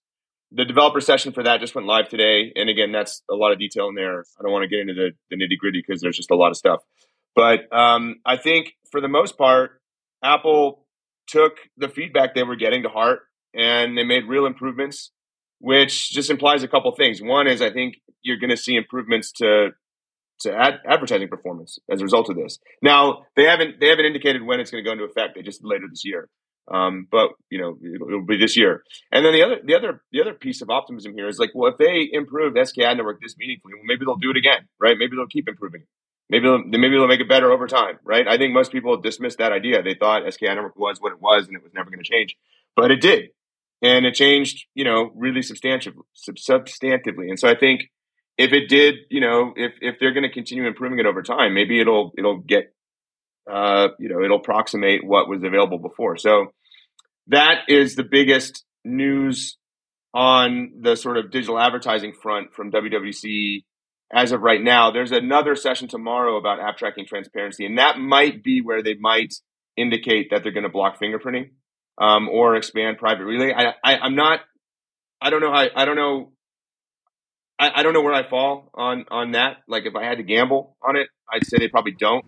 the 0.51 0.65
developer 0.65 1.01
session 1.01 1.31
for 1.31 1.43
that 1.43 1.59
just 1.59 1.75
went 1.75 1.87
live 1.87 2.09
today. 2.09 2.51
And 2.55 2.69
again, 2.69 2.91
that's 2.91 3.21
a 3.29 3.35
lot 3.35 3.51
of 3.51 3.59
detail 3.59 3.87
in 3.89 3.95
there. 3.95 4.21
I 4.39 4.43
don't 4.43 4.51
want 4.51 4.63
to 4.63 4.67
get 4.67 4.79
into 4.79 4.93
the, 4.93 5.11
the 5.29 5.35
nitty 5.35 5.57
gritty 5.59 5.83
because 5.85 6.01
there's 6.01 6.17
just 6.17 6.31
a 6.31 6.35
lot 6.35 6.49
of 6.49 6.57
stuff. 6.57 6.81
But 7.35 7.71
um, 7.71 8.15
I 8.25 8.37
think 8.37 8.73
for 8.91 8.99
the 8.99 9.07
most 9.07 9.37
part, 9.37 9.81
Apple 10.23 10.85
took 11.27 11.53
the 11.77 11.87
feedback 11.87 12.33
they 12.33 12.43
were 12.43 12.55
getting 12.55 12.83
to 12.83 12.89
heart 12.89 13.21
and 13.53 13.97
they 13.97 14.03
made 14.03 14.25
real 14.27 14.45
improvements, 14.45 15.11
which 15.59 16.09
just 16.11 16.29
implies 16.29 16.63
a 16.63 16.67
couple 16.67 16.91
things. 16.95 17.21
One 17.21 17.47
is 17.47 17.61
I 17.61 17.71
think 17.71 17.95
you're 18.23 18.37
going 18.37 18.49
to 18.49 18.57
see 18.57 18.75
improvements 18.75 19.31
to 19.33 19.69
to 20.41 20.55
ad- 20.55 20.79
advertising 20.87 21.27
performance 21.27 21.79
as 21.91 21.99
a 21.99 22.03
result 22.03 22.29
of 22.29 22.37
this. 22.37 22.59
Now 22.81 23.25
they 23.35 23.43
haven't 23.43 23.79
they 23.79 23.87
haven't 23.89 24.05
indicated 24.05 24.41
when 24.41 24.59
it's 24.59 24.71
going 24.71 24.83
to 24.83 24.87
go 24.87 24.93
into 24.93 25.03
effect. 25.03 25.35
They 25.35 25.41
just 25.41 25.63
later 25.63 25.85
this 25.89 26.03
year. 26.05 26.29
Um, 26.71 27.07
but 27.09 27.31
you 27.49 27.59
know, 27.59 27.77
it'll, 27.83 28.07
it'll, 28.07 28.25
be 28.25 28.37
this 28.37 28.55
year. 28.55 28.83
And 29.11 29.25
then 29.25 29.33
the 29.33 29.43
other, 29.43 29.55
the 29.63 29.75
other, 29.75 30.01
the 30.11 30.21
other 30.21 30.33
piece 30.33 30.61
of 30.61 30.69
optimism 30.69 31.13
here 31.15 31.27
is 31.27 31.39
like, 31.39 31.51
well, 31.55 31.71
if 31.71 31.77
they 31.77 32.09
improve 32.11 32.53
SKAdNetwork 32.53 33.19
this 33.21 33.35
meaningfully, 33.37 33.73
well, 33.75 33.85
maybe 33.85 34.05
they'll 34.05 34.17
do 34.17 34.31
it 34.31 34.37
again, 34.37 34.67
right? 34.79 34.95
Maybe 34.97 35.15
they'll 35.15 35.27
keep 35.27 35.47
improving. 35.47 35.81
It. 35.81 35.87
Maybe 36.29 36.43
they'll, 36.43 36.63
maybe 36.63 36.95
they'll 36.95 37.07
make 37.07 37.21
it 37.21 37.29
better 37.29 37.51
over 37.51 37.65
time, 37.65 37.97
right? 38.03 38.27
I 38.27 38.37
think 38.37 38.53
most 38.53 38.71
people 38.71 38.97
dismissed 38.97 39.39
that 39.39 39.51
idea. 39.51 39.81
They 39.81 39.95
thought 39.95 40.23
SKAdNetwork 40.23 40.77
was 40.77 41.01
what 41.01 41.11
it 41.11 41.19
was, 41.19 41.47
and 41.47 41.55
it 41.55 41.63
was 41.63 41.73
never 41.73 41.89
going 41.89 42.03
to 42.03 42.09
change, 42.09 42.35
but 42.75 42.91
it 42.91 43.01
did, 43.01 43.29
and 43.81 44.05
it 44.05 44.13
changed, 44.13 44.65
you 44.75 44.83
know, 44.83 45.11
really 45.15 45.41
substantively, 45.41 46.03
substantively. 46.15 47.29
And 47.29 47.39
so 47.39 47.49
I 47.49 47.55
think 47.55 47.89
if 48.37 48.53
it 48.53 48.69
did, 48.69 48.95
you 49.09 49.21
know, 49.21 49.53
if 49.55 49.73
if 49.81 49.95
they're 49.99 50.13
going 50.13 50.23
to 50.23 50.31
continue 50.31 50.67
improving 50.67 50.99
it 50.99 51.07
over 51.07 51.23
time, 51.23 51.55
maybe 51.55 51.81
it'll 51.81 52.11
it'll 52.15 52.37
get 52.37 52.75
uh, 53.49 53.89
you 53.97 54.09
know, 54.09 54.23
it'll 54.23 54.37
approximate 54.37 55.03
what 55.03 55.27
was 55.27 55.43
available 55.43 55.79
before. 55.79 56.17
So 56.17 56.53
that 57.29 57.61
is 57.67 57.95
the 57.95 58.03
biggest 58.03 58.65
news 58.83 59.57
on 60.13 60.71
the 60.81 60.95
sort 60.95 61.17
of 61.17 61.31
digital 61.31 61.59
advertising 61.59 62.13
front 62.13 62.53
from 62.53 62.71
WWDC 62.71 63.63
as 64.11 64.31
of 64.31 64.41
right 64.41 64.61
now. 64.61 64.91
There's 64.91 65.11
another 65.11 65.55
session 65.55 65.87
tomorrow 65.87 66.37
about 66.37 66.59
app 66.59 66.77
tracking 66.77 67.05
transparency, 67.05 67.65
and 67.65 67.77
that 67.77 67.99
might 67.99 68.43
be 68.43 68.61
where 68.61 68.81
they 68.81 68.95
might 68.95 69.33
indicate 69.77 70.31
that 70.31 70.43
they're 70.43 70.51
going 70.51 70.63
to 70.63 70.69
block 70.69 70.99
fingerprinting 70.99 71.51
um, 71.99 72.27
or 72.27 72.55
expand 72.55 72.97
private 72.97 73.25
relay. 73.25 73.53
I, 73.55 73.73
I, 73.83 74.05
am 74.05 74.15
not. 74.15 74.39
I 75.21 75.29
don't 75.29 75.41
know 75.41 75.51
how. 75.51 75.67
I 75.75 75.85
don't 75.85 75.95
know. 75.95 76.31
I, 77.59 77.71
I 77.75 77.83
don't 77.83 77.93
know 77.93 78.01
where 78.01 78.13
I 78.13 78.27
fall 78.27 78.71
on 78.73 79.05
on 79.11 79.31
that. 79.33 79.57
Like 79.67 79.85
if 79.85 79.95
I 79.95 80.03
had 80.03 80.17
to 80.17 80.23
gamble 80.23 80.75
on 80.81 80.95
it, 80.95 81.07
I'd 81.31 81.45
say 81.45 81.57
they 81.59 81.67
probably 81.67 81.91
don't. 81.91 82.25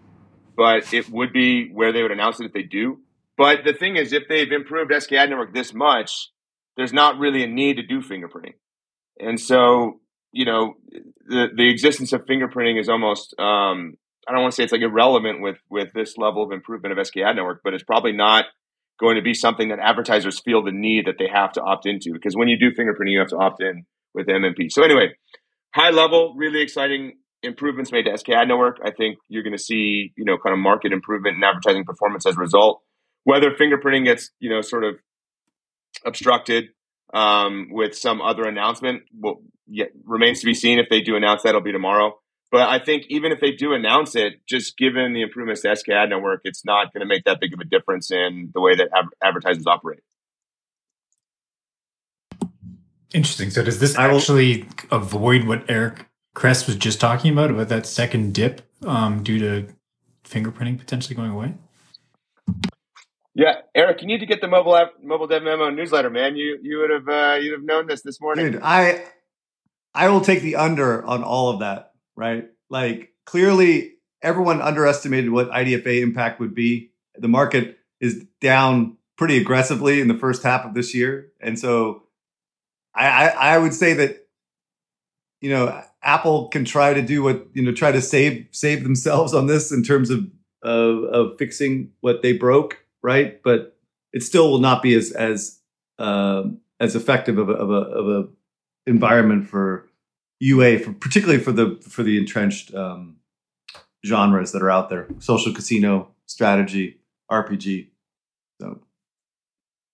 But 0.55 0.93
it 0.93 1.09
would 1.09 1.33
be 1.33 1.69
where 1.71 1.91
they 1.91 2.03
would 2.03 2.11
announce 2.11 2.39
it 2.39 2.45
if 2.45 2.53
they 2.53 2.63
do. 2.63 2.99
But 3.37 3.59
the 3.65 3.73
thing 3.73 3.95
is, 3.97 4.13
if 4.13 4.23
they've 4.27 4.51
improved 4.51 4.91
SKAdNetwork 4.91 5.53
this 5.53 5.73
much, 5.73 6.29
there's 6.77 6.93
not 6.93 7.19
really 7.19 7.43
a 7.43 7.47
need 7.47 7.77
to 7.77 7.83
do 7.83 8.01
fingerprinting. 8.01 8.53
And 9.19 9.39
so, 9.39 9.99
you 10.31 10.45
know, 10.45 10.75
the 11.27 11.47
the 11.55 11.69
existence 11.69 12.13
of 12.13 12.25
fingerprinting 12.25 12.79
is 12.79 12.89
almost 12.89 13.33
um, 13.39 13.95
I 14.27 14.33
don't 14.33 14.41
want 14.41 14.53
to 14.53 14.55
say 14.55 14.63
it's 14.63 14.71
like 14.71 14.81
irrelevant 14.81 15.41
with 15.41 15.57
with 15.69 15.89
this 15.93 16.17
level 16.17 16.43
of 16.43 16.51
improvement 16.51 16.97
of 16.97 17.05
SKAdNetwork, 17.05 17.57
but 17.63 17.73
it's 17.73 17.83
probably 17.83 18.13
not 18.13 18.45
going 18.99 19.15
to 19.15 19.21
be 19.21 19.33
something 19.33 19.69
that 19.69 19.79
advertisers 19.79 20.39
feel 20.39 20.63
the 20.63 20.71
need 20.71 21.07
that 21.07 21.15
they 21.17 21.27
have 21.33 21.51
to 21.53 21.61
opt 21.61 21.87
into 21.87 22.13
because 22.13 22.35
when 22.35 22.47
you 22.47 22.57
do 22.57 22.69
fingerprinting, 22.69 23.11
you 23.11 23.19
have 23.19 23.29
to 23.29 23.37
opt 23.37 23.61
in 23.61 23.85
with 24.13 24.27
MMP. 24.27 24.69
So 24.69 24.83
anyway, 24.83 25.09
high 25.73 25.89
level, 25.89 26.35
really 26.37 26.61
exciting 26.61 27.17
improvements 27.41 27.91
made 27.91 28.05
to 28.05 28.15
SK 28.15 28.29
Ad 28.29 28.47
Network. 28.47 28.77
I 28.85 28.91
think 28.91 29.17
you're 29.27 29.43
going 29.43 29.57
to 29.57 29.63
see 29.63 30.13
you 30.15 30.25
know 30.25 30.37
kind 30.37 30.53
of 30.53 30.59
market 30.59 30.93
improvement 30.93 31.37
in 31.37 31.43
advertising 31.43 31.83
performance 31.83 32.25
as 32.25 32.37
a 32.37 32.39
result. 32.39 32.81
Whether 33.23 33.51
fingerprinting 33.51 34.05
gets 34.05 34.31
you 34.39 34.49
know 34.49 34.61
sort 34.61 34.83
of 34.83 34.95
obstructed 36.05 36.69
um, 37.13 37.67
with 37.71 37.95
some 37.95 38.21
other 38.21 38.43
announcement. 38.43 39.03
Well, 39.17 39.41
yet 39.67 39.91
remains 40.05 40.39
to 40.41 40.45
be 40.45 40.53
seen 40.53 40.79
if 40.79 40.87
they 40.89 41.01
do 41.01 41.15
announce 41.15 41.43
that. 41.43 41.49
It'll 41.49 41.61
be 41.61 41.71
tomorrow. 41.71 42.17
But 42.51 42.67
I 42.69 42.79
think 42.83 43.05
even 43.09 43.31
if 43.31 43.39
they 43.39 43.51
do 43.51 43.73
announce 43.73 44.13
it, 44.15 44.45
just 44.45 44.77
given 44.77 45.13
the 45.13 45.21
improvements 45.21 45.61
to 45.61 45.69
SKAdNetwork, 45.69 46.39
it's 46.43 46.65
not 46.65 46.93
going 46.93 46.99
to 46.99 47.07
make 47.07 47.23
that 47.23 47.39
big 47.39 47.53
of 47.53 47.61
a 47.61 47.63
difference 47.63 48.11
in 48.11 48.51
the 48.53 48.59
way 48.59 48.75
that 48.75 48.89
ab- 48.93 49.13
advertisers 49.23 49.65
operate. 49.65 50.01
Interesting. 53.13 53.49
So 53.51 53.63
does 53.63 53.79
this 53.79 53.97
actually 53.97 54.67
avoid 54.91 55.45
what 55.45 55.69
Eric 55.69 56.07
Kress 56.33 56.67
was 56.67 56.75
just 56.75 56.99
talking 56.99 57.31
about 57.31 57.51
about 57.51 57.69
that 57.69 57.85
second 57.85 58.33
dip 58.33 58.61
um, 58.85 59.23
due 59.23 59.39
to 59.39 59.73
fingerprinting 60.25 60.77
potentially 60.77 61.15
going 61.15 61.31
away? 61.31 61.53
Yeah, 63.33 63.53
Eric, 63.73 64.01
you 64.01 64.07
need 64.07 64.19
to 64.19 64.25
get 64.25 64.41
the 64.41 64.47
mobile 64.47 64.75
app, 64.75 64.91
mobile 65.01 65.27
dev 65.27 65.43
memo 65.43 65.69
newsletter, 65.69 66.09
man. 66.09 66.35
You 66.35 66.59
you 66.61 66.79
would 66.79 66.89
have 66.89 67.07
uh, 67.07 67.35
you'd 67.35 67.53
have 67.53 67.63
known 67.63 67.87
this 67.87 68.01
this 68.01 68.19
morning. 68.19 68.51
Dude, 68.51 68.61
I 68.61 69.05
I 69.93 70.09
will 70.09 70.21
take 70.21 70.41
the 70.41 70.57
under 70.57 71.03
on 71.05 71.23
all 71.23 71.49
of 71.49 71.59
that. 71.61 71.93
Right, 72.15 72.49
like 72.69 73.13
clearly 73.25 73.93
everyone 74.21 74.61
underestimated 74.61 75.31
what 75.31 75.49
IDFA 75.49 76.01
impact 76.01 76.39
would 76.41 76.53
be. 76.53 76.91
The 77.17 77.29
market 77.29 77.77
is 78.01 78.25
down 78.41 78.97
pretty 79.17 79.37
aggressively 79.37 80.01
in 80.01 80.07
the 80.09 80.17
first 80.17 80.43
half 80.43 80.65
of 80.65 80.73
this 80.73 80.93
year, 80.93 81.31
and 81.39 81.57
so 81.57 82.03
I 82.93 83.07
I, 83.07 83.27
I 83.27 83.57
would 83.57 83.73
say 83.73 83.93
that 83.93 84.27
you 85.39 85.51
know 85.51 85.81
Apple 86.03 86.49
can 86.49 86.65
try 86.65 86.93
to 86.93 87.01
do 87.01 87.23
what 87.23 87.47
you 87.53 87.63
know 87.63 87.71
try 87.71 87.93
to 87.93 88.01
save 88.01 88.47
save 88.51 88.83
themselves 88.83 89.33
on 89.33 89.47
this 89.47 89.71
in 89.71 89.83
terms 89.83 90.09
of 90.09 90.27
of, 90.63 91.03
of 91.05 91.37
fixing 91.39 91.91
what 92.01 92.21
they 92.21 92.33
broke 92.33 92.80
right? 93.03 93.41
But 93.43 93.77
it 94.13 94.23
still 94.23 94.49
will 94.51 94.59
not 94.59 94.81
be 94.81 94.93
as 94.95 95.11
as 95.11 95.59
uh, 95.99 96.43
as 96.79 96.95
effective 96.95 97.37
of 97.37 97.49
a, 97.49 97.53
of 97.53 97.69
a 97.69 97.73
of 97.73 98.07
a 98.07 98.29
environment 98.87 99.47
for 99.47 99.89
UA, 100.39 100.79
for 100.79 100.93
particularly 100.93 101.41
for 101.41 101.51
the 101.51 101.79
for 101.87 102.03
the 102.03 102.17
entrenched 102.17 102.73
um, 102.73 103.17
genres 104.05 104.51
that 104.51 104.61
are 104.61 104.71
out 104.71 104.89
there: 104.89 105.07
social 105.19 105.53
casino, 105.53 106.11
strategy, 106.25 106.99
RPG. 107.31 107.89
So, 108.59 108.81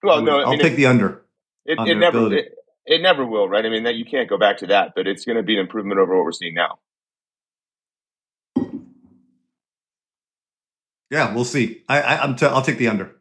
well, 0.04 0.22
no, 0.22 0.40
I 0.40 0.52
I'll 0.52 0.58
take 0.58 0.76
the 0.76 0.86
under. 0.86 1.24
It, 1.66 1.78
it 1.80 1.96
never 1.96 2.34
it, 2.34 2.54
it 2.86 3.02
never 3.02 3.26
will, 3.26 3.50
right? 3.50 3.66
I 3.66 3.70
mean, 3.70 3.84
that 3.84 3.96
you 3.96 4.06
can't 4.06 4.30
go 4.30 4.38
back 4.38 4.58
to 4.60 4.68
that, 4.68 4.94
but 4.96 5.08
it's 5.08 5.26
going 5.26 5.36
to 5.36 5.44
be 5.44 5.56
an 5.56 5.60
improvement 5.60 6.00
over 6.00 6.16
what 6.16 6.24
we're 6.24 6.32
seeing 6.32 6.54
now. 6.54 6.80
Yeah, 11.10 11.34
we'll 11.34 11.46
see. 11.46 11.84
I, 11.88 12.02
I 12.02 12.24
am 12.24 12.36
t- 12.36 12.46
I'll 12.46 12.62
take 12.62 12.78
the 12.78 12.88
under. 12.88 13.16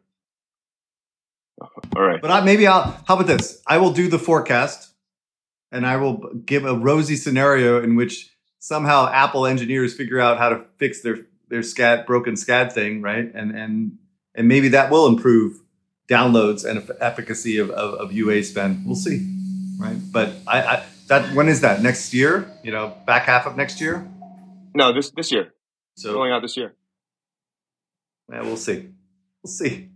All 1.95 2.03
right. 2.03 2.21
But 2.21 2.31
I, 2.31 2.41
maybe 2.41 2.67
I'll. 2.67 3.01
How 3.07 3.15
about 3.15 3.27
this? 3.27 3.61
I 3.65 3.77
will 3.77 3.91
do 3.91 4.07
the 4.07 4.19
forecast, 4.19 4.93
and 5.71 5.85
I 5.85 5.97
will 5.97 6.33
give 6.45 6.65
a 6.65 6.75
rosy 6.75 7.15
scenario 7.15 7.81
in 7.81 7.95
which 7.95 8.29
somehow 8.59 9.09
Apple 9.11 9.45
engineers 9.45 9.93
figure 9.93 10.19
out 10.19 10.37
how 10.37 10.49
to 10.49 10.65
fix 10.77 11.01
their 11.01 11.19
their 11.49 11.61
SKAd 11.61 12.05
broken 12.05 12.35
SKAd 12.35 12.73
thing, 12.73 13.01
right? 13.01 13.31
And 13.33 13.51
and 13.55 13.97
and 14.35 14.47
maybe 14.47 14.69
that 14.69 14.91
will 14.91 15.07
improve 15.07 15.61
downloads 16.09 16.63
and 16.63 16.89
efficacy 17.01 17.57
of, 17.57 17.69
of, 17.71 17.95
of 17.95 18.13
UA 18.13 18.43
spend. 18.43 18.85
We'll 18.85 18.95
see, 18.95 19.27
right? 19.79 19.97
But 20.11 20.33
I, 20.45 20.61
I 20.61 20.85
that 21.07 21.33
when 21.33 21.47
is 21.47 21.61
that 21.61 21.81
next 21.81 22.13
year? 22.13 22.51
You 22.63 22.71
know, 22.71 22.95
back 23.05 23.23
half 23.23 23.45
of 23.45 23.57
next 23.57 23.81
year? 23.81 24.07
No, 24.75 24.93
this 24.93 25.09
this 25.11 25.31
year. 25.31 25.53
So 25.95 26.13
going 26.13 26.31
out 26.31 26.41
this 26.41 26.55
year. 26.57 26.73
Yeah, 28.31 28.41
we'll 28.41 28.57
see. 28.57 28.89
We'll 29.43 29.51
see. 29.51 29.89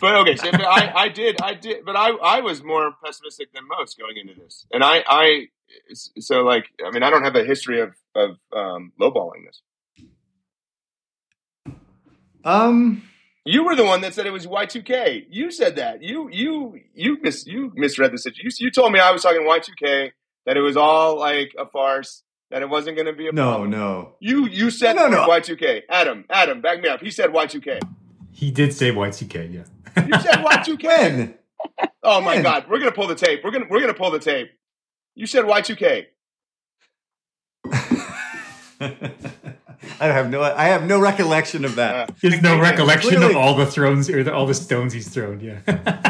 But 0.00 0.14
okay, 0.16 0.36
so 0.36 0.50
but 0.50 0.64
I, 0.64 0.92
I 0.94 1.08
did, 1.08 1.40
I 1.40 1.54
did, 1.54 1.84
but 1.84 1.96
I, 1.96 2.10
I 2.10 2.40
was 2.40 2.62
more 2.62 2.92
pessimistic 3.04 3.52
than 3.52 3.64
most 3.68 3.98
going 3.98 4.16
into 4.16 4.34
this, 4.40 4.66
and 4.72 4.84
I, 4.84 5.04
I, 5.06 5.48
so 5.94 6.42
like, 6.42 6.66
I 6.84 6.90
mean, 6.90 7.02
I 7.02 7.10
don't 7.10 7.22
have 7.22 7.36
a 7.36 7.44
history 7.44 7.80
of 7.80 7.94
of 8.14 8.36
um, 8.54 8.92
lowballing 9.00 9.46
this. 9.46 9.62
Um, 12.44 13.02
you 13.44 13.64
were 13.64 13.76
the 13.76 13.84
one 13.84 14.00
that 14.02 14.14
said 14.14 14.26
it 14.26 14.32
was 14.32 14.46
Y 14.46 14.66
two 14.66 14.82
K. 14.82 15.26
You 15.30 15.50
said 15.50 15.76
that. 15.76 16.02
You, 16.02 16.28
you, 16.30 16.80
you 16.94 17.18
mis, 17.20 17.46
you 17.46 17.72
misread 17.74 18.12
the 18.12 18.18
situation. 18.18 18.44
You, 18.58 18.66
you 18.66 18.70
told 18.70 18.92
me 18.92 19.00
I 19.00 19.10
was 19.10 19.22
talking 19.22 19.44
Y 19.44 19.58
two 19.58 19.74
K. 19.78 20.12
That 20.46 20.56
it 20.56 20.60
was 20.60 20.78
all 20.78 21.18
like 21.18 21.54
a 21.58 21.66
farce 21.66 22.22
that 22.50 22.62
it 22.62 22.68
wasn't 22.68 22.96
going 22.96 23.06
to 23.06 23.12
be 23.12 23.28
a 23.28 23.32
no, 23.32 23.50
problem. 23.50 23.70
no. 23.70 24.14
You 24.20 24.46
you 24.46 24.70
said 24.70 24.96
no, 24.96 25.08
no, 25.08 25.26
Y2K. 25.28 25.82
Adam, 25.88 26.24
Adam, 26.30 26.60
back 26.60 26.80
me 26.80 26.88
up. 26.88 27.00
He 27.00 27.10
said 27.10 27.30
Y2K. 27.30 27.80
He 28.30 28.50
did 28.50 28.72
say 28.72 28.90
Y2K. 28.90 29.52
Yeah. 29.52 29.64
You 30.06 30.20
said 30.20 30.44
Y2K. 30.44 30.84
when? 30.84 31.34
Oh 32.02 32.20
my 32.20 32.34
when? 32.36 32.42
God, 32.42 32.66
we're 32.68 32.78
gonna 32.78 32.92
pull 32.92 33.06
the 33.06 33.14
tape. 33.14 33.42
We're 33.44 33.50
gonna 33.50 33.66
we're 33.68 33.80
gonna 33.80 33.94
pull 33.94 34.10
the 34.10 34.18
tape. 34.18 34.50
You 35.14 35.26
said 35.26 35.44
Y2K. 35.44 36.06
I 40.00 40.06
have 40.06 40.30
no 40.30 40.42
I 40.42 40.66
have 40.66 40.84
no 40.86 41.00
recollection 41.00 41.64
of 41.64 41.74
that. 41.76 42.10
Uh, 42.10 42.12
There's 42.22 42.40
no 42.40 42.60
recollection 42.60 43.10
clearly, 43.10 43.30
of 43.30 43.36
all 43.36 43.54
the 43.54 43.66
thrones 43.66 44.08
or 44.08 44.22
the, 44.22 44.32
all 44.32 44.46
the 44.46 44.54
stones 44.54 44.92
he's 44.92 45.08
thrown. 45.08 45.40
Yeah. 45.40 45.60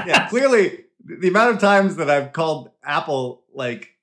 yeah. 0.06 0.28
Clearly, 0.28 0.84
the 1.04 1.28
amount 1.28 1.54
of 1.54 1.60
times 1.60 1.96
that 1.96 2.10
I've 2.10 2.32
called 2.32 2.70
Apple 2.84 3.44
like 3.52 3.97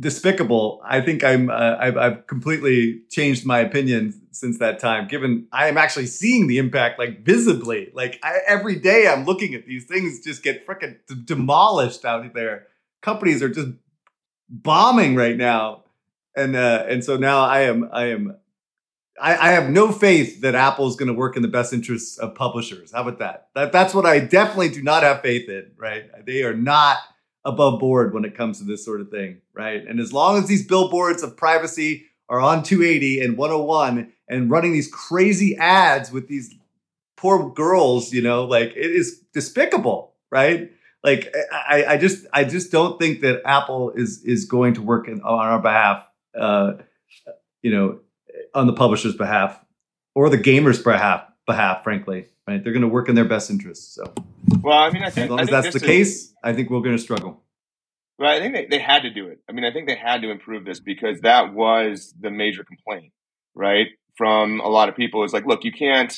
despicable. 0.00 0.80
I 0.82 1.02
think 1.02 1.22
I'm 1.22 1.50
uh, 1.50 1.76
I've, 1.78 1.96
I've, 1.96 2.26
completely 2.26 3.02
changed 3.10 3.44
my 3.44 3.58
opinion 3.58 4.18
since 4.30 4.58
that 4.58 4.78
time. 4.78 5.06
Given 5.06 5.46
I 5.52 5.68
am 5.68 5.76
actually 5.76 6.06
seeing 6.06 6.46
the 6.46 6.56
impact 6.58 6.98
like 6.98 7.22
visibly, 7.22 7.90
like 7.92 8.18
I, 8.22 8.38
every 8.46 8.76
day 8.76 9.06
I'm 9.06 9.26
looking 9.26 9.54
at 9.54 9.66
these 9.66 9.84
things 9.84 10.20
just 10.20 10.42
get 10.42 10.66
freaking 10.66 10.96
d- 11.06 11.16
demolished 11.24 12.04
out 12.04 12.32
there. 12.34 12.66
Companies 13.02 13.42
are 13.42 13.50
just 13.50 13.68
bombing 14.48 15.14
right 15.14 15.36
now, 15.36 15.84
and 16.34 16.56
uh, 16.56 16.84
and 16.88 17.04
so 17.04 17.16
now 17.16 17.40
I 17.40 17.60
am 17.60 17.88
I 17.92 18.06
am. 18.06 18.36
I, 19.20 19.36
I 19.36 19.50
have 19.50 19.68
no 19.68 19.92
faith 19.92 20.40
that 20.40 20.54
Apple 20.54 20.88
is 20.88 20.96
going 20.96 21.08
to 21.08 21.14
work 21.14 21.36
in 21.36 21.42
the 21.42 21.48
best 21.48 21.74
interests 21.74 22.16
of 22.16 22.34
publishers. 22.34 22.92
How 22.92 23.02
about 23.02 23.18
that? 23.18 23.48
That 23.54 23.70
that's 23.70 23.92
what 23.92 24.06
I 24.06 24.18
definitely 24.20 24.70
do 24.70 24.82
not 24.82 25.02
have 25.02 25.20
faith 25.20 25.46
in. 25.48 25.72
Right? 25.76 26.04
They 26.24 26.42
are 26.42 26.54
not 26.54 26.98
above 27.44 27.80
board 27.80 28.12
when 28.12 28.24
it 28.24 28.36
comes 28.36 28.58
to 28.58 28.64
this 28.64 28.84
sort 28.84 29.00
of 29.00 29.10
thing, 29.10 29.40
right? 29.54 29.86
And 29.86 29.98
as 30.00 30.12
long 30.12 30.38
as 30.38 30.46
these 30.46 30.66
billboards 30.66 31.22
of 31.22 31.36
privacy 31.36 32.06
are 32.28 32.40
on 32.40 32.62
280 32.62 33.20
and 33.20 33.36
101 33.36 34.12
and 34.28 34.50
running 34.50 34.72
these 34.72 34.88
crazy 34.88 35.56
ads 35.56 36.12
with 36.12 36.28
these 36.28 36.54
poor 37.16 37.50
girls, 37.50 38.12
you 38.12 38.22
know, 38.22 38.44
like 38.44 38.70
it 38.70 38.90
is 38.90 39.20
despicable, 39.32 40.14
right? 40.30 40.70
Like 41.02 41.34
I, 41.52 41.84
I 41.88 41.96
just 41.96 42.26
I 42.32 42.44
just 42.44 42.70
don't 42.70 42.98
think 42.98 43.22
that 43.22 43.40
Apple 43.46 43.92
is 43.92 44.22
is 44.22 44.44
going 44.44 44.74
to 44.74 44.82
work 44.82 45.08
in, 45.08 45.22
on 45.22 45.46
our 45.46 45.58
behalf, 45.58 46.06
uh, 46.38 46.74
you 47.62 47.70
know, 47.70 48.00
on 48.54 48.66
the 48.66 48.74
publisher's 48.74 49.16
behalf 49.16 49.58
or 50.14 50.28
the 50.28 50.36
gamer's 50.36 50.82
behalf, 50.82 51.24
behalf, 51.46 51.82
frankly 51.82 52.26
right? 52.50 52.62
They're 52.62 52.72
going 52.72 52.82
to 52.82 52.88
work 52.88 53.08
in 53.08 53.14
their 53.14 53.24
best 53.24 53.50
interests. 53.50 53.94
So, 53.94 54.12
well, 54.60 54.78
I 54.78 54.90
mean, 54.90 55.02
I 55.02 55.10
think 55.10 55.24
as 55.24 55.30
long 55.30 55.40
as 55.40 55.48
that's 55.48 55.72
the 55.72 55.80
is, 55.80 55.82
case, 55.82 56.34
I 56.42 56.52
think 56.52 56.70
we're 56.70 56.80
going 56.80 56.96
to 56.96 57.02
struggle. 57.02 57.42
Well, 58.18 58.30
I 58.30 58.38
think 58.38 58.54
they, 58.54 58.66
they 58.66 58.78
had 58.78 59.02
to 59.02 59.10
do 59.10 59.28
it. 59.28 59.38
I 59.48 59.52
mean, 59.52 59.64
I 59.64 59.72
think 59.72 59.88
they 59.88 59.96
had 59.96 60.22
to 60.22 60.30
improve 60.30 60.64
this 60.64 60.80
because 60.80 61.20
that 61.20 61.54
was 61.54 62.12
the 62.20 62.30
major 62.30 62.64
complaint, 62.64 63.12
right? 63.54 63.86
From 64.16 64.60
a 64.60 64.68
lot 64.68 64.88
of 64.88 64.96
people 64.96 65.24
is 65.24 65.32
like, 65.32 65.46
look, 65.46 65.64
you 65.64 65.72
can't 65.72 66.12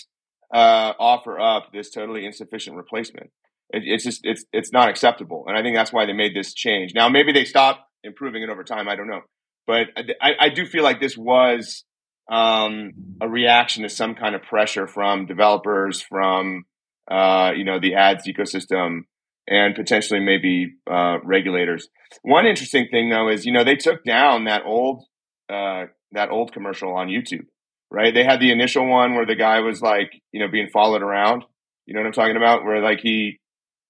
uh, 0.52 0.94
offer 0.98 1.38
up 1.38 1.72
this 1.72 1.90
totally 1.90 2.26
insufficient 2.26 2.76
replacement. 2.76 3.30
It, 3.70 3.82
it's 3.84 4.04
just 4.04 4.20
it's 4.24 4.44
it's 4.52 4.72
not 4.72 4.88
acceptable, 4.88 5.44
and 5.46 5.56
I 5.56 5.62
think 5.62 5.76
that's 5.76 5.92
why 5.92 6.06
they 6.06 6.12
made 6.12 6.34
this 6.34 6.54
change. 6.54 6.92
Now, 6.94 7.08
maybe 7.08 7.32
they 7.32 7.44
stop 7.44 7.86
improving 8.02 8.42
it 8.42 8.48
over 8.50 8.64
time. 8.64 8.88
I 8.88 8.96
don't 8.96 9.08
know, 9.08 9.20
but 9.66 9.88
I, 10.20 10.32
I 10.40 10.48
do 10.48 10.66
feel 10.66 10.82
like 10.82 11.00
this 11.00 11.16
was 11.16 11.84
um, 12.30 12.92
a 13.20 13.28
reaction 13.28 13.82
to 13.82 13.88
some 13.88 14.14
kind 14.14 14.34
of 14.34 14.42
pressure 14.42 14.86
from 14.86 15.26
developers, 15.26 16.00
from 16.00 16.64
uh, 17.10 17.52
you 17.56 17.64
know 17.64 17.80
the 17.80 17.94
ads 17.94 18.26
ecosystem, 18.26 19.00
and 19.48 19.74
potentially 19.74 20.20
maybe 20.20 20.74
uh, 20.90 21.18
regulators. 21.24 21.88
One 22.22 22.46
interesting 22.46 22.88
thing 22.90 23.10
though 23.10 23.28
is 23.28 23.44
you 23.44 23.52
know 23.52 23.64
they 23.64 23.76
took 23.76 24.04
down 24.04 24.44
that 24.44 24.62
old 24.64 25.04
uh, 25.48 25.86
that 26.12 26.30
old 26.30 26.52
commercial 26.52 26.94
on 26.94 27.08
YouTube, 27.08 27.46
right? 27.90 28.14
They 28.14 28.24
had 28.24 28.40
the 28.40 28.52
initial 28.52 28.86
one 28.86 29.14
where 29.14 29.26
the 29.26 29.36
guy 29.36 29.60
was 29.60 29.82
like 29.82 30.12
you 30.32 30.40
know 30.40 30.48
being 30.48 30.68
followed 30.68 31.02
around. 31.02 31.44
You 31.86 31.94
know 31.94 32.00
what 32.00 32.06
I'm 32.06 32.12
talking 32.12 32.36
about? 32.36 32.64
Where 32.64 32.80
like 32.80 33.00
he 33.00 33.40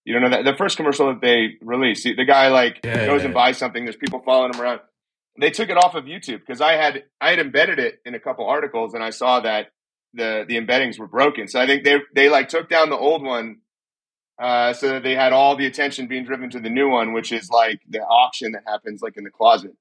you 0.05 0.15
don't 0.15 0.23
know 0.23 0.31
that 0.31 0.45
the 0.45 0.57
first 0.57 0.77
commercial 0.77 1.09
that 1.09 1.21
they 1.21 1.59
released, 1.61 2.05
the 2.05 2.25
guy 2.25 2.49
like 2.49 2.81
yeah, 2.85 3.07
goes 3.07 3.21
yeah. 3.21 3.27
and 3.27 3.35
buys 3.35 3.59
something. 3.59 3.85
There's 3.85 3.97
people 3.97 4.23
following 4.25 4.55
him 4.55 4.61
around. 4.61 4.81
They 5.41 5.51
took 5.51 5.71
it 5.71 5.77
off 5.77 5.95
of 5.95 6.05
YouTube 6.05 6.41
because 6.41 6.61
I 6.61 6.73
had 6.73 7.05
I 7.21 7.31
had 7.31 7.39
embedded 7.39 7.79
it 7.79 8.01
in 8.05 8.15
a 8.15 8.21
couple 8.21 8.47
articles 8.47 8.95
and 8.95 9.03
I 9.03 9.11
saw 9.11 9.41
that 9.41 9.69
the 10.13 10.45
the 10.47 10.57
embeddings 10.57 10.99
were 10.99 11.07
broken. 11.07 11.49
So 11.49 11.61
I 11.61 11.67
think 11.67 11.85
they 11.85 11.99
they 12.15 12.29
like 12.29 12.49
took 12.49 12.69
down 12.69 12.91
the 12.91 12.99
old 12.99 13.23
one 13.23 13.61
uh, 14.39 14.73
so 14.73 14.89
that 14.89 15.03
they 15.03 15.15
had 15.15 15.33
all 15.33 15.57
the 15.57 15.67
attention 15.67 16.07
being 16.07 16.25
driven 16.25 16.51
to 16.51 16.61
the 16.61 16.71
new 16.71 16.89
one, 16.89 17.13
which 17.13 17.33
is 17.33 17.49
like 17.51 17.81
the 17.89 18.01
auction 18.01 18.53
that 18.53 18.63
happens 18.67 19.01
like 19.01 19.17
in 19.17 19.25
the 19.25 19.31
closet. 19.31 19.73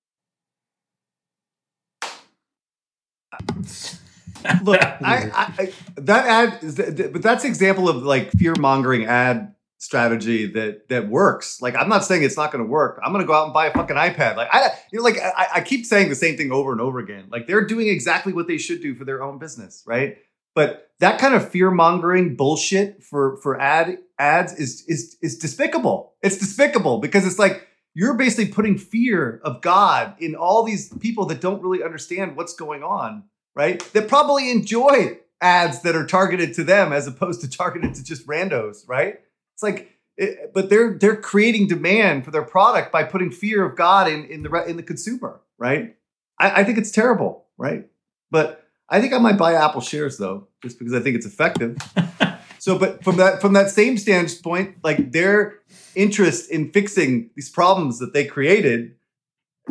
Look, 4.64 4.82
I, 4.84 5.32
I, 5.34 5.54
I, 5.58 5.74
that 5.97 6.26
ad, 6.26 6.64
is, 6.64 6.76
but 6.76 7.22
that's 7.22 7.43
example 7.43 7.89
of 7.89 8.04
like 8.04 8.32
fear 8.32 8.56
mongering 8.56 9.06
ad 9.06 9.54
strategy 9.82 10.46
that 10.46 10.88
that 10.90 11.10
works. 11.10 11.60
Like 11.60 11.76
I'm 11.76 11.90
not 11.90 12.06
saying 12.06 12.22
it's 12.22 12.38
not 12.38 12.52
going 12.52 12.64
to 12.64 12.70
work. 12.70 13.02
I'm 13.04 13.12
going 13.12 13.24
to 13.24 13.28
go 13.28 13.34
out 13.34 13.46
and 13.46 13.54
buy 13.54 13.66
a 13.66 13.74
fucking 13.74 13.96
iPad. 13.96 14.36
Like 14.36 14.50
I, 14.52 14.70
you 14.92 15.00
know, 15.00 15.04
like 15.04 15.18
I, 15.20 15.48
I 15.56 15.62
keep 15.62 15.88
saying 15.88 16.10
the 16.10 16.16
same 16.16 16.38
thing 16.38 16.52
over 16.52 16.72
and 16.72 16.80
over 16.80 17.00
again. 17.00 17.26
Like 17.32 17.48
they're 17.48 17.66
doing 17.66 17.88
exactly 17.88 18.32
what 18.32 18.48
they 18.48 18.60
should 18.60 18.82
do 18.82 18.94
for 18.94 19.06
their 19.06 19.24
own 19.24 19.40
business, 19.40 19.84
right? 19.88 20.18
But 20.54 20.92
that 21.00 21.20
kind 21.20 21.34
of 21.34 21.50
fear 21.50 21.72
mongering 21.72 22.36
bullshit 22.36 23.02
for 23.04 23.38
for 23.38 23.60
ad 23.60 23.98
ads 24.20 24.54
is 24.54 24.86
is 24.88 25.18
is 25.24 25.40
despicable. 25.40 26.14
It's 26.22 26.38
despicable 26.38 27.00
because 27.00 27.26
it's 27.26 27.40
like 27.40 27.68
you're 27.96 28.14
basically 28.14 28.54
putting 28.54 28.78
fear 28.78 29.42
of 29.44 29.64
God 29.64 30.14
in 30.20 30.36
all 30.36 30.64
these 30.64 30.94
people 31.00 31.26
that 31.26 31.42
don't 31.42 31.62
really 31.64 31.84
understand 31.84 32.36
what's 32.36 32.54
going 32.54 32.84
on, 32.84 33.24
right? 33.56 33.80
That 33.94 34.08
probably 34.08 34.52
enjoy 34.52 35.18
ads 35.42 35.82
that 35.82 35.96
are 35.96 36.06
targeted 36.06 36.54
to 36.54 36.64
them 36.64 36.94
as 36.94 37.08
opposed 37.08 37.42
to 37.42 37.50
targeted 37.50 37.96
to 37.96 38.04
just 38.04 38.28
randos, 38.28 38.88
right? 38.88 39.22
It's 39.62 39.64
like, 39.64 39.99
it, 40.18 40.53
but 40.53 40.70
they're 40.70 40.97
they're 40.97 41.16
creating 41.16 41.68
demand 41.68 42.26
for 42.26 42.32
their 42.32 42.43
product 42.43 42.91
by 42.91 43.03
putting 43.03 43.30
fear 43.30 43.64
of 43.64 43.76
God 43.76 44.07
in 44.07 44.26
in 44.26 44.43
the 44.43 44.51
in 44.68 44.76
the 44.76 44.84
consumer, 44.84 45.41
right? 45.59 45.95
I, 46.39 46.62
I 46.62 46.64
think 46.64 46.78
it's 46.80 46.91
terrible, 46.91 47.45
right? 47.57 47.88
But 48.32 48.68
I 48.89 48.99
think 48.99 49.14
I 49.14 49.20
might 49.20 49.38
buy 49.38 49.53
Apple 49.53 49.82
shares 49.82 50.18
though, 50.18 50.47
just 50.64 50.80
because 50.80 50.93
I 50.93 50.99
think 50.99 51.16
it's 51.16 51.28
effective. 51.28 51.78
so, 52.59 52.78
but 52.78 53.03
from 53.03 53.18
that 53.18 53.39
from 53.39 53.53
that 53.53 53.70
same 53.70 53.97
standpoint, 53.97 54.78
like 54.84 55.12
their 55.12 55.59
interest 55.95 56.49
in 56.49 56.72
fixing 56.72 57.30
these 57.36 57.49
problems 57.49 57.99
that 57.99 58.14
they 58.14 58.26
created, 58.26 58.95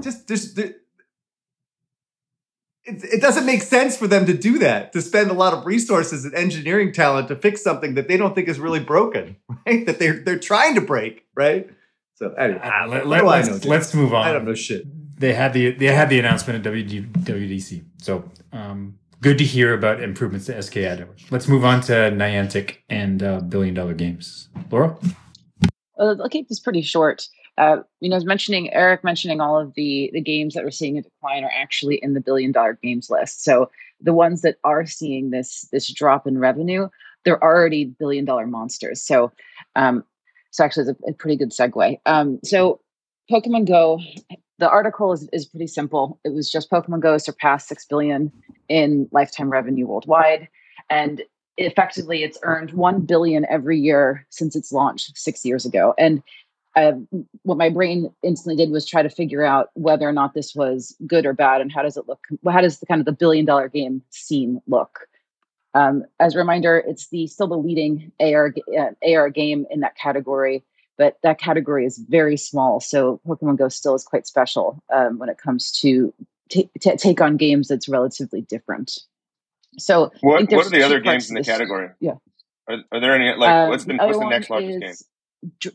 just 0.00 0.28
just 0.28 0.58
it, 2.84 3.04
it 3.04 3.20
doesn't 3.20 3.46
make 3.46 3.62
sense 3.62 3.96
for 3.96 4.06
them 4.06 4.26
to 4.26 4.34
do 4.34 4.58
that, 4.58 4.92
to 4.92 5.02
spend 5.02 5.30
a 5.30 5.34
lot 5.34 5.52
of 5.52 5.66
resources 5.66 6.24
and 6.24 6.34
engineering 6.34 6.92
talent 6.92 7.28
to 7.28 7.36
fix 7.36 7.62
something 7.62 7.94
that 7.94 8.08
they 8.08 8.16
don't 8.16 8.34
think 8.34 8.48
is 8.48 8.58
really 8.58 8.80
broken, 8.80 9.36
right? 9.66 9.86
That 9.86 9.98
they're 9.98 10.20
they're 10.20 10.38
trying 10.38 10.74
to 10.74 10.80
break, 10.80 11.26
right? 11.34 11.68
So 12.14 12.32
anyway, 12.34 12.60
uh, 12.60 12.86
let, 12.86 13.06
let, 13.06 13.24
let's, 13.24 13.48
know, 13.48 13.70
let's 13.70 13.94
move 13.94 14.12
on. 14.12 14.26
I 14.26 14.32
don't 14.32 14.44
know 14.44 14.54
shit. 14.54 14.84
They 15.18 15.34
had 15.34 15.52
the 15.52 15.72
they 15.72 15.86
had 15.86 16.08
the 16.10 16.18
announcement 16.18 16.66
at 16.66 16.72
WWDC, 16.72 17.84
so 17.98 18.30
um, 18.52 18.98
good 19.20 19.38
to 19.38 19.44
hear 19.44 19.74
about 19.74 20.02
improvements 20.02 20.46
to 20.46 20.54
SKAd. 20.54 21.06
Let's 21.30 21.48
move 21.48 21.64
on 21.64 21.80
to 21.82 21.92
Niantic 21.92 22.78
and 22.88 23.22
uh, 23.22 23.40
billion 23.40 23.74
dollar 23.74 23.94
games. 23.94 24.48
Laura, 24.70 24.96
uh, 25.98 26.16
I'll 26.22 26.28
keep 26.28 26.48
this 26.48 26.60
pretty 26.60 26.82
short 26.82 27.26
uh, 27.58 27.78
you 28.00 28.08
know, 28.08 28.18
mentioning 28.24 28.72
Eric 28.72 29.04
mentioning 29.04 29.40
all 29.40 29.58
of 29.58 29.74
the 29.74 30.10
the 30.12 30.20
games 30.20 30.54
that 30.54 30.64
we're 30.64 30.70
seeing 30.70 30.98
a 30.98 31.02
decline 31.02 31.44
are 31.44 31.52
actually 31.54 31.96
in 31.96 32.14
the 32.14 32.20
billion 32.20 32.52
dollar 32.52 32.78
games 32.82 33.10
list. 33.10 33.44
So 33.44 33.70
the 34.00 34.12
ones 34.12 34.42
that 34.42 34.56
are 34.64 34.86
seeing 34.86 35.30
this 35.30 35.68
this 35.72 35.92
drop 35.92 36.26
in 36.26 36.38
revenue, 36.38 36.88
they're 37.24 37.42
already 37.42 37.84
billion 37.84 38.24
dollar 38.24 38.46
monsters. 38.46 39.02
So, 39.02 39.32
um, 39.76 40.04
so 40.50 40.64
actually, 40.64 40.90
it's 40.90 41.00
a, 41.06 41.10
a 41.10 41.12
pretty 41.12 41.36
good 41.36 41.50
segue. 41.50 42.00
Um, 42.06 42.40
so, 42.44 42.80
Pokemon 43.30 43.66
Go. 43.68 44.00
The 44.58 44.68
article 44.68 45.10
is, 45.14 45.26
is 45.32 45.46
pretty 45.46 45.68
simple. 45.68 46.20
It 46.22 46.34
was 46.34 46.50
just 46.50 46.70
Pokemon 46.70 47.00
Go 47.00 47.16
surpassed 47.16 47.68
six 47.68 47.86
billion 47.86 48.30
in 48.68 49.08
lifetime 49.10 49.48
revenue 49.48 49.86
worldwide, 49.86 50.48
and 50.90 51.22
effectively, 51.56 52.22
it's 52.22 52.38
earned 52.42 52.72
one 52.72 53.00
billion 53.00 53.46
every 53.48 53.78
year 53.78 54.26
since 54.30 54.56
its 54.56 54.72
launch 54.72 55.10
six 55.14 55.44
years 55.44 55.64
ago. 55.64 55.94
And 55.98 56.22
uh, 56.76 56.92
what 57.42 57.58
my 57.58 57.68
brain 57.68 58.12
instantly 58.22 58.56
did 58.56 58.70
was 58.72 58.86
try 58.86 59.02
to 59.02 59.10
figure 59.10 59.44
out 59.44 59.70
whether 59.74 60.08
or 60.08 60.12
not 60.12 60.34
this 60.34 60.54
was 60.54 60.96
good 61.06 61.26
or 61.26 61.32
bad 61.32 61.60
and 61.60 61.72
how 61.72 61.82
does 61.82 61.96
it 61.96 62.06
look 62.06 62.20
how 62.48 62.60
does 62.60 62.78
the 62.78 62.86
kind 62.86 63.00
of 63.00 63.06
the 63.06 63.12
billion 63.12 63.44
dollar 63.44 63.68
game 63.68 64.02
scene 64.10 64.60
look? 64.66 65.00
Um, 65.74 66.04
as 66.18 66.34
a 66.34 66.38
reminder 66.38 66.82
it's 66.86 67.08
the 67.10 67.26
still 67.26 67.46
the 67.46 67.56
leading 67.56 68.12
ar 68.20 68.54
uh, 68.78 68.90
ar 69.08 69.30
game 69.30 69.66
in 69.70 69.80
that 69.80 69.96
category 69.96 70.64
but 70.98 71.18
that 71.22 71.40
category 71.40 71.86
is 71.86 71.98
very 71.98 72.36
small 72.36 72.80
so 72.80 73.20
pokemon 73.26 73.56
go 73.56 73.68
still 73.68 73.94
is 73.94 74.04
quite 74.04 74.26
special 74.26 74.82
um, 74.92 75.18
when 75.18 75.28
it 75.28 75.38
comes 75.38 75.72
to 75.80 76.12
take 76.50 77.20
on 77.20 77.36
games 77.36 77.68
that's 77.68 77.88
relatively 77.88 78.42
different. 78.42 78.98
So 79.78 80.10
what, 80.20 80.50
what 80.50 80.66
are 80.66 80.70
the 80.70 80.82
other 80.82 81.00
games 81.00 81.30
in 81.30 81.36
the 81.36 81.44
category? 81.44 81.90
yeah. 82.00 82.14
Are, 82.68 82.78
are 82.92 83.00
there 83.00 83.14
any 83.14 83.36
like 83.36 83.68
what's 83.68 83.84
the, 83.84 83.96
what's 83.96 84.18
the 84.18 84.28
next 84.28 84.50
largest 84.50 84.80
game 84.80 85.72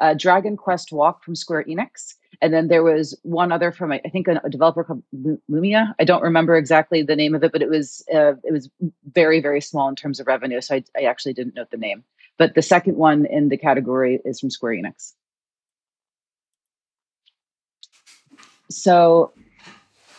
uh, 0.00 0.14
Dragon 0.14 0.56
Quest 0.56 0.92
Walk 0.92 1.24
from 1.24 1.34
Square 1.34 1.64
Enix. 1.64 2.14
And 2.40 2.54
then 2.54 2.68
there 2.68 2.84
was 2.84 3.18
one 3.22 3.50
other 3.50 3.72
from 3.72 3.90
I 3.90 3.98
think 3.98 4.28
a, 4.28 4.48
developer 4.48 4.84
called 4.84 5.02
Lumia. 5.50 5.94
I 5.98 6.04
don't 6.04 6.22
remember 6.22 6.56
exactly 6.56 7.02
the 7.02 7.16
name 7.16 7.34
of 7.34 7.42
it, 7.42 7.50
but 7.50 7.62
it 7.62 7.68
was 7.68 8.04
uh, 8.14 8.34
it 8.44 8.52
was 8.52 8.70
very 9.12 9.40
very 9.40 9.60
small 9.60 9.88
in 9.88 9.96
terms 9.96 10.20
of 10.20 10.26
revenue. 10.26 10.60
So 10.60 10.76
I, 10.76 10.84
I 10.96 11.02
actually 11.02 11.32
didn't 11.32 11.56
note 11.56 11.70
the 11.70 11.76
name. 11.76 12.04
But 12.36 12.54
the 12.54 12.62
second 12.62 12.96
one 12.96 13.26
in 13.26 13.48
the 13.48 13.56
category 13.56 14.20
is 14.24 14.38
from 14.38 14.50
Square 14.50 14.74
Enix. 14.74 15.14
So 18.70 19.32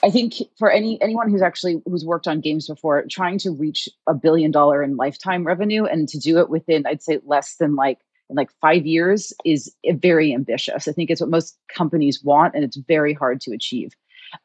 I 0.03 0.09
think 0.09 0.33
for 0.57 0.69
any 0.69 1.01
anyone 1.01 1.29
who's 1.29 1.41
actually 1.41 1.81
who's 1.85 2.05
worked 2.05 2.27
on 2.27 2.41
games 2.41 2.67
before, 2.67 3.05
trying 3.09 3.37
to 3.39 3.51
reach 3.51 3.87
a 4.07 4.13
billion 4.13 4.51
dollar 4.51 4.81
in 4.83 4.97
lifetime 4.97 5.45
revenue 5.45 5.85
and 5.85 6.09
to 6.09 6.19
do 6.19 6.39
it 6.39 6.49
within 6.49 6.85
I'd 6.85 7.03
say 7.03 7.19
less 7.25 7.55
than 7.55 7.75
like 7.75 7.99
in 8.29 8.35
like 8.35 8.51
five 8.61 8.85
years 8.85 9.33
is 9.45 9.73
very 9.85 10.33
ambitious. 10.33 10.87
I 10.87 10.91
think 10.91 11.09
it's 11.09 11.21
what 11.21 11.29
most 11.29 11.57
companies 11.73 12.23
want, 12.23 12.55
and 12.55 12.63
it's 12.63 12.77
very 12.77 13.13
hard 13.13 13.41
to 13.41 13.51
achieve. 13.51 13.93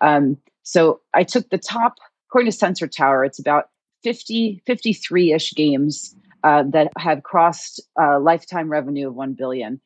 Um, 0.00 0.38
so 0.62 1.00
I 1.12 1.24
took 1.24 1.50
the 1.50 1.58
top, 1.58 1.96
according 2.28 2.50
to 2.50 2.56
Sensor 2.56 2.86
Tower, 2.86 3.24
it's 3.24 3.38
about 3.38 3.68
50, 4.02 4.62
53 4.66 5.32
ish 5.32 5.52
games 5.54 6.14
uh, 6.42 6.62
that 6.68 6.90
have 6.98 7.22
crossed 7.22 7.80
uh, 8.00 8.18
lifetime 8.20 8.70
revenue 8.70 9.08
of 9.08 9.14
1 9.14 9.34
billion. 9.34 9.80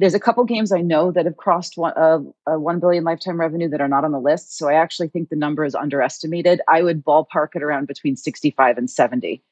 There's 0.00 0.14
a 0.14 0.20
couple 0.20 0.42
games 0.44 0.72
I 0.72 0.80
know 0.80 1.12
that 1.12 1.24
have 1.24 1.36
crossed 1.36 1.76
one, 1.76 1.92
uh, 1.96 2.18
1 2.46 2.80
billion 2.80 3.04
lifetime 3.04 3.38
revenue 3.38 3.68
that 3.68 3.80
are 3.80 3.88
not 3.88 4.04
on 4.04 4.10
the 4.10 4.20
list. 4.20 4.58
So 4.58 4.68
I 4.68 4.74
actually 4.74 5.08
think 5.08 5.28
the 5.28 5.36
number 5.36 5.64
is 5.64 5.76
underestimated. 5.76 6.60
I 6.68 6.82
would 6.82 7.04
ballpark 7.04 7.54
it 7.54 7.62
around 7.62 7.86
between 7.86 8.16
65 8.16 8.76
and 8.76 8.90
70 8.90 9.42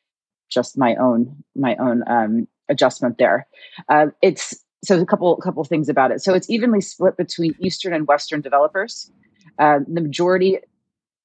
just 0.53 0.77
my 0.77 0.95
own 0.97 1.43
my 1.57 1.75
own 1.77 2.05
um, 2.07 2.47
adjustment 2.73 3.19
there. 3.19 3.47
Uh, 3.89 4.07
it's 4.23 4.57
so 4.85 5.01
a 5.01 5.07
couple 5.07 5.37
couple 5.37 5.63
things 5.65 5.89
about 5.89 6.11
it. 6.11 6.21
So 6.23 6.35
it's 6.35 6.51
evenly 6.51 6.81
split 6.81 7.17
between 7.17 7.55
Eastern 7.61 7.95
and 7.95 8.09
Western 8.09 8.41
developers. 8.41 9.11
Uh, 9.59 9.81
the 9.87 10.01
majority 10.01 10.59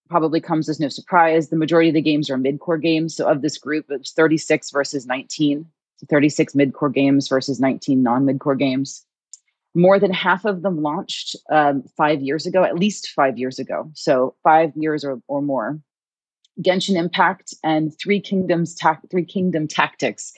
probably 0.09 0.39
comes 0.39 0.69
as 0.69 0.79
no 0.79 0.89
surprise. 0.89 1.49
The 1.49 1.57
majority 1.57 1.89
of 1.89 1.95
the 1.95 2.01
games 2.01 2.29
are 2.29 2.37
mid-core 2.37 2.77
games. 2.77 3.15
So 3.15 3.27
of 3.27 3.41
this 3.41 3.57
group, 3.57 3.85
it's 3.89 4.13
36 4.13 4.71
versus 4.71 5.05
19. 5.05 5.65
So 5.97 6.05
36 6.09 6.55
mid-core 6.55 6.89
games 6.89 7.27
versus 7.27 7.59
19 7.59 8.03
non-mid-core 8.03 8.55
games. 8.55 9.03
More 9.75 9.99
than 9.99 10.13
half 10.13 10.45
of 10.45 10.61
them 10.61 10.81
launched 10.81 11.35
um, 11.51 11.83
five 11.97 12.21
years 12.21 12.45
ago, 12.45 12.63
at 12.63 12.79
least 12.79 13.09
five 13.09 13.37
years 13.37 13.59
ago. 13.59 13.91
So 13.93 14.35
five 14.43 14.71
years 14.75 15.03
or, 15.03 15.21
or 15.27 15.41
more. 15.41 15.79
Genshin 16.61 16.95
Impact 16.95 17.53
and 17.63 17.93
Three 17.99 18.19
Kingdoms, 18.19 18.73
ta- 18.75 18.99
Three 19.11 19.25
Kingdom 19.25 19.67
Tactics 19.67 20.33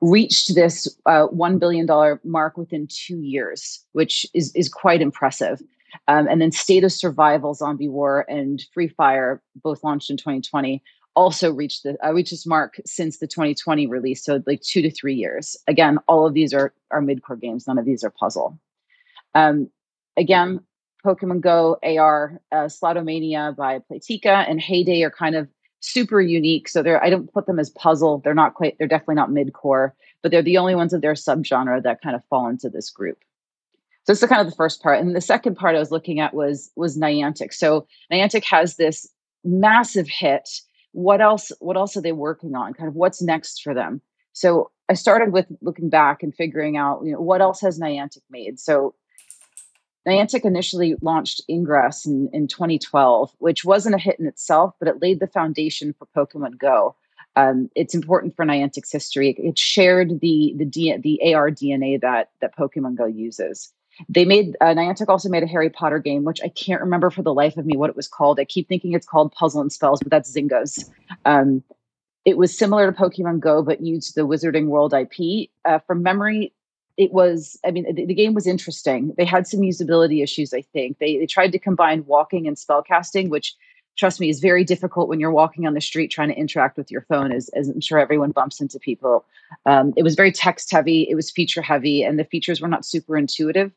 reached 0.00 0.54
this 0.54 0.88
uh, 1.06 1.26
$1 1.28 1.58
billion 1.58 1.86
mark 2.24 2.56
within 2.56 2.88
two 2.90 3.20
years, 3.20 3.84
which 3.92 4.26
is, 4.34 4.54
is 4.54 4.68
quite 4.68 5.02
impressive. 5.02 5.62
Um, 6.08 6.28
and 6.28 6.40
then 6.40 6.52
State 6.52 6.84
of 6.84 6.92
Survival, 6.92 7.54
Zombie 7.54 7.88
War, 7.88 8.24
and 8.28 8.64
Free 8.72 8.88
Fire, 8.88 9.42
both 9.62 9.84
launched 9.84 10.10
in 10.10 10.16
2020, 10.16 10.82
also 11.16 11.52
reached 11.52 11.82
the 11.82 11.96
uh, 12.04 12.12
reached 12.12 12.30
this 12.30 12.46
mark 12.46 12.80
since 12.86 13.18
the 13.18 13.26
2020 13.26 13.86
release. 13.86 14.24
So 14.24 14.42
like 14.46 14.62
two 14.62 14.80
to 14.82 14.90
three 14.90 15.14
years. 15.14 15.56
Again, 15.66 15.98
all 16.06 16.26
of 16.26 16.34
these 16.34 16.54
are 16.54 16.72
are 16.90 17.00
mid 17.00 17.22
core 17.22 17.36
games. 17.36 17.66
None 17.66 17.78
of 17.78 17.84
these 17.84 18.04
are 18.04 18.10
puzzle. 18.10 18.58
Um, 19.34 19.70
again, 20.16 20.60
Pokemon 21.04 21.40
Go, 21.40 21.78
AR, 21.82 22.40
uh, 22.52 22.66
Slotomania 22.66 23.54
by 23.56 23.80
Playtika, 23.80 24.48
and 24.48 24.60
Hay 24.60 24.84
Day 24.84 25.02
are 25.02 25.10
kind 25.10 25.34
of 25.34 25.48
super 25.80 26.20
unique. 26.20 26.68
So 26.68 26.82
they're 26.82 27.02
I 27.02 27.10
don't 27.10 27.32
put 27.32 27.46
them 27.46 27.58
as 27.58 27.70
puzzle. 27.70 28.18
They're 28.18 28.34
not 28.34 28.54
quite. 28.54 28.76
They're 28.78 28.86
definitely 28.86 29.16
not 29.16 29.32
mid 29.32 29.52
core, 29.52 29.94
but 30.22 30.30
they're 30.30 30.42
the 30.42 30.58
only 30.58 30.74
ones 30.74 30.92
of 30.92 31.00
their 31.00 31.14
subgenre 31.14 31.82
that 31.82 32.02
kind 32.02 32.14
of 32.14 32.24
fall 32.26 32.48
into 32.48 32.68
this 32.68 32.90
group. 32.90 33.18
So 34.04 34.12
this 34.12 34.22
is 34.22 34.28
kind 34.28 34.40
of 34.40 34.48
the 34.48 34.56
first 34.56 34.82
part, 34.82 34.98
and 34.98 35.14
the 35.14 35.20
second 35.20 35.56
part 35.56 35.76
I 35.76 35.78
was 35.78 35.90
looking 35.90 36.20
at 36.20 36.34
was 36.34 36.70
was 36.76 36.98
Niantic. 36.98 37.52
So 37.52 37.86
Niantic 38.12 38.44
has 38.44 38.76
this 38.76 39.08
massive 39.44 40.08
hit. 40.08 40.48
What 40.92 41.20
else? 41.20 41.52
What 41.60 41.76
else 41.76 41.96
are 41.96 42.02
they 42.02 42.12
working 42.12 42.54
on? 42.54 42.74
Kind 42.74 42.88
of 42.88 42.94
what's 42.94 43.22
next 43.22 43.62
for 43.62 43.74
them? 43.74 44.00
So 44.32 44.70
I 44.88 44.94
started 44.94 45.32
with 45.32 45.46
looking 45.60 45.88
back 45.88 46.22
and 46.22 46.34
figuring 46.34 46.76
out, 46.76 47.02
you 47.04 47.12
know, 47.12 47.20
what 47.20 47.40
else 47.40 47.60
has 47.60 47.78
Niantic 47.78 48.22
made. 48.30 48.58
So 48.58 48.94
Niantic 50.06 50.44
initially 50.44 50.96
launched 51.02 51.42
Ingress 51.48 52.06
in, 52.06 52.30
in 52.32 52.48
2012, 52.48 53.32
which 53.38 53.64
wasn't 53.64 53.94
a 53.94 53.98
hit 53.98 54.18
in 54.18 54.26
itself, 54.26 54.74
but 54.78 54.88
it 54.88 55.02
laid 55.02 55.20
the 55.20 55.26
foundation 55.26 55.94
for 55.98 56.06
Pokemon 56.16 56.58
Go. 56.58 56.96
Um, 57.36 57.70
it's 57.76 57.94
important 57.94 58.34
for 58.34 58.44
Niantic's 58.44 58.90
history. 58.90 59.36
It 59.38 59.58
shared 59.58 60.20
the 60.20 60.54
the 60.56 60.64
D, 60.64 60.96
the 60.96 61.34
AR 61.34 61.50
DNA 61.50 62.00
that 62.00 62.30
that 62.40 62.56
Pokemon 62.56 62.96
Go 62.96 63.06
uses. 63.06 63.72
They 64.08 64.24
made 64.24 64.56
uh, 64.60 64.74
Niantic 64.74 65.08
also 65.08 65.28
made 65.28 65.42
a 65.42 65.46
Harry 65.46 65.70
Potter 65.70 65.98
game, 65.98 66.24
which 66.24 66.40
I 66.42 66.48
can't 66.48 66.80
remember 66.80 67.10
for 67.10 67.22
the 67.22 67.34
life 67.34 67.56
of 67.56 67.66
me 67.66 67.76
what 67.76 67.90
it 67.90 67.96
was 67.96 68.08
called. 68.08 68.40
I 68.40 68.44
keep 68.44 68.68
thinking 68.68 68.94
it's 68.94 69.06
called 69.06 69.32
Puzzle 69.32 69.60
and 69.60 69.72
Spells, 69.72 70.00
but 70.00 70.10
that's 70.10 70.34
Zynga's. 70.34 70.90
Um, 71.24 71.62
it 72.24 72.36
was 72.36 72.56
similar 72.56 72.90
to 72.90 72.98
Pokemon 72.98 73.40
Go, 73.40 73.62
but 73.62 73.80
used 73.80 74.14
the 74.14 74.26
Wizarding 74.26 74.66
World 74.66 74.94
IP. 74.94 75.50
Uh, 75.64 75.78
from 75.80 76.02
memory, 76.02 76.52
it 77.00 77.12
was 77.12 77.58
i 77.64 77.70
mean 77.70 77.86
the, 77.94 78.04
the, 78.04 78.14
game 78.14 78.34
was 78.34 78.46
interesting. 78.46 79.14
They 79.16 79.24
had 79.24 79.46
some 79.46 79.60
usability 79.60 80.22
issues 80.22 80.52
i 80.52 80.60
think. 80.60 80.98
They, 80.98 81.16
they 81.16 81.26
tried 81.26 81.52
to 81.52 81.58
combine 81.58 82.04
walking 82.06 82.46
and 82.46 82.58
spell 82.58 82.82
casting 82.82 83.30
which 83.30 83.54
trust 83.96 84.20
me 84.20 84.28
is 84.28 84.38
very 84.38 84.64
difficult 84.64 85.08
when 85.08 85.18
you're 85.18 85.32
walking 85.32 85.66
on 85.66 85.74
the 85.74 85.80
street 85.80 86.08
trying 86.10 86.28
to 86.28 86.34
interact 86.34 86.76
with 86.76 86.90
your 86.90 87.02
phone 87.08 87.32
as, 87.32 87.48
as 87.50 87.68
i'm 87.70 87.80
sure 87.80 87.98
everyone 87.98 88.32
bumps 88.32 88.60
into 88.60 88.78
people. 88.78 89.24
Um, 89.64 89.94
it 89.96 90.02
was 90.02 90.14
very 90.14 90.30
text 90.30 90.70
heavy 90.70 91.08
it 91.10 91.14
was 91.14 91.30
feature 91.30 91.62
heavy 91.62 92.02
and 92.02 92.18
the 92.18 92.24
features 92.24 92.60
were 92.60 92.68
not 92.68 92.84
super 92.84 93.16
intuitive. 93.16 93.72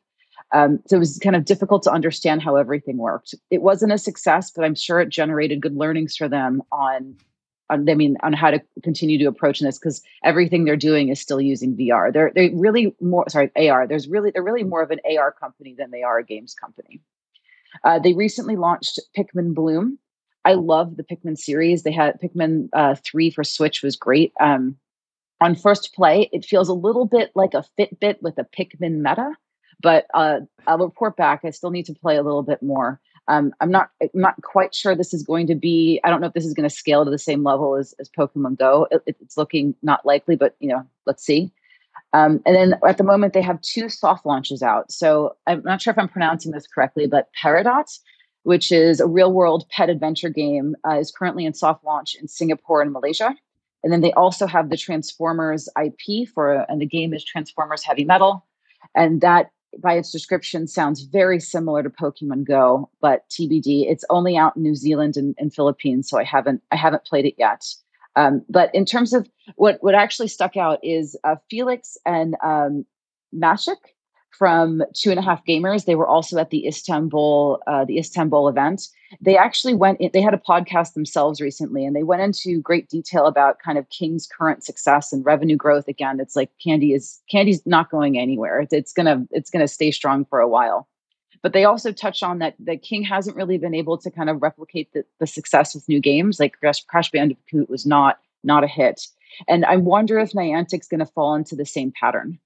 Um, 0.52 0.80
so 0.86 0.96
it 0.96 1.00
was 1.00 1.18
kind 1.18 1.34
of 1.34 1.46
difficult 1.46 1.82
to 1.84 1.90
understand 1.90 2.42
how 2.42 2.56
everything 2.56 2.98
worked. 2.98 3.34
It 3.50 3.62
wasn't 3.62 3.92
a 3.92 3.98
success 3.98 4.50
but 4.54 4.64
i'm 4.64 4.74
sure 4.74 5.00
it 5.00 5.08
generated 5.08 5.62
good 5.62 5.76
learnings 5.76 6.14
for 6.14 6.28
them 6.28 6.62
on 6.70 7.16
on, 7.70 7.88
I 7.88 7.94
mean, 7.94 8.16
on 8.22 8.32
how 8.32 8.50
to 8.50 8.62
continue 8.82 9.18
to 9.18 9.26
approach 9.26 9.60
this 9.60 9.78
because 9.78 10.02
everything 10.22 10.64
they're 10.64 10.76
doing 10.76 11.08
is 11.08 11.20
still 11.20 11.40
using 11.40 11.76
VR. 11.76 12.12
They're 12.12 12.32
they 12.34 12.50
really 12.50 12.94
more 13.00 13.24
sorry 13.28 13.50
AR. 13.56 13.86
There's 13.86 14.08
really 14.08 14.30
they're 14.30 14.42
really 14.42 14.64
more 14.64 14.82
of 14.82 14.90
an 14.90 15.00
AR 15.04 15.32
company 15.32 15.74
than 15.76 15.90
they 15.90 16.02
are 16.02 16.18
a 16.18 16.24
games 16.24 16.54
company. 16.54 17.00
Uh, 17.82 17.98
they 17.98 18.12
recently 18.12 18.56
launched 18.56 19.00
Pikmin 19.16 19.54
Bloom. 19.54 19.98
I 20.44 20.54
love 20.54 20.96
the 20.96 21.02
Pikmin 21.02 21.38
series. 21.38 21.82
They 21.82 21.92
had 21.92 22.20
Pikmin 22.20 22.68
uh, 22.72 22.96
three 23.02 23.30
for 23.30 23.44
Switch 23.44 23.82
was 23.82 23.96
great. 23.96 24.32
Um, 24.40 24.76
on 25.40 25.54
first 25.54 25.94
play, 25.94 26.28
it 26.32 26.44
feels 26.44 26.68
a 26.68 26.74
little 26.74 27.06
bit 27.06 27.32
like 27.34 27.54
a 27.54 27.64
Fitbit 27.78 28.22
with 28.22 28.38
a 28.38 28.44
Pikmin 28.44 28.98
meta, 28.98 29.32
but 29.80 30.06
uh, 30.14 30.40
I'll 30.66 30.78
report 30.78 31.16
back. 31.16 31.40
I 31.44 31.50
still 31.50 31.70
need 31.70 31.86
to 31.86 31.94
play 31.94 32.16
a 32.16 32.22
little 32.22 32.42
bit 32.42 32.62
more. 32.62 33.00
Um, 33.28 33.52
I'm 33.60 33.70
not 33.70 33.90
I'm 34.02 34.08
not 34.14 34.40
quite 34.42 34.74
sure 34.74 34.94
this 34.94 35.14
is 35.14 35.22
going 35.22 35.46
to 35.46 35.54
be. 35.54 36.00
I 36.04 36.10
don't 36.10 36.20
know 36.20 36.26
if 36.26 36.34
this 36.34 36.44
is 36.44 36.54
going 36.54 36.68
to 36.68 36.74
scale 36.74 37.04
to 37.04 37.10
the 37.10 37.18
same 37.18 37.42
level 37.42 37.76
as, 37.76 37.94
as 37.98 38.10
Pokemon 38.10 38.58
Go. 38.58 38.86
It, 38.90 39.02
it's 39.06 39.36
looking 39.36 39.74
not 39.82 40.04
likely, 40.04 40.36
but 40.36 40.56
you 40.60 40.68
know, 40.68 40.86
let's 41.06 41.24
see. 41.24 41.52
Um, 42.12 42.40
and 42.46 42.54
then 42.54 42.74
at 42.86 42.96
the 42.96 43.04
moment, 43.04 43.32
they 43.32 43.42
have 43.42 43.60
two 43.60 43.88
soft 43.88 44.24
launches 44.24 44.62
out. 44.62 44.92
So 44.92 45.36
I'm 45.46 45.62
not 45.64 45.82
sure 45.82 45.90
if 45.90 45.98
I'm 45.98 46.08
pronouncing 46.08 46.52
this 46.52 46.66
correctly, 46.66 47.06
but 47.06 47.28
Peridot, 47.42 47.98
which 48.44 48.70
is 48.70 49.00
a 49.00 49.06
real 49.06 49.32
world 49.32 49.68
pet 49.70 49.90
adventure 49.90 50.28
game, 50.28 50.76
uh, 50.86 50.98
is 50.98 51.10
currently 51.10 51.44
in 51.44 51.54
soft 51.54 51.84
launch 51.84 52.14
in 52.14 52.28
Singapore 52.28 52.82
and 52.82 52.92
Malaysia. 52.92 53.34
And 53.82 53.92
then 53.92 54.00
they 54.00 54.12
also 54.12 54.46
have 54.46 54.70
the 54.70 54.76
Transformers 54.76 55.68
IP 55.82 56.28
for, 56.28 56.64
and 56.70 56.80
the 56.80 56.86
game 56.86 57.12
is 57.12 57.24
Transformers 57.24 57.82
Heavy 57.82 58.04
Metal. 58.04 58.46
And 58.94 59.20
that 59.20 59.50
by 59.80 59.94
its 59.94 60.10
description 60.10 60.66
sounds 60.66 61.02
very 61.02 61.40
similar 61.40 61.82
to 61.82 61.90
Pokemon 61.90 62.46
Go, 62.46 62.90
but 63.00 63.28
TBD. 63.30 63.90
It's 63.90 64.04
only 64.10 64.36
out 64.36 64.56
in 64.56 64.62
New 64.62 64.74
Zealand 64.74 65.16
and, 65.16 65.34
and 65.38 65.54
Philippines, 65.54 66.08
so 66.08 66.18
I 66.18 66.24
haven't 66.24 66.62
I 66.72 66.76
haven't 66.76 67.04
played 67.04 67.26
it 67.26 67.34
yet. 67.38 67.64
Um, 68.16 68.44
but 68.48 68.70
in 68.74 68.84
terms 68.84 69.12
of 69.12 69.28
what 69.56 69.78
what 69.82 69.94
actually 69.94 70.28
stuck 70.28 70.56
out 70.56 70.78
is 70.82 71.16
uh, 71.24 71.36
Felix 71.50 71.96
and 72.06 72.36
um, 72.42 72.84
Mashik 73.34 73.76
from 74.38 74.82
Two 74.94 75.10
and 75.10 75.18
a 75.18 75.22
Half 75.22 75.44
Gamers. 75.46 75.84
They 75.84 75.94
were 75.94 76.06
also 76.06 76.38
at 76.38 76.50
the 76.50 76.66
Istanbul 76.66 77.60
uh, 77.66 77.84
the 77.84 77.98
Istanbul 77.98 78.48
event. 78.48 78.88
They 79.20 79.36
actually 79.36 79.74
went. 79.74 80.00
In, 80.00 80.10
they 80.12 80.20
had 80.20 80.34
a 80.34 80.38
podcast 80.38 80.94
themselves 80.94 81.40
recently, 81.40 81.84
and 81.84 81.94
they 81.94 82.02
went 82.02 82.22
into 82.22 82.60
great 82.60 82.88
detail 82.88 83.26
about 83.26 83.58
kind 83.60 83.78
of 83.78 83.88
King's 83.90 84.26
current 84.26 84.64
success 84.64 85.12
and 85.12 85.24
revenue 85.24 85.56
growth. 85.56 85.88
Again, 85.88 86.20
it's 86.20 86.36
like 86.36 86.50
Candy 86.62 86.92
is 86.92 87.20
Candy's 87.30 87.64
not 87.66 87.90
going 87.90 88.18
anywhere. 88.18 88.66
It's 88.70 88.92
gonna 88.92 89.26
it's 89.30 89.50
gonna 89.50 89.68
stay 89.68 89.90
strong 89.90 90.24
for 90.24 90.40
a 90.40 90.48
while. 90.48 90.88
But 91.42 91.52
they 91.52 91.64
also 91.64 91.92
touch 91.92 92.22
on 92.22 92.38
that 92.38 92.54
that 92.60 92.82
King 92.82 93.02
hasn't 93.02 93.36
really 93.36 93.58
been 93.58 93.74
able 93.74 93.98
to 93.98 94.10
kind 94.10 94.30
of 94.30 94.42
replicate 94.42 94.92
the, 94.92 95.04
the 95.20 95.26
success 95.26 95.74
with 95.74 95.88
new 95.88 96.00
games. 96.00 96.40
Like 96.40 96.58
Crash, 96.58 96.82
Crash 96.84 97.10
Bandicoot 97.10 97.68
was 97.70 97.86
not 97.86 98.18
not 98.42 98.64
a 98.64 98.68
hit, 98.68 99.06
and 99.46 99.64
I 99.64 99.76
wonder 99.76 100.18
if 100.18 100.32
Niantic's 100.32 100.88
going 100.88 101.00
to 101.00 101.06
fall 101.06 101.34
into 101.34 101.54
the 101.54 101.66
same 101.66 101.92
pattern 101.98 102.38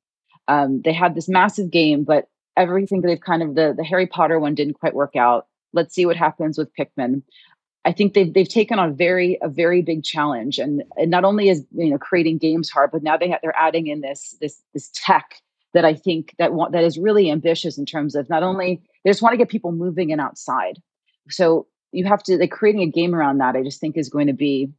um, 0.49 0.83
they 0.83 0.93
had 0.93 1.15
this 1.15 1.29
massive 1.29 1.71
game, 1.71 2.05
but 2.05 2.29
everything 2.57 3.03
they've 3.03 3.21
kind 3.21 3.43
of 3.43 3.55
the 3.55 3.75
the 3.77 3.85
Harry 3.85 4.07
Potter 4.07 4.41
one 4.41 4.55
didn't 4.55 4.75
quite 4.75 4.95
work 4.95 5.15
out. 5.15 5.47
Let's 5.73 5.95
see 5.95 6.07
what 6.07 6.17
happens 6.17 6.59
with 6.59 6.71
Pikmin. 6.75 7.23
I 7.85 7.93
think 7.93 8.15
they've 8.15 8.33
they've 8.33 8.49
taken 8.49 8.79
on 8.79 8.97
very 8.97 9.39
a 9.43 9.49
very 9.49 9.83
big 9.83 10.03
challenge, 10.03 10.59
and, 10.59 10.83
and 10.97 11.11
not 11.11 11.25
only 11.25 11.49
is 11.49 11.65
you 11.73 11.91
know 11.91 11.99
creating 11.99 12.39
games 12.39 12.71
hard, 12.71 12.91
but 12.91 13.03
now 13.03 13.17
they 13.17 13.31
ha- 13.31 13.39
they're 13.43 13.57
adding 13.57 13.87
in 13.87 14.01
this 14.01 14.37
this 14.41 14.61
this 14.75 14.91
tech 14.95 15.37
that 15.75 15.85
I 15.85 15.95
think 15.95 16.35
that 16.39 16.55
wa- 16.55 16.71
that 16.71 16.85
is 16.85 16.99
really 16.99 17.31
ambitious 17.31 17.79
in 17.79 17.87
terms 17.87 18.15
of 18.15 18.29
not 18.29 18.43
only 18.43 18.83
they 19.05 19.11
just 19.11 19.23
want 19.23 19.35
to 19.35 19.39
get 19.39 19.49
people 19.49 19.73
moving 19.73 20.11
and 20.13 20.21
outside. 20.21 20.81
So 21.29 21.67
you 21.93 22.05
have 22.07 22.23
to 22.25 22.37
like 22.39 22.51
creating 22.51 22.83
a 22.83 22.91
game 22.91 23.15
around 23.15 23.39
that. 23.39 23.55
I 23.55 23.63
just 23.63 23.81
think 23.81 23.97
is 23.97 24.09
going 24.09 24.27
to 24.27 24.33
be 24.33 24.71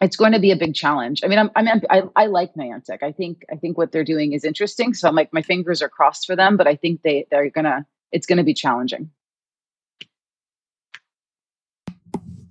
it's 0.00 0.16
going 0.16 0.32
to 0.32 0.38
be 0.38 0.50
a 0.50 0.56
big 0.56 0.74
challenge. 0.74 1.22
I 1.24 1.28
mean, 1.28 1.38
I'm, 1.38 1.50
I'm 1.56 1.82
I, 1.90 2.02
I 2.14 2.26
like 2.26 2.54
Niantic. 2.54 3.02
I 3.02 3.12
think 3.12 3.44
I 3.50 3.56
think 3.56 3.76
what 3.76 3.92
they're 3.92 4.04
doing 4.04 4.32
is 4.32 4.44
interesting. 4.44 4.94
So 4.94 5.08
I'm 5.08 5.14
like 5.14 5.32
my 5.32 5.42
fingers 5.42 5.82
are 5.82 5.88
crossed 5.88 6.26
for 6.26 6.36
them, 6.36 6.56
but 6.56 6.66
I 6.66 6.76
think 6.76 7.02
they 7.02 7.26
they're 7.30 7.50
gonna 7.50 7.86
it's 8.12 8.26
gonna 8.26 8.44
be 8.44 8.54
challenging. 8.54 9.10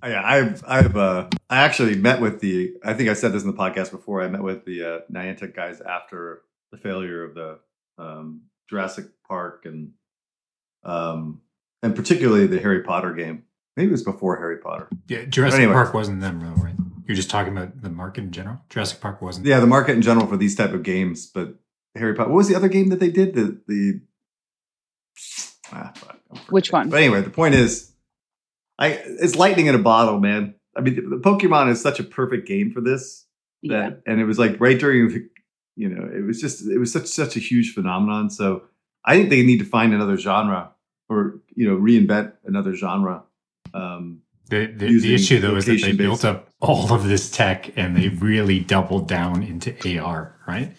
Yeah, 0.04 0.22
I've 0.24 0.62
I've 0.66 0.96
uh, 0.96 1.28
I 1.50 1.58
actually 1.58 1.96
met 1.96 2.20
with 2.20 2.40
the 2.40 2.74
I 2.84 2.94
think 2.94 3.08
I 3.08 3.14
said 3.14 3.32
this 3.32 3.42
in 3.42 3.50
the 3.50 3.56
podcast 3.56 3.90
before. 3.90 4.22
I 4.22 4.28
met 4.28 4.42
with 4.42 4.64
the 4.64 4.82
uh, 4.82 4.98
Niantic 5.12 5.56
guys 5.56 5.80
after 5.80 6.42
the 6.70 6.78
failure 6.78 7.24
of 7.24 7.34
the 7.34 7.58
um, 7.98 8.42
Jurassic 8.70 9.06
Park 9.26 9.64
and 9.64 9.92
um, 10.84 11.40
and 11.82 11.96
particularly 11.96 12.46
the 12.46 12.60
Harry 12.60 12.82
Potter 12.82 13.12
game. 13.12 13.44
Maybe 13.76 13.88
it 13.88 13.92
was 13.92 14.02
before 14.02 14.36
Harry 14.36 14.58
Potter. 14.58 14.88
Yeah, 15.06 15.24
Jurassic 15.24 15.60
anyway. 15.60 15.74
Park 15.74 15.94
wasn't 15.94 16.20
them, 16.20 16.40
though, 16.40 16.62
right? 16.62 16.67
You're 17.08 17.16
just 17.16 17.30
talking 17.30 17.56
about 17.56 17.80
the 17.80 17.88
market 17.88 18.24
in 18.24 18.32
general. 18.32 18.60
Jurassic 18.68 19.00
Park 19.00 19.22
wasn't. 19.22 19.46
Yeah, 19.46 19.60
the 19.60 19.66
market 19.66 19.92
in 19.92 20.02
general 20.02 20.26
for 20.26 20.36
these 20.36 20.54
type 20.54 20.74
of 20.74 20.82
games, 20.82 21.26
but 21.26 21.54
Harry 21.96 22.14
Potter. 22.14 22.28
What 22.28 22.36
was 22.36 22.48
the 22.48 22.54
other 22.54 22.68
game 22.68 22.90
that 22.90 23.00
they 23.00 23.10
did? 23.10 23.34
The 23.34 23.58
the. 23.66 24.00
Ah, 25.72 25.92
Which 26.50 26.70
one? 26.70 26.90
But 26.90 26.98
anyway, 26.98 27.22
the 27.22 27.30
point 27.30 27.54
is, 27.54 27.92
I 28.78 28.88
it's 28.88 29.36
lightning 29.36 29.66
in 29.66 29.74
a 29.74 29.78
bottle, 29.78 30.20
man. 30.20 30.54
I 30.76 30.82
mean, 30.82 30.96
the 30.96 31.16
Pokemon 31.16 31.70
is 31.70 31.80
such 31.80 31.98
a 31.98 32.04
perfect 32.04 32.46
game 32.46 32.72
for 32.72 32.82
this. 32.82 33.24
That 33.62 34.02
yeah. 34.06 34.12
and 34.12 34.20
it 34.20 34.26
was 34.26 34.38
like 34.38 34.60
right 34.60 34.78
during, 34.78 35.30
you 35.76 35.88
know, 35.88 36.06
it 36.14 36.26
was 36.26 36.42
just 36.42 36.68
it 36.68 36.76
was 36.76 36.92
such 36.92 37.06
such 37.06 37.36
a 37.36 37.40
huge 37.40 37.72
phenomenon. 37.72 38.28
So 38.28 38.64
I 39.02 39.16
think 39.16 39.30
they 39.30 39.42
need 39.42 39.60
to 39.60 39.64
find 39.64 39.94
another 39.94 40.18
genre 40.18 40.72
or 41.08 41.40
you 41.54 41.66
know 41.66 41.76
reinvent 41.76 42.34
another 42.44 42.74
genre. 42.74 43.22
Um, 43.72 44.20
the, 44.48 44.66
the, 44.66 45.00
the 45.00 45.14
issue 45.14 45.40
though 45.40 45.56
is 45.56 45.66
that 45.66 45.80
they 45.82 45.92
built 45.92 46.24
up 46.24 46.48
all 46.60 46.92
of 46.92 47.06
this 47.06 47.30
tech 47.30 47.76
and 47.76 47.96
they 47.96 48.08
really 48.08 48.60
doubled 48.60 49.08
down 49.08 49.42
into 49.42 50.00
AR, 50.00 50.36
right? 50.46 50.74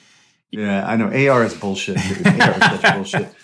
Yeah, 0.52 0.88
I 0.88 0.96
know. 0.96 1.06
AR 1.08 1.44
is 1.44 1.54
bullshit. 1.54 1.98
AR 1.98 2.52
is 2.52 2.82
such 2.82 2.82
bullshit. 2.96 3.36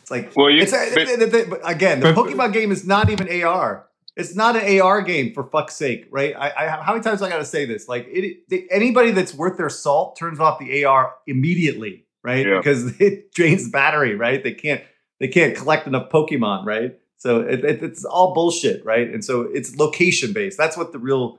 It's 0.00 0.10
like, 0.10 0.32
well, 0.36 0.50
you, 0.50 0.62
it's 0.62 0.72
a, 0.72 1.46
but, 1.48 1.60
again, 1.64 2.00
the 2.00 2.12
but, 2.12 2.26
Pokemon 2.26 2.52
game 2.52 2.70
is 2.70 2.86
not 2.86 3.10
even 3.10 3.42
AR. 3.42 3.86
It's 4.16 4.34
not 4.34 4.56
an 4.56 4.80
AR 4.80 5.02
game 5.02 5.34
for 5.34 5.44
fuck's 5.44 5.76
sake, 5.76 6.06
right? 6.10 6.34
I, 6.34 6.50
I 6.50 6.82
how 6.82 6.92
many 6.92 7.04
times 7.04 7.20
I 7.20 7.28
got 7.28 7.38
to 7.38 7.44
say 7.44 7.66
this? 7.66 7.86
Like, 7.86 8.06
it, 8.08 8.68
anybody 8.70 9.10
that's 9.10 9.34
worth 9.34 9.58
their 9.58 9.68
salt 9.68 10.16
turns 10.16 10.40
off 10.40 10.58
the 10.58 10.84
AR 10.84 11.12
immediately, 11.26 12.06
right? 12.24 12.46
Yeah. 12.46 12.56
Because 12.56 12.98
it 13.00 13.32
drains 13.32 13.68
battery, 13.68 14.14
right? 14.14 14.42
They 14.42 14.54
can't 14.54 14.82
they 15.20 15.28
can't 15.28 15.54
collect 15.54 15.86
enough 15.86 16.08
Pokemon, 16.10 16.64
right? 16.64 16.98
So 17.18 17.40
it, 17.40 17.64
it, 17.64 17.82
it's 17.82 18.04
all 18.04 18.34
bullshit, 18.34 18.84
right? 18.84 19.08
And 19.08 19.24
so 19.24 19.42
it's 19.42 19.76
location 19.76 20.32
based. 20.32 20.58
That's 20.58 20.76
what 20.76 20.92
the 20.92 20.98
real. 20.98 21.38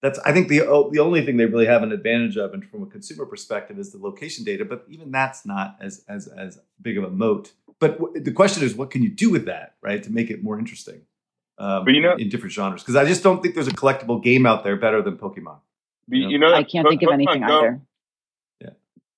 That's 0.00 0.18
I 0.20 0.32
think 0.32 0.48
the 0.48 0.60
the 0.92 1.00
only 1.00 1.24
thing 1.24 1.36
they 1.38 1.46
really 1.46 1.66
have 1.66 1.82
an 1.82 1.92
advantage 1.92 2.36
of, 2.36 2.54
and 2.54 2.64
from 2.64 2.82
a 2.82 2.86
consumer 2.86 3.26
perspective, 3.26 3.78
is 3.78 3.90
the 3.92 3.98
location 3.98 4.44
data. 4.44 4.64
But 4.64 4.84
even 4.88 5.10
that's 5.10 5.44
not 5.44 5.76
as 5.80 6.04
as 6.08 6.28
as 6.28 6.58
big 6.80 6.96
of 6.98 7.04
a 7.04 7.10
moat 7.10 7.52
but 7.78 7.98
w- 7.98 8.20
the 8.20 8.32
question 8.32 8.62
is, 8.64 8.74
what 8.74 8.90
can 8.90 9.02
you 9.02 9.10
do 9.10 9.30
with 9.30 9.46
that, 9.46 9.74
right, 9.82 10.02
to 10.02 10.10
make 10.10 10.30
it 10.30 10.42
more 10.42 10.58
interesting? 10.58 11.02
Um, 11.58 11.84
But 11.84 11.94
you 11.94 12.00
know- 12.00 12.16
in 12.16 12.28
different 12.28 12.52
genres, 12.52 12.82
because 12.82 12.96
I 12.96 13.04
just 13.04 13.22
don't 13.22 13.42
think 13.42 13.54
there's 13.54 13.68
a 13.68 13.72
collectible 13.72 14.22
game 14.22 14.46
out 14.46 14.64
there 14.64 14.76
better 14.76 15.02
than 15.02 15.16
Pokemon. 15.16 15.58
But 16.08 16.18
you 16.18 16.38
know, 16.38 16.52
I 16.54 16.62
can't 16.62 16.84
Po- 16.84 16.90
think 16.90 17.02
of 17.02 17.10
anything 17.12 17.42
Pokemon 17.42 17.48
Go- 17.48 17.58
either. 17.58 17.80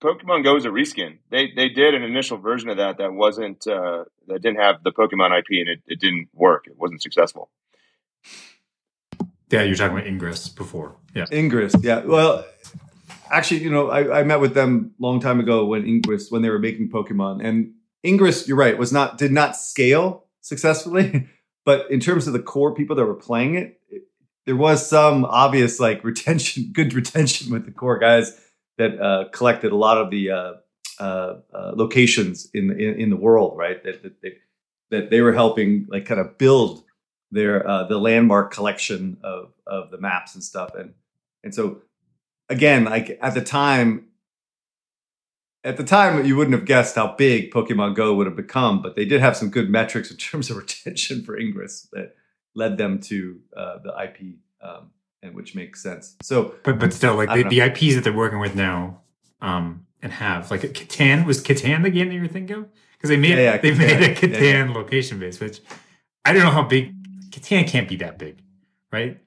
Pokemon 0.01 0.45
Go 0.45 0.57
is 0.57 0.65
a 0.65 0.69
reskin. 0.71 1.19
They 1.31 1.53
they 1.55 1.69
did 1.69 1.95
an 1.95 2.03
initial 2.03 2.39
version 2.39 2.71
of 2.71 2.79
that 2.79 2.99
that 2.99 3.13
wasn't 3.13 3.67
uh, 3.67 4.05
that 4.29 4.41
didn't 4.41 4.61
have 4.61 4.83
the 4.83 4.93
Pokemon 4.93 5.39
IP 5.39 5.61
and 5.61 5.69
it, 5.69 5.83
it 5.87 6.01
didn't 6.01 6.29
work. 6.33 6.67
It 6.67 6.79
wasn't 6.79 7.03
successful. 7.03 7.51
Yeah, 9.51 9.63
you're 9.63 9.75
talking 9.75 9.97
about 9.97 10.07
Ingress 10.07 10.49
before. 10.49 10.97
Yeah. 11.15 11.27
Ingress, 11.33 11.75
yeah. 11.81 12.05
Well, 12.05 12.45
actually, 13.31 13.63
you 13.63 13.71
know, 13.71 13.91
I, 13.91 14.21
I 14.21 14.23
met 14.23 14.41
with 14.41 14.55
them 14.55 14.95
a 14.99 15.03
long 15.03 15.19
time 15.21 15.41
ago 15.41 15.67
when 15.67 15.85
Ingress 15.85 16.31
when 16.31 16.43
they 16.43 16.51
were 16.51 16.59
making 16.59 16.91
Pokemon, 16.91 17.45
and 17.45 17.75
Ingress, 18.05 18.49
you're 18.49 18.57
right, 18.57 18.79
was 18.79 18.93
not 18.93 19.19
did 19.19 19.33
not 19.33 19.57
scale 19.57 20.25
successfully, 20.41 21.29
but 21.65 21.91
in 21.91 22.01
terms 22.01 22.27
of 22.27 22.33
the 22.33 22.43
core 22.43 22.75
people 22.75 22.97
that 22.97 23.05
were 23.05 23.15
playing 23.15 23.57
it, 23.57 23.81
it 23.91 24.03
there 24.47 24.57
was 24.57 24.89
some 24.89 25.27
obvious 25.27 25.79
like 25.79 26.03
retention, 26.05 26.71
good 26.73 26.95
retention 26.95 27.53
with 27.53 27.67
the 27.67 27.73
core 27.73 27.99
guys 27.99 28.41
that 28.81 28.99
uh, 28.99 29.29
collected 29.31 29.73
a 29.73 29.77
lot 29.77 29.99
of 29.99 30.11
the 30.11 30.31
uh, 30.31 30.53
uh, 30.99 31.37
uh, 31.55 31.73
locations 31.75 32.49
in, 32.55 32.71
in 32.71 32.95
in 33.01 33.11
the 33.11 33.17
world, 33.17 33.57
right? 33.57 33.83
That 33.85 34.03
that 34.03 34.23
they, 34.23 34.33
that 34.91 35.11
they 35.11 35.21
were 35.21 35.35
helping 35.35 35.87
like 35.91 36.07
kind 36.07 36.21
of 36.21 36.39
build 36.39 36.85
their 37.31 37.67
uh, 37.69 37.85
the 37.85 37.99
landmark 37.99 38.53
collection 38.53 39.19
of 39.23 39.53
of 39.67 39.91
the 39.91 39.99
maps 39.99 40.35
and 40.35 40.43
stuff, 40.43 40.75
and 40.75 40.95
and 41.45 41.55
so 41.55 41.83
again, 42.49 42.85
like 42.85 43.19
at 43.21 43.35
the 43.35 43.43
time, 43.43 44.07
at 45.63 45.77
the 45.77 45.85
time 45.85 46.25
you 46.25 46.35
wouldn't 46.37 46.57
have 46.57 46.67
guessed 46.67 46.95
how 46.97 47.15
big 47.17 47.51
Pokemon 47.53 47.95
Go 47.95 48.15
would 48.15 48.27
have 48.27 48.37
become, 48.37 48.81
but 48.81 48.97
they 48.97 49.05
did 49.05 49.21
have 49.21 49.37
some 49.37 49.51
good 49.51 49.69
metrics 49.69 50.11
in 50.11 50.17
terms 50.31 50.51
of 50.51 50.57
retention 50.57 51.23
for 51.23 51.39
Ingress 51.39 51.87
that 51.93 52.15
led 52.55 52.79
them 52.79 52.99
to 52.99 53.41
uh, 53.55 53.79
the 53.85 53.95
IP, 54.05 54.37
um, 54.63 54.91
and 55.23 55.35
which 55.35 55.55
makes 55.55 55.83
sense. 55.83 56.17
So 56.23 56.55
But 56.65 56.79
but 56.79 56.93
still, 56.93 57.15
like 57.15 57.29
the, 57.29 57.49
the 57.49 57.61
IPs 57.61 57.95
that 57.95 58.05
they're 58.05 58.13
working 58.13 58.39
with 58.39 58.55
now, 58.55 59.01
um, 59.41 59.87
and 60.03 60.13
have 60.13 60.51
like 60.51 60.63
Catan 60.63 61.27
was 61.27 61.43
Catan 61.43 61.83
the 61.83 61.91
game 61.91 62.09
that 62.09 62.15
you 62.15 62.23
were 62.23 62.29
thinking 62.29 62.57
of? 62.57 62.67
Because 62.97 63.11
they 63.11 63.17
made 63.17 63.31
Yeah, 63.39 63.55
yeah, 63.55 63.57
they 63.59 63.73
Catan. 63.73 63.79
made 63.79 64.03
a 64.03 64.15
Catan 64.15 64.33
Yeah, 64.41 64.65
yeah. 64.67 64.73
location 64.73 65.19
base, 65.19 65.41
which 65.41 65.61
I 66.25 66.33
don't 66.33 66.43
know 66.43 66.51
how 66.51 66.63
big 66.63 66.95
Catan 67.31 67.67
can't 67.67 67.89
be 67.89 67.97
that 67.97 68.19
big, 68.19 68.39
right? 68.93 69.19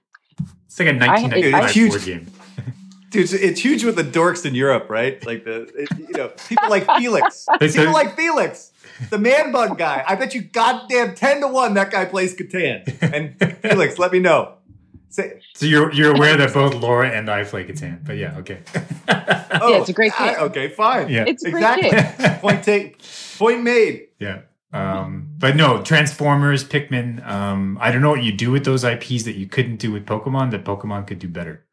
It's 0.65 0.79
like 0.79 0.89
a 0.89 0.97
1995 0.97 1.89
board 1.89 2.03
game. 2.03 2.27
Dude, 3.11 3.23
it's, 3.25 3.33
it's 3.33 3.59
huge 3.61 3.83
with 3.83 3.95
the 3.95 4.03
dorks 4.03 4.43
in 4.43 4.55
Europe, 4.55 4.89
right? 4.89 5.23
Like 5.23 5.45
the, 5.45 5.69
it, 5.75 5.87
you 5.99 6.17
know, 6.17 6.29
people 6.49 6.67
like 6.69 6.85
Felix. 6.97 7.45
People 7.59 7.93
like 7.93 8.15
Felix, 8.15 8.71
the 9.11 9.19
man 9.19 9.51
bun 9.51 9.75
guy. 9.75 10.03
I 10.07 10.15
bet 10.15 10.33
you 10.33 10.41
goddamn 10.41 11.13
10 11.13 11.41
to 11.41 11.47
1 11.47 11.75
that 11.75 11.91
guy 11.91 12.05
plays 12.05 12.35
Catan. 12.35 12.83
And 13.13 13.59
Felix, 13.61 13.99
let 13.99 14.11
me 14.11 14.17
know. 14.19 14.55
Say, 15.13 15.41
So 15.53 15.67
you're 15.67 15.93
you're 15.93 16.15
aware 16.15 16.35
that 16.37 16.53
both 16.59 16.73
Laura 16.73 17.07
and 17.07 17.29
I 17.29 17.43
play 17.43 17.63
Catan, 17.65 18.03
but 18.03 18.17
yeah, 18.17 18.35
okay. 18.39 18.59
oh, 19.61 19.79
it's 19.79 19.89
a 19.89 19.93
great 19.93 20.11
I- 20.19 20.37
okay, 20.47 20.69
fine. 20.69 21.07
Yeah. 21.09 21.25
It's 21.27 21.43
a 21.43 21.51
great 21.51 21.61
exactly. 21.85 22.29
Point 22.41 22.63
take, 22.63 22.97
point 23.37 23.61
made. 23.63 24.07
Yeah. 24.19 24.41
Um, 24.73 25.27
but 25.37 25.55
no, 25.55 25.83
Transformers, 25.83 26.63
Pikmin. 26.63 27.23
Um, 27.27 27.77
I 27.79 27.91
don't 27.91 28.01
know 28.01 28.09
what 28.09 28.23
you 28.23 28.33
do 28.33 28.49
with 28.49 28.65
those 28.65 28.83
IPs 28.83 29.21
that 29.23 29.35
you 29.35 29.45
couldn't 29.45 29.75
do 29.77 29.91
with 29.91 30.05
Pokemon 30.07 30.49
that 30.49 30.65
Pokemon 30.65 31.05
could 31.05 31.19
do 31.19 31.27
better, 31.27 31.63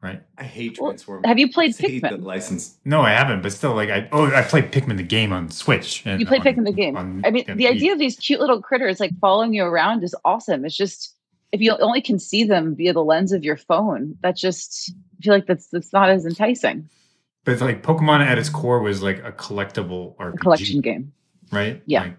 right? 0.00 0.22
I 0.38 0.44
hate 0.44 0.78
Well, 0.80 0.92
Transformers. 0.92 1.26
Have 1.26 1.38
you 1.38 1.52
played 1.52 1.74
I 1.78 1.86
hate 1.86 2.00
that 2.02 2.12
Pikmin? 2.14 2.24
license. 2.24 2.78
No, 2.86 3.02
I 3.02 3.10
haven't. 3.10 3.42
But 3.42 3.52
still, 3.52 3.74
like 3.74 3.90
I 3.90 4.08
oh, 4.12 4.32
I 4.34 4.40
played 4.42 4.72
Pikmin 4.72 4.96
the 4.96 5.02
game 5.02 5.30
on 5.34 5.50
Switch. 5.50 6.02
and 6.06 6.18
You 6.20 6.26
played 6.26 6.40
on- 6.40 6.46
Pikmin 6.54 6.64
the 6.64 6.72
game. 6.72 6.96
on- 6.96 7.20
I 7.26 7.30
mean, 7.30 7.44
yeah, 7.46 7.54
the 7.54 7.68
idea 7.68 7.92
of 7.92 7.98
these 7.98 8.16
cute 8.16 8.40
little 8.40 8.62
critters 8.62 8.98
like 8.98 9.10
following 9.20 9.52
you 9.52 9.64
around 9.64 10.02
is 10.02 10.14
awesome. 10.24 10.64
It's 10.64 10.74
just 10.76 11.14
if 11.52 11.60
you 11.60 11.76
only 11.78 12.00
can 12.00 12.18
see 12.18 12.44
them 12.44 12.74
via 12.76 12.92
the 12.92 13.02
lens 13.04 13.32
of 13.32 13.44
your 13.44 13.56
phone, 13.56 14.16
that 14.22 14.36
just 14.36 14.92
I 15.18 15.22
feel 15.22 15.34
like 15.34 15.46
that's 15.46 15.68
that's 15.68 15.92
not 15.92 16.10
as 16.10 16.26
enticing. 16.26 16.88
But 17.44 17.52
it's 17.52 17.62
like 17.62 17.82
Pokemon 17.82 18.20
at 18.20 18.38
its 18.38 18.48
core 18.48 18.80
was 18.80 19.02
like 19.02 19.22
a 19.24 19.32
collectible 19.32 20.14
RPG, 20.16 20.34
A 20.34 20.38
collection 20.38 20.80
game. 20.80 21.12
right? 21.50 21.82
Yeah. 21.86 22.02
Like, 22.02 22.16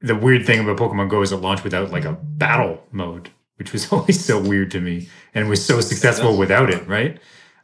the 0.00 0.14
weird 0.16 0.44
thing 0.44 0.60
about 0.60 0.76
Pokemon 0.76 1.08
Go 1.08 1.22
is 1.22 1.32
it 1.32 1.36
launched 1.36 1.64
without 1.64 1.90
like 1.90 2.04
a 2.04 2.12
battle 2.12 2.82
mode, 2.90 3.30
which 3.56 3.72
was 3.72 3.86
always 3.92 4.22
so 4.22 4.40
weird 4.40 4.70
to 4.72 4.80
me, 4.80 5.08
and 5.34 5.48
was 5.48 5.64
so 5.64 5.80
successful 5.80 6.36
without 6.36 6.68
it, 6.70 6.86
right? 6.88 7.18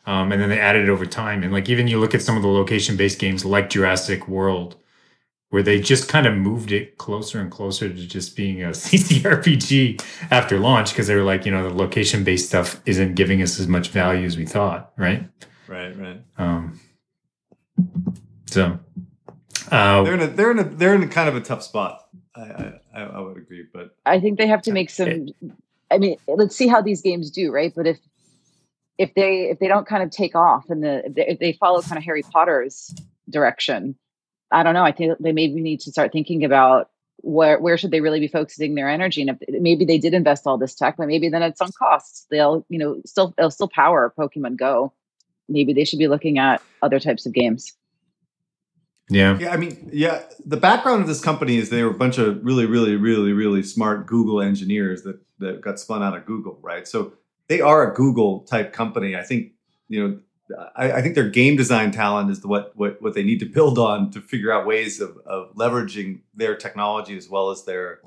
Um, 0.06 0.32
and 0.32 0.40
then 0.40 0.48
they 0.48 0.58
added 0.58 0.84
it 0.84 0.88
over 0.88 1.04
time, 1.04 1.42
and 1.42 1.52
like 1.52 1.68
even 1.68 1.86
you 1.88 1.98
look 1.98 2.14
at 2.14 2.22
some 2.22 2.36
of 2.36 2.42
the 2.42 2.48
location-based 2.48 3.18
games 3.18 3.44
like 3.44 3.68
Jurassic 3.68 4.26
World, 4.28 4.76
where 5.50 5.62
they 5.62 5.80
just 5.80 6.08
kind 6.08 6.26
of 6.26 6.34
moved 6.34 6.72
it 6.72 6.96
closer 6.96 7.40
and 7.40 7.50
closer 7.50 7.88
to 7.88 8.06
just 8.06 8.36
being 8.36 8.62
a 8.62 8.68
CCRPG 8.70 10.02
after 10.30 10.58
launch 10.58 10.90
because 10.90 11.06
they 11.06 11.14
were 11.14 11.24
like, 11.24 11.44
you 11.44 11.52
know, 11.52 11.68
the 11.68 11.74
location-based 11.74 12.46
stuff 12.46 12.80
isn't 12.86 13.14
giving 13.14 13.42
us 13.42 13.60
as 13.60 13.66
much 13.66 13.88
value 13.88 14.24
as 14.24 14.36
we 14.36 14.46
thought, 14.46 14.92
right? 14.96 15.28
Right, 15.68 15.96
right. 15.98 16.22
Um, 16.38 16.80
so, 18.46 18.78
uh, 19.70 20.02
They're 20.02 20.14
in 20.14 20.20
a 20.20 20.26
they're 20.26 20.50
in 20.50 20.58
a 20.58 20.64
they're 20.64 20.94
in 20.94 21.02
a 21.02 21.08
kind 21.08 21.28
of 21.28 21.36
a 21.36 21.40
tough 21.40 21.62
spot. 21.62 22.08
I 22.34 22.40
I, 22.40 22.80
I 22.94 23.02
I 23.02 23.20
would 23.20 23.36
agree, 23.36 23.64
but 23.72 23.94
I 24.04 24.18
think 24.18 24.38
they 24.38 24.48
have 24.48 24.62
to 24.62 24.72
make 24.72 24.90
some. 24.90 25.28
I 25.90 25.98
mean, 25.98 26.16
let's 26.26 26.56
see 26.56 26.66
how 26.66 26.82
these 26.82 27.02
games 27.02 27.30
do, 27.30 27.52
right? 27.52 27.72
But 27.74 27.86
if 27.86 27.98
if 28.98 29.14
they 29.14 29.50
if 29.50 29.58
they 29.60 29.68
don't 29.68 29.86
kind 29.86 30.02
of 30.02 30.10
take 30.10 30.34
off 30.34 30.68
and 30.70 30.82
the 30.82 31.06
if 31.06 31.14
they, 31.14 31.26
if 31.28 31.38
they 31.38 31.52
follow 31.52 31.82
kind 31.82 31.98
of 31.98 32.04
Harry 32.04 32.22
Potter's 32.22 32.94
direction, 33.28 33.96
I 34.50 34.62
don't 34.62 34.74
know. 34.74 34.84
I 34.84 34.92
think 34.92 35.18
they 35.20 35.32
maybe 35.32 35.60
need 35.60 35.80
to 35.80 35.92
start 35.92 36.12
thinking 36.12 36.44
about 36.44 36.90
where 37.22 37.58
where 37.60 37.76
should 37.76 37.90
they 37.90 38.00
really 38.00 38.20
be 38.20 38.28
focusing 38.28 38.74
their 38.74 38.88
energy, 38.88 39.20
and 39.22 39.30
if 39.30 39.62
maybe 39.62 39.84
they 39.84 39.98
did 39.98 40.14
invest 40.14 40.46
all 40.46 40.58
this 40.58 40.74
tech, 40.74 40.96
but 40.96 41.06
maybe 41.06 41.28
then 41.28 41.42
it's 41.42 41.60
on 41.60 41.70
costs. 41.78 42.26
They'll 42.30 42.64
you 42.68 42.78
know 42.78 43.00
still 43.04 43.34
they'll 43.36 43.50
still 43.50 43.68
power 43.68 44.12
Pokemon 44.16 44.56
Go. 44.56 44.92
Maybe 45.48 45.72
they 45.72 45.84
should 45.84 45.98
be 45.98 46.08
looking 46.08 46.38
at 46.38 46.62
other 46.82 47.00
types 47.00 47.26
of 47.26 47.32
games. 47.32 47.72
yeah. 49.08 49.36
Yeah, 49.38 49.52
I 49.52 49.56
mean, 49.56 49.90
yeah, 49.92 50.22
the 50.46 50.56
background 50.56 51.02
of 51.02 51.08
this 51.08 51.20
company 51.20 51.56
is 51.56 51.68
they 51.68 51.82
were 51.82 51.90
a 51.90 51.98
bunch 51.98 52.18
of 52.18 52.44
really, 52.44 52.66
really, 52.66 52.94
really, 52.94 53.32
really 53.32 53.62
smart 53.64 54.06
Google 54.06 54.40
engineers 54.40 55.02
that 55.02 55.20
that 55.38 55.60
got 55.60 55.78
spun 55.78 56.02
out 56.02 56.16
of 56.16 56.24
Google, 56.26 56.58
right? 56.62 56.86
So 56.86 57.14
they 57.48 57.60
are 57.60 57.90
a 57.90 57.94
Google 57.94 58.40
type 58.40 58.72
company. 58.72 59.16
I 59.16 59.22
think 59.22 59.52
you 59.88 60.08
know, 60.08 60.18
I, 60.76 60.92
I 60.92 61.02
think 61.02 61.14
their 61.14 61.28
game 61.28 61.56
design 61.56 61.90
talent 61.90 62.30
is 62.30 62.40
the, 62.40 62.48
what 62.48 62.72
what 62.76 63.00
what 63.02 63.14
they 63.14 63.22
need 63.22 63.40
to 63.40 63.46
build 63.46 63.78
on 63.78 64.10
to 64.12 64.20
figure 64.20 64.52
out 64.52 64.66
ways 64.66 65.00
of 65.00 65.16
of 65.26 65.54
leveraging 65.54 66.20
their 66.34 66.56
technology 66.56 67.16
as 67.16 67.28
well 67.28 67.50
as 67.50 67.64
their 67.64 68.00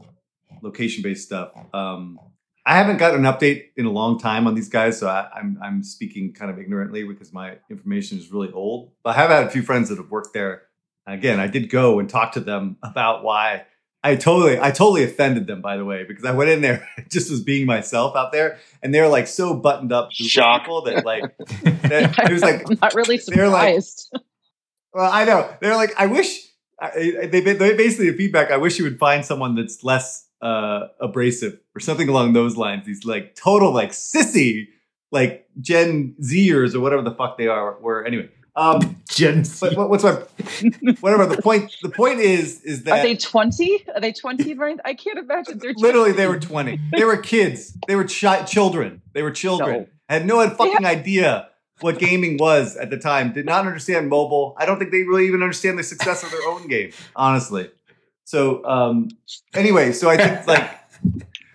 location 0.62 1.04
based 1.04 1.26
stuff. 1.26 1.52
Um, 1.74 2.20
I 2.66 2.76
haven't 2.78 2.98
gotten 2.98 3.26
an 3.26 3.34
update 3.34 3.72
in 3.76 3.86
a 3.86 3.92
long 3.92 4.18
time 4.18 4.48
on 4.48 4.56
these 4.56 4.70
guys, 4.70 5.00
so 5.00 5.08
I, 5.08 5.30
I'm 5.36 5.60
I'm 5.62 5.84
speaking 5.84 6.34
kind 6.34 6.52
of 6.52 6.60
ignorantly 6.60 7.04
because 7.04 7.34
my 7.34 7.58
information 7.70 8.18
is 8.18 8.32
really 8.32 8.52
old. 8.52 8.92
But 9.04 9.12
I 9.12 9.22
have 9.22 9.30
had 9.30 9.44
a 9.46 9.50
few 9.50 9.62
friends 9.62 9.90
that 9.90 9.98
have 9.98 10.12
worked 10.12 10.34
there 10.34 10.64
again 11.06 11.40
i 11.40 11.48
did 11.48 11.70
go 11.70 12.00
and 12.00 12.10
talk 12.10 12.32
to 12.34 12.40
them 12.40 12.78
about 12.84 13.24
why 13.24 13.66
i 14.04 14.16
totally 14.16 14.60
i 14.60 14.70
totally 14.72 15.04
offended 15.04 15.48
them 15.48 15.62
by 15.62 15.78
the 15.78 15.86
way 15.86 16.04
because 16.04 16.26
i 16.26 16.32
went 16.32 16.50
in 16.50 16.62
there 16.62 16.88
just 17.10 17.30
was 17.32 17.42
being 17.42 17.66
myself 17.66 18.16
out 18.16 18.32
there 18.32 18.58
and 18.82 18.94
they're 18.94 19.08
like 19.08 19.28
so 19.28 19.54
buttoned 19.56 19.92
up 19.92 20.10
Google 20.18 20.30
Shock. 20.30 20.62
people 20.62 20.82
that 20.84 21.06
like 21.06 21.24
that, 21.64 22.18
it 22.30 22.32
was 22.32 22.42
like 22.42 22.70
I'm 22.70 22.78
not 22.82 22.94
really 22.96 23.20
they're 23.28 23.50
like- 23.50 23.82
surprised. 23.82 24.18
well 24.94 25.12
i 25.12 25.26
know 25.26 25.50
they're 25.62 25.76
like 25.76 25.94
i 25.98 26.06
wish 26.06 26.48
I, 26.82 27.28
they, 27.32 27.40
they 27.40 27.54
basically 27.76 28.10
the 28.12 28.18
feedback 28.18 28.52
i 28.52 28.58
wish 28.58 28.78
you 28.78 28.84
would 28.84 29.00
find 29.00 29.24
someone 29.26 29.56
that's 29.56 29.84
less 29.84 30.28
uh 30.42 30.88
abrasive 31.00 31.60
or 31.76 31.80
something 31.80 32.10
along 32.10 32.34
those 32.34 32.58
lines 32.58 32.86
these 32.86 33.06
like 33.06 33.36
total 33.36 33.72
like 33.72 33.92
sissy 33.92 34.68
like 35.12 35.48
gen 35.62 36.16
zers 36.22 36.76
or 36.76 36.80
whatever 36.82 37.02
the 37.02 37.12
fuck 37.16 37.38
they 37.38 37.48
are 37.48 37.80
were 37.80 38.04
anyway 38.06 38.28
um 38.56 39.02
Gen 39.10 39.44
Z. 39.44 39.58
but 39.70 39.76
what, 39.78 39.90
what's 39.90 40.04
my 40.04 40.12
whatever 41.02 41.26
the 41.26 41.42
point 41.42 41.76
the 41.82 41.90
point 41.90 42.20
is 42.20 42.62
is 42.62 42.84
that 42.84 43.00
Are 43.00 43.04
they 43.04 43.16
20? 43.16 43.86
Are 43.96 44.00
they 44.02 44.12
20, 44.12 44.54
Brian? 44.54 44.80
I 44.86 44.94
can't 44.94 45.18
imagine 45.18 45.58
they're 45.58 45.74
20. 45.74 45.82
literally 45.82 46.12
they 46.12 46.28
were 46.28 46.40
20 46.40 46.80
they 46.96 47.04
were 47.06 47.18
kids 47.18 47.76
they 47.88 47.96
were 47.96 48.04
chi- 48.08 48.44
children 48.44 49.02
they 49.14 49.24
were 49.24 49.32
children 49.32 49.72
No. 49.82 49.88
had 50.08 50.26
no 50.28 50.48
fucking 50.50 50.86
idea 50.86 51.50
what 51.80 51.98
gaming 51.98 52.38
was 52.38 52.78
at 52.78 52.90
the 52.92 52.98
time 52.98 53.34
did 53.34 53.46
not 53.48 53.66
understand 53.66 54.08
mobile 54.08 54.56
i 54.60 54.66
don't 54.68 54.78
think 54.78 54.92
they 54.92 55.02
really 55.04 55.26
even 55.28 55.42
understand 55.42 55.80
the 55.80 55.84
success 55.84 56.24
of 56.24 56.30
their 56.32 56.44
own 56.48 56.68
game 56.68 56.92
honestly 57.16 57.72
so 58.24 58.64
um 58.66 59.10
anyway 59.56 59.92
so 59.92 60.10
i 60.12 60.16
think 60.18 60.46
like 60.48 60.70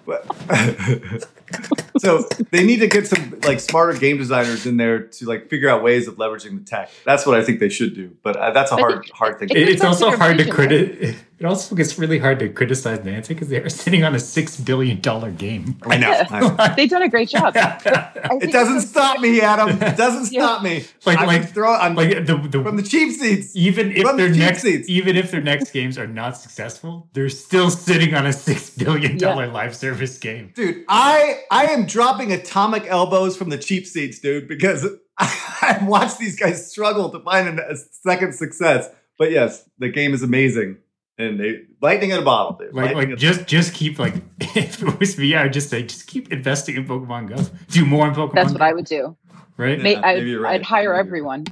so 2.04 2.28
they 2.50 2.64
need 2.64 2.78
to 2.80 2.86
get 2.86 3.06
some 3.06 3.38
like 3.44 3.60
smarter 3.60 3.98
game 3.98 4.18
designers 4.18 4.66
in 4.66 4.76
there 4.76 5.00
to 5.00 5.26
like 5.26 5.48
figure 5.48 5.68
out 5.68 5.82
ways 5.82 6.08
of 6.08 6.16
leveraging 6.16 6.58
the 6.58 6.64
tech 6.64 6.90
that's 7.04 7.24
what 7.26 7.38
i 7.38 7.42
think 7.44 7.60
they 7.60 7.68
should 7.68 7.94
do 7.94 8.16
but 8.22 8.36
uh, 8.36 8.50
that's 8.50 8.70
a 8.72 8.74
I 8.74 8.80
hard 8.80 9.02
think 9.04 9.14
hard 9.14 9.38
thing 9.38 9.48
it- 9.50 9.56
It- 9.56 9.68
it's 9.68 9.84
also 9.84 10.10
hard 10.16 10.38
to 10.38 10.44
vision, 10.44 10.54
credit. 10.54 11.16
It 11.40 11.44
also 11.46 11.76
gets 11.76 11.96
really 12.00 12.18
hard 12.18 12.40
to 12.40 12.48
criticize 12.48 12.98
Niantic 12.98 13.28
because 13.28 13.46
they 13.46 13.58
are 13.62 13.68
sitting 13.84 14.02
on 14.02 14.12
a 14.12 14.18
six 14.18 14.58
billion 14.58 15.00
dollar 15.00 15.30
game. 15.30 15.76
I 15.86 15.96
know. 15.96 16.10
I 16.30 16.40
know. 16.40 16.74
They've 16.76 16.90
done 16.90 17.02
a 17.02 17.08
great 17.08 17.28
job. 17.28 17.52
It 17.56 18.50
doesn't 18.50 18.80
stop 18.80 19.20
me, 19.20 19.40
Adam. 19.40 19.80
It 19.80 19.96
doesn't 19.96 20.32
Yeah. 20.32 20.46
stop 20.46 20.62
me. 20.64 20.84
Like- 21.06 21.18
I'm 21.20 21.26
like- 21.28 21.52
throw, 21.54 21.72
I'm 21.74 21.94
Like 21.94 22.26
the, 22.26 22.36
the 22.38 22.60
from 22.62 22.76
the 22.76 22.82
cheap 22.82 23.12
seats. 23.12 23.54
even 23.54 23.92
if 23.92 24.02
From 24.02 24.16
the 24.16 24.24
their 24.24 24.32
cheap 24.32 24.38
next 24.40 24.62
seats. 24.62 24.88
even 24.88 25.16
if 25.16 25.30
their 25.30 25.40
next 25.40 25.70
games 25.72 25.96
are 25.96 26.08
not 26.08 26.36
successful, 26.36 27.08
they're 27.12 27.28
still 27.28 27.70
sitting 27.70 28.14
on 28.16 28.26
a 28.26 28.32
six 28.32 28.70
billion 28.70 29.16
dollar 29.16 29.46
live 29.46 29.76
service 29.76 30.18
game. 30.18 30.50
Dude, 30.56 30.84
I 30.88 31.42
I 31.52 31.66
am 31.66 31.86
dropping 31.88 32.32
atomic 32.32 32.84
elbows 32.86 33.36
from 33.36 33.48
the 33.50 33.58
cheap 33.58 33.86
seats, 33.86 34.18
dude, 34.20 34.46
because 34.48 34.86
I've 35.18 35.86
watched 35.86 36.18
these 36.18 36.38
guys 36.38 36.70
struggle 36.70 37.10
to 37.10 37.20
find 37.20 37.58
a, 37.58 37.70
a 37.72 37.76
second 37.76 38.34
success. 38.34 38.88
But 39.18 39.30
yes, 39.32 39.68
the 39.78 39.88
game 39.88 40.14
is 40.14 40.22
amazing. 40.22 40.76
And 41.20 41.40
they 41.40 41.62
lightning 41.82 42.10
in 42.10 42.18
a 42.18 42.22
bottle, 42.22 42.56
dude. 42.58 42.72
Like, 42.72 42.94
like 42.94 43.08
in- 43.08 43.16
just 43.16 43.46
just 43.48 43.74
keep 43.74 43.98
like 43.98 44.14
if 44.40 44.80
it 44.80 45.00
was 45.00 45.18
me, 45.18 45.34
I 45.34 45.42
would 45.44 45.52
just 45.52 45.68
say 45.68 45.82
just 45.82 46.06
keep 46.06 46.30
investing 46.32 46.76
in 46.76 46.86
Pokemon 46.86 47.28
Go. 47.36 47.42
Do 47.70 47.84
more 47.84 48.06
in 48.06 48.14
Pokemon. 48.14 48.34
That's 48.34 48.52
what 48.52 48.58
Go, 48.60 48.64
I 48.64 48.72
would 48.72 48.84
do. 48.84 49.16
right. 49.56 49.78
Yeah, 49.78 49.82
May, 49.82 49.96
I'd, 49.96 50.18
maybe 50.18 50.30
you're 50.30 50.42
right. 50.42 50.54
I'd 50.54 50.62
hire 50.62 50.80
Maybe 50.82 50.84
you're 50.84 50.94
everyone. 51.00 51.44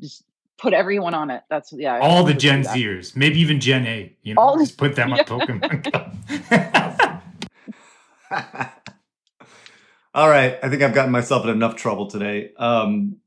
Just 0.00 0.22
put 0.58 0.74
everyone 0.74 1.14
on 1.14 1.30
it. 1.30 1.42
That's 1.48 1.72
yeah. 1.72 1.98
All 2.00 2.24
the 2.24 2.34
Gen 2.34 2.60
that. 2.64 2.76
Zers, 2.76 3.16
maybe 3.16 3.40
even 3.40 3.58
Gen 3.58 3.86
A. 3.86 4.14
You 4.22 4.34
know, 4.34 4.42
All- 4.42 4.58
just 4.58 4.76
put 4.76 4.94
them 4.94 5.14
on 5.14 5.18
Pokemon 5.24 5.90
Go. 8.30 8.70
All 10.16 10.30
right, 10.30 10.58
I 10.62 10.70
think 10.70 10.80
I've 10.80 10.94
gotten 10.94 11.12
myself 11.12 11.44
in 11.44 11.50
enough 11.50 11.76
trouble 11.76 12.06
today. 12.06 12.52
Um, 12.56 13.18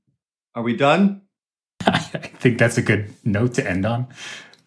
are 0.55 0.63
we 0.63 0.75
done? 0.75 1.21
I 1.85 1.99
think 1.99 2.57
that's 2.57 2.79
a 2.79 2.81
good 2.81 3.13
note 3.23 3.53
to 3.53 3.69
end 3.69 3.85
on. 3.85 4.07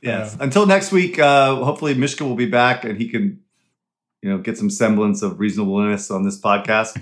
Yes. 0.01 0.35
Uh, 0.35 0.45
Until 0.45 0.65
next 0.67 0.93
week, 0.93 1.19
uh, 1.19 1.57
hopefully 1.57 1.95
Mishka 1.95 2.25
will 2.25 2.37
be 2.37 2.47
back 2.47 2.85
and 2.85 2.97
he 2.97 3.09
can, 3.09 3.41
you 4.23 4.31
know, 4.31 4.39
get 4.39 4.57
some 4.57 4.71
semblance 4.71 5.23
of 5.23 5.41
reasonableness 5.41 6.13
on 6.13 6.23
this 6.23 6.41
podcast. 6.41 6.97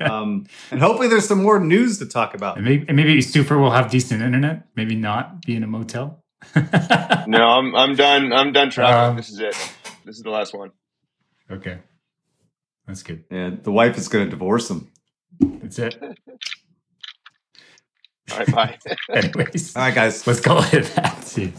um, 0.10 0.48
and 0.72 0.80
hopefully 0.80 1.06
there's 1.06 1.28
some 1.28 1.44
more 1.44 1.60
news 1.60 2.00
to 2.00 2.06
talk 2.06 2.34
about. 2.34 2.56
And 2.56 2.64
maybe, 2.64 2.86
and 2.88 2.96
maybe 2.96 3.22
Super 3.22 3.58
will 3.58 3.70
have 3.70 3.88
decent 3.88 4.20
internet. 4.20 4.66
Maybe 4.74 4.96
not 4.96 5.42
be 5.46 5.54
in 5.54 5.62
a 5.62 5.68
motel. 5.68 6.24
No, 6.56 7.38
I'm 7.38 7.72
I'm 7.76 7.94
done. 7.94 8.32
I'm 8.32 8.52
done 8.52 8.70
traveling. 8.70 9.10
Um, 9.10 9.16
this 9.16 9.30
is 9.30 9.38
it. 9.38 9.54
This 10.04 10.16
is 10.16 10.22
the 10.22 10.30
last 10.30 10.54
one. 10.54 10.72
Okay, 11.50 11.78
that's 12.86 13.02
good. 13.02 13.24
And 13.30 13.62
the 13.64 13.72
wife 13.72 13.98
is 13.98 14.08
going 14.08 14.24
to 14.24 14.30
divorce 14.30 14.70
him. 14.70 14.90
That's 15.40 15.78
it. 15.78 15.96
All 18.32 18.38
right, 18.38 18.52
bye. 18.52 18.78
Anyways, 19.12 19.76
All 19.76 19.82
right, 19.82 19.94
guys. 19.94 20.26
let's 20.26 20.40
call 20.40 20.62
it 20.72 20.84
that. 20.96 21.24
See. 21.24 21.42
you. 21.44 21.52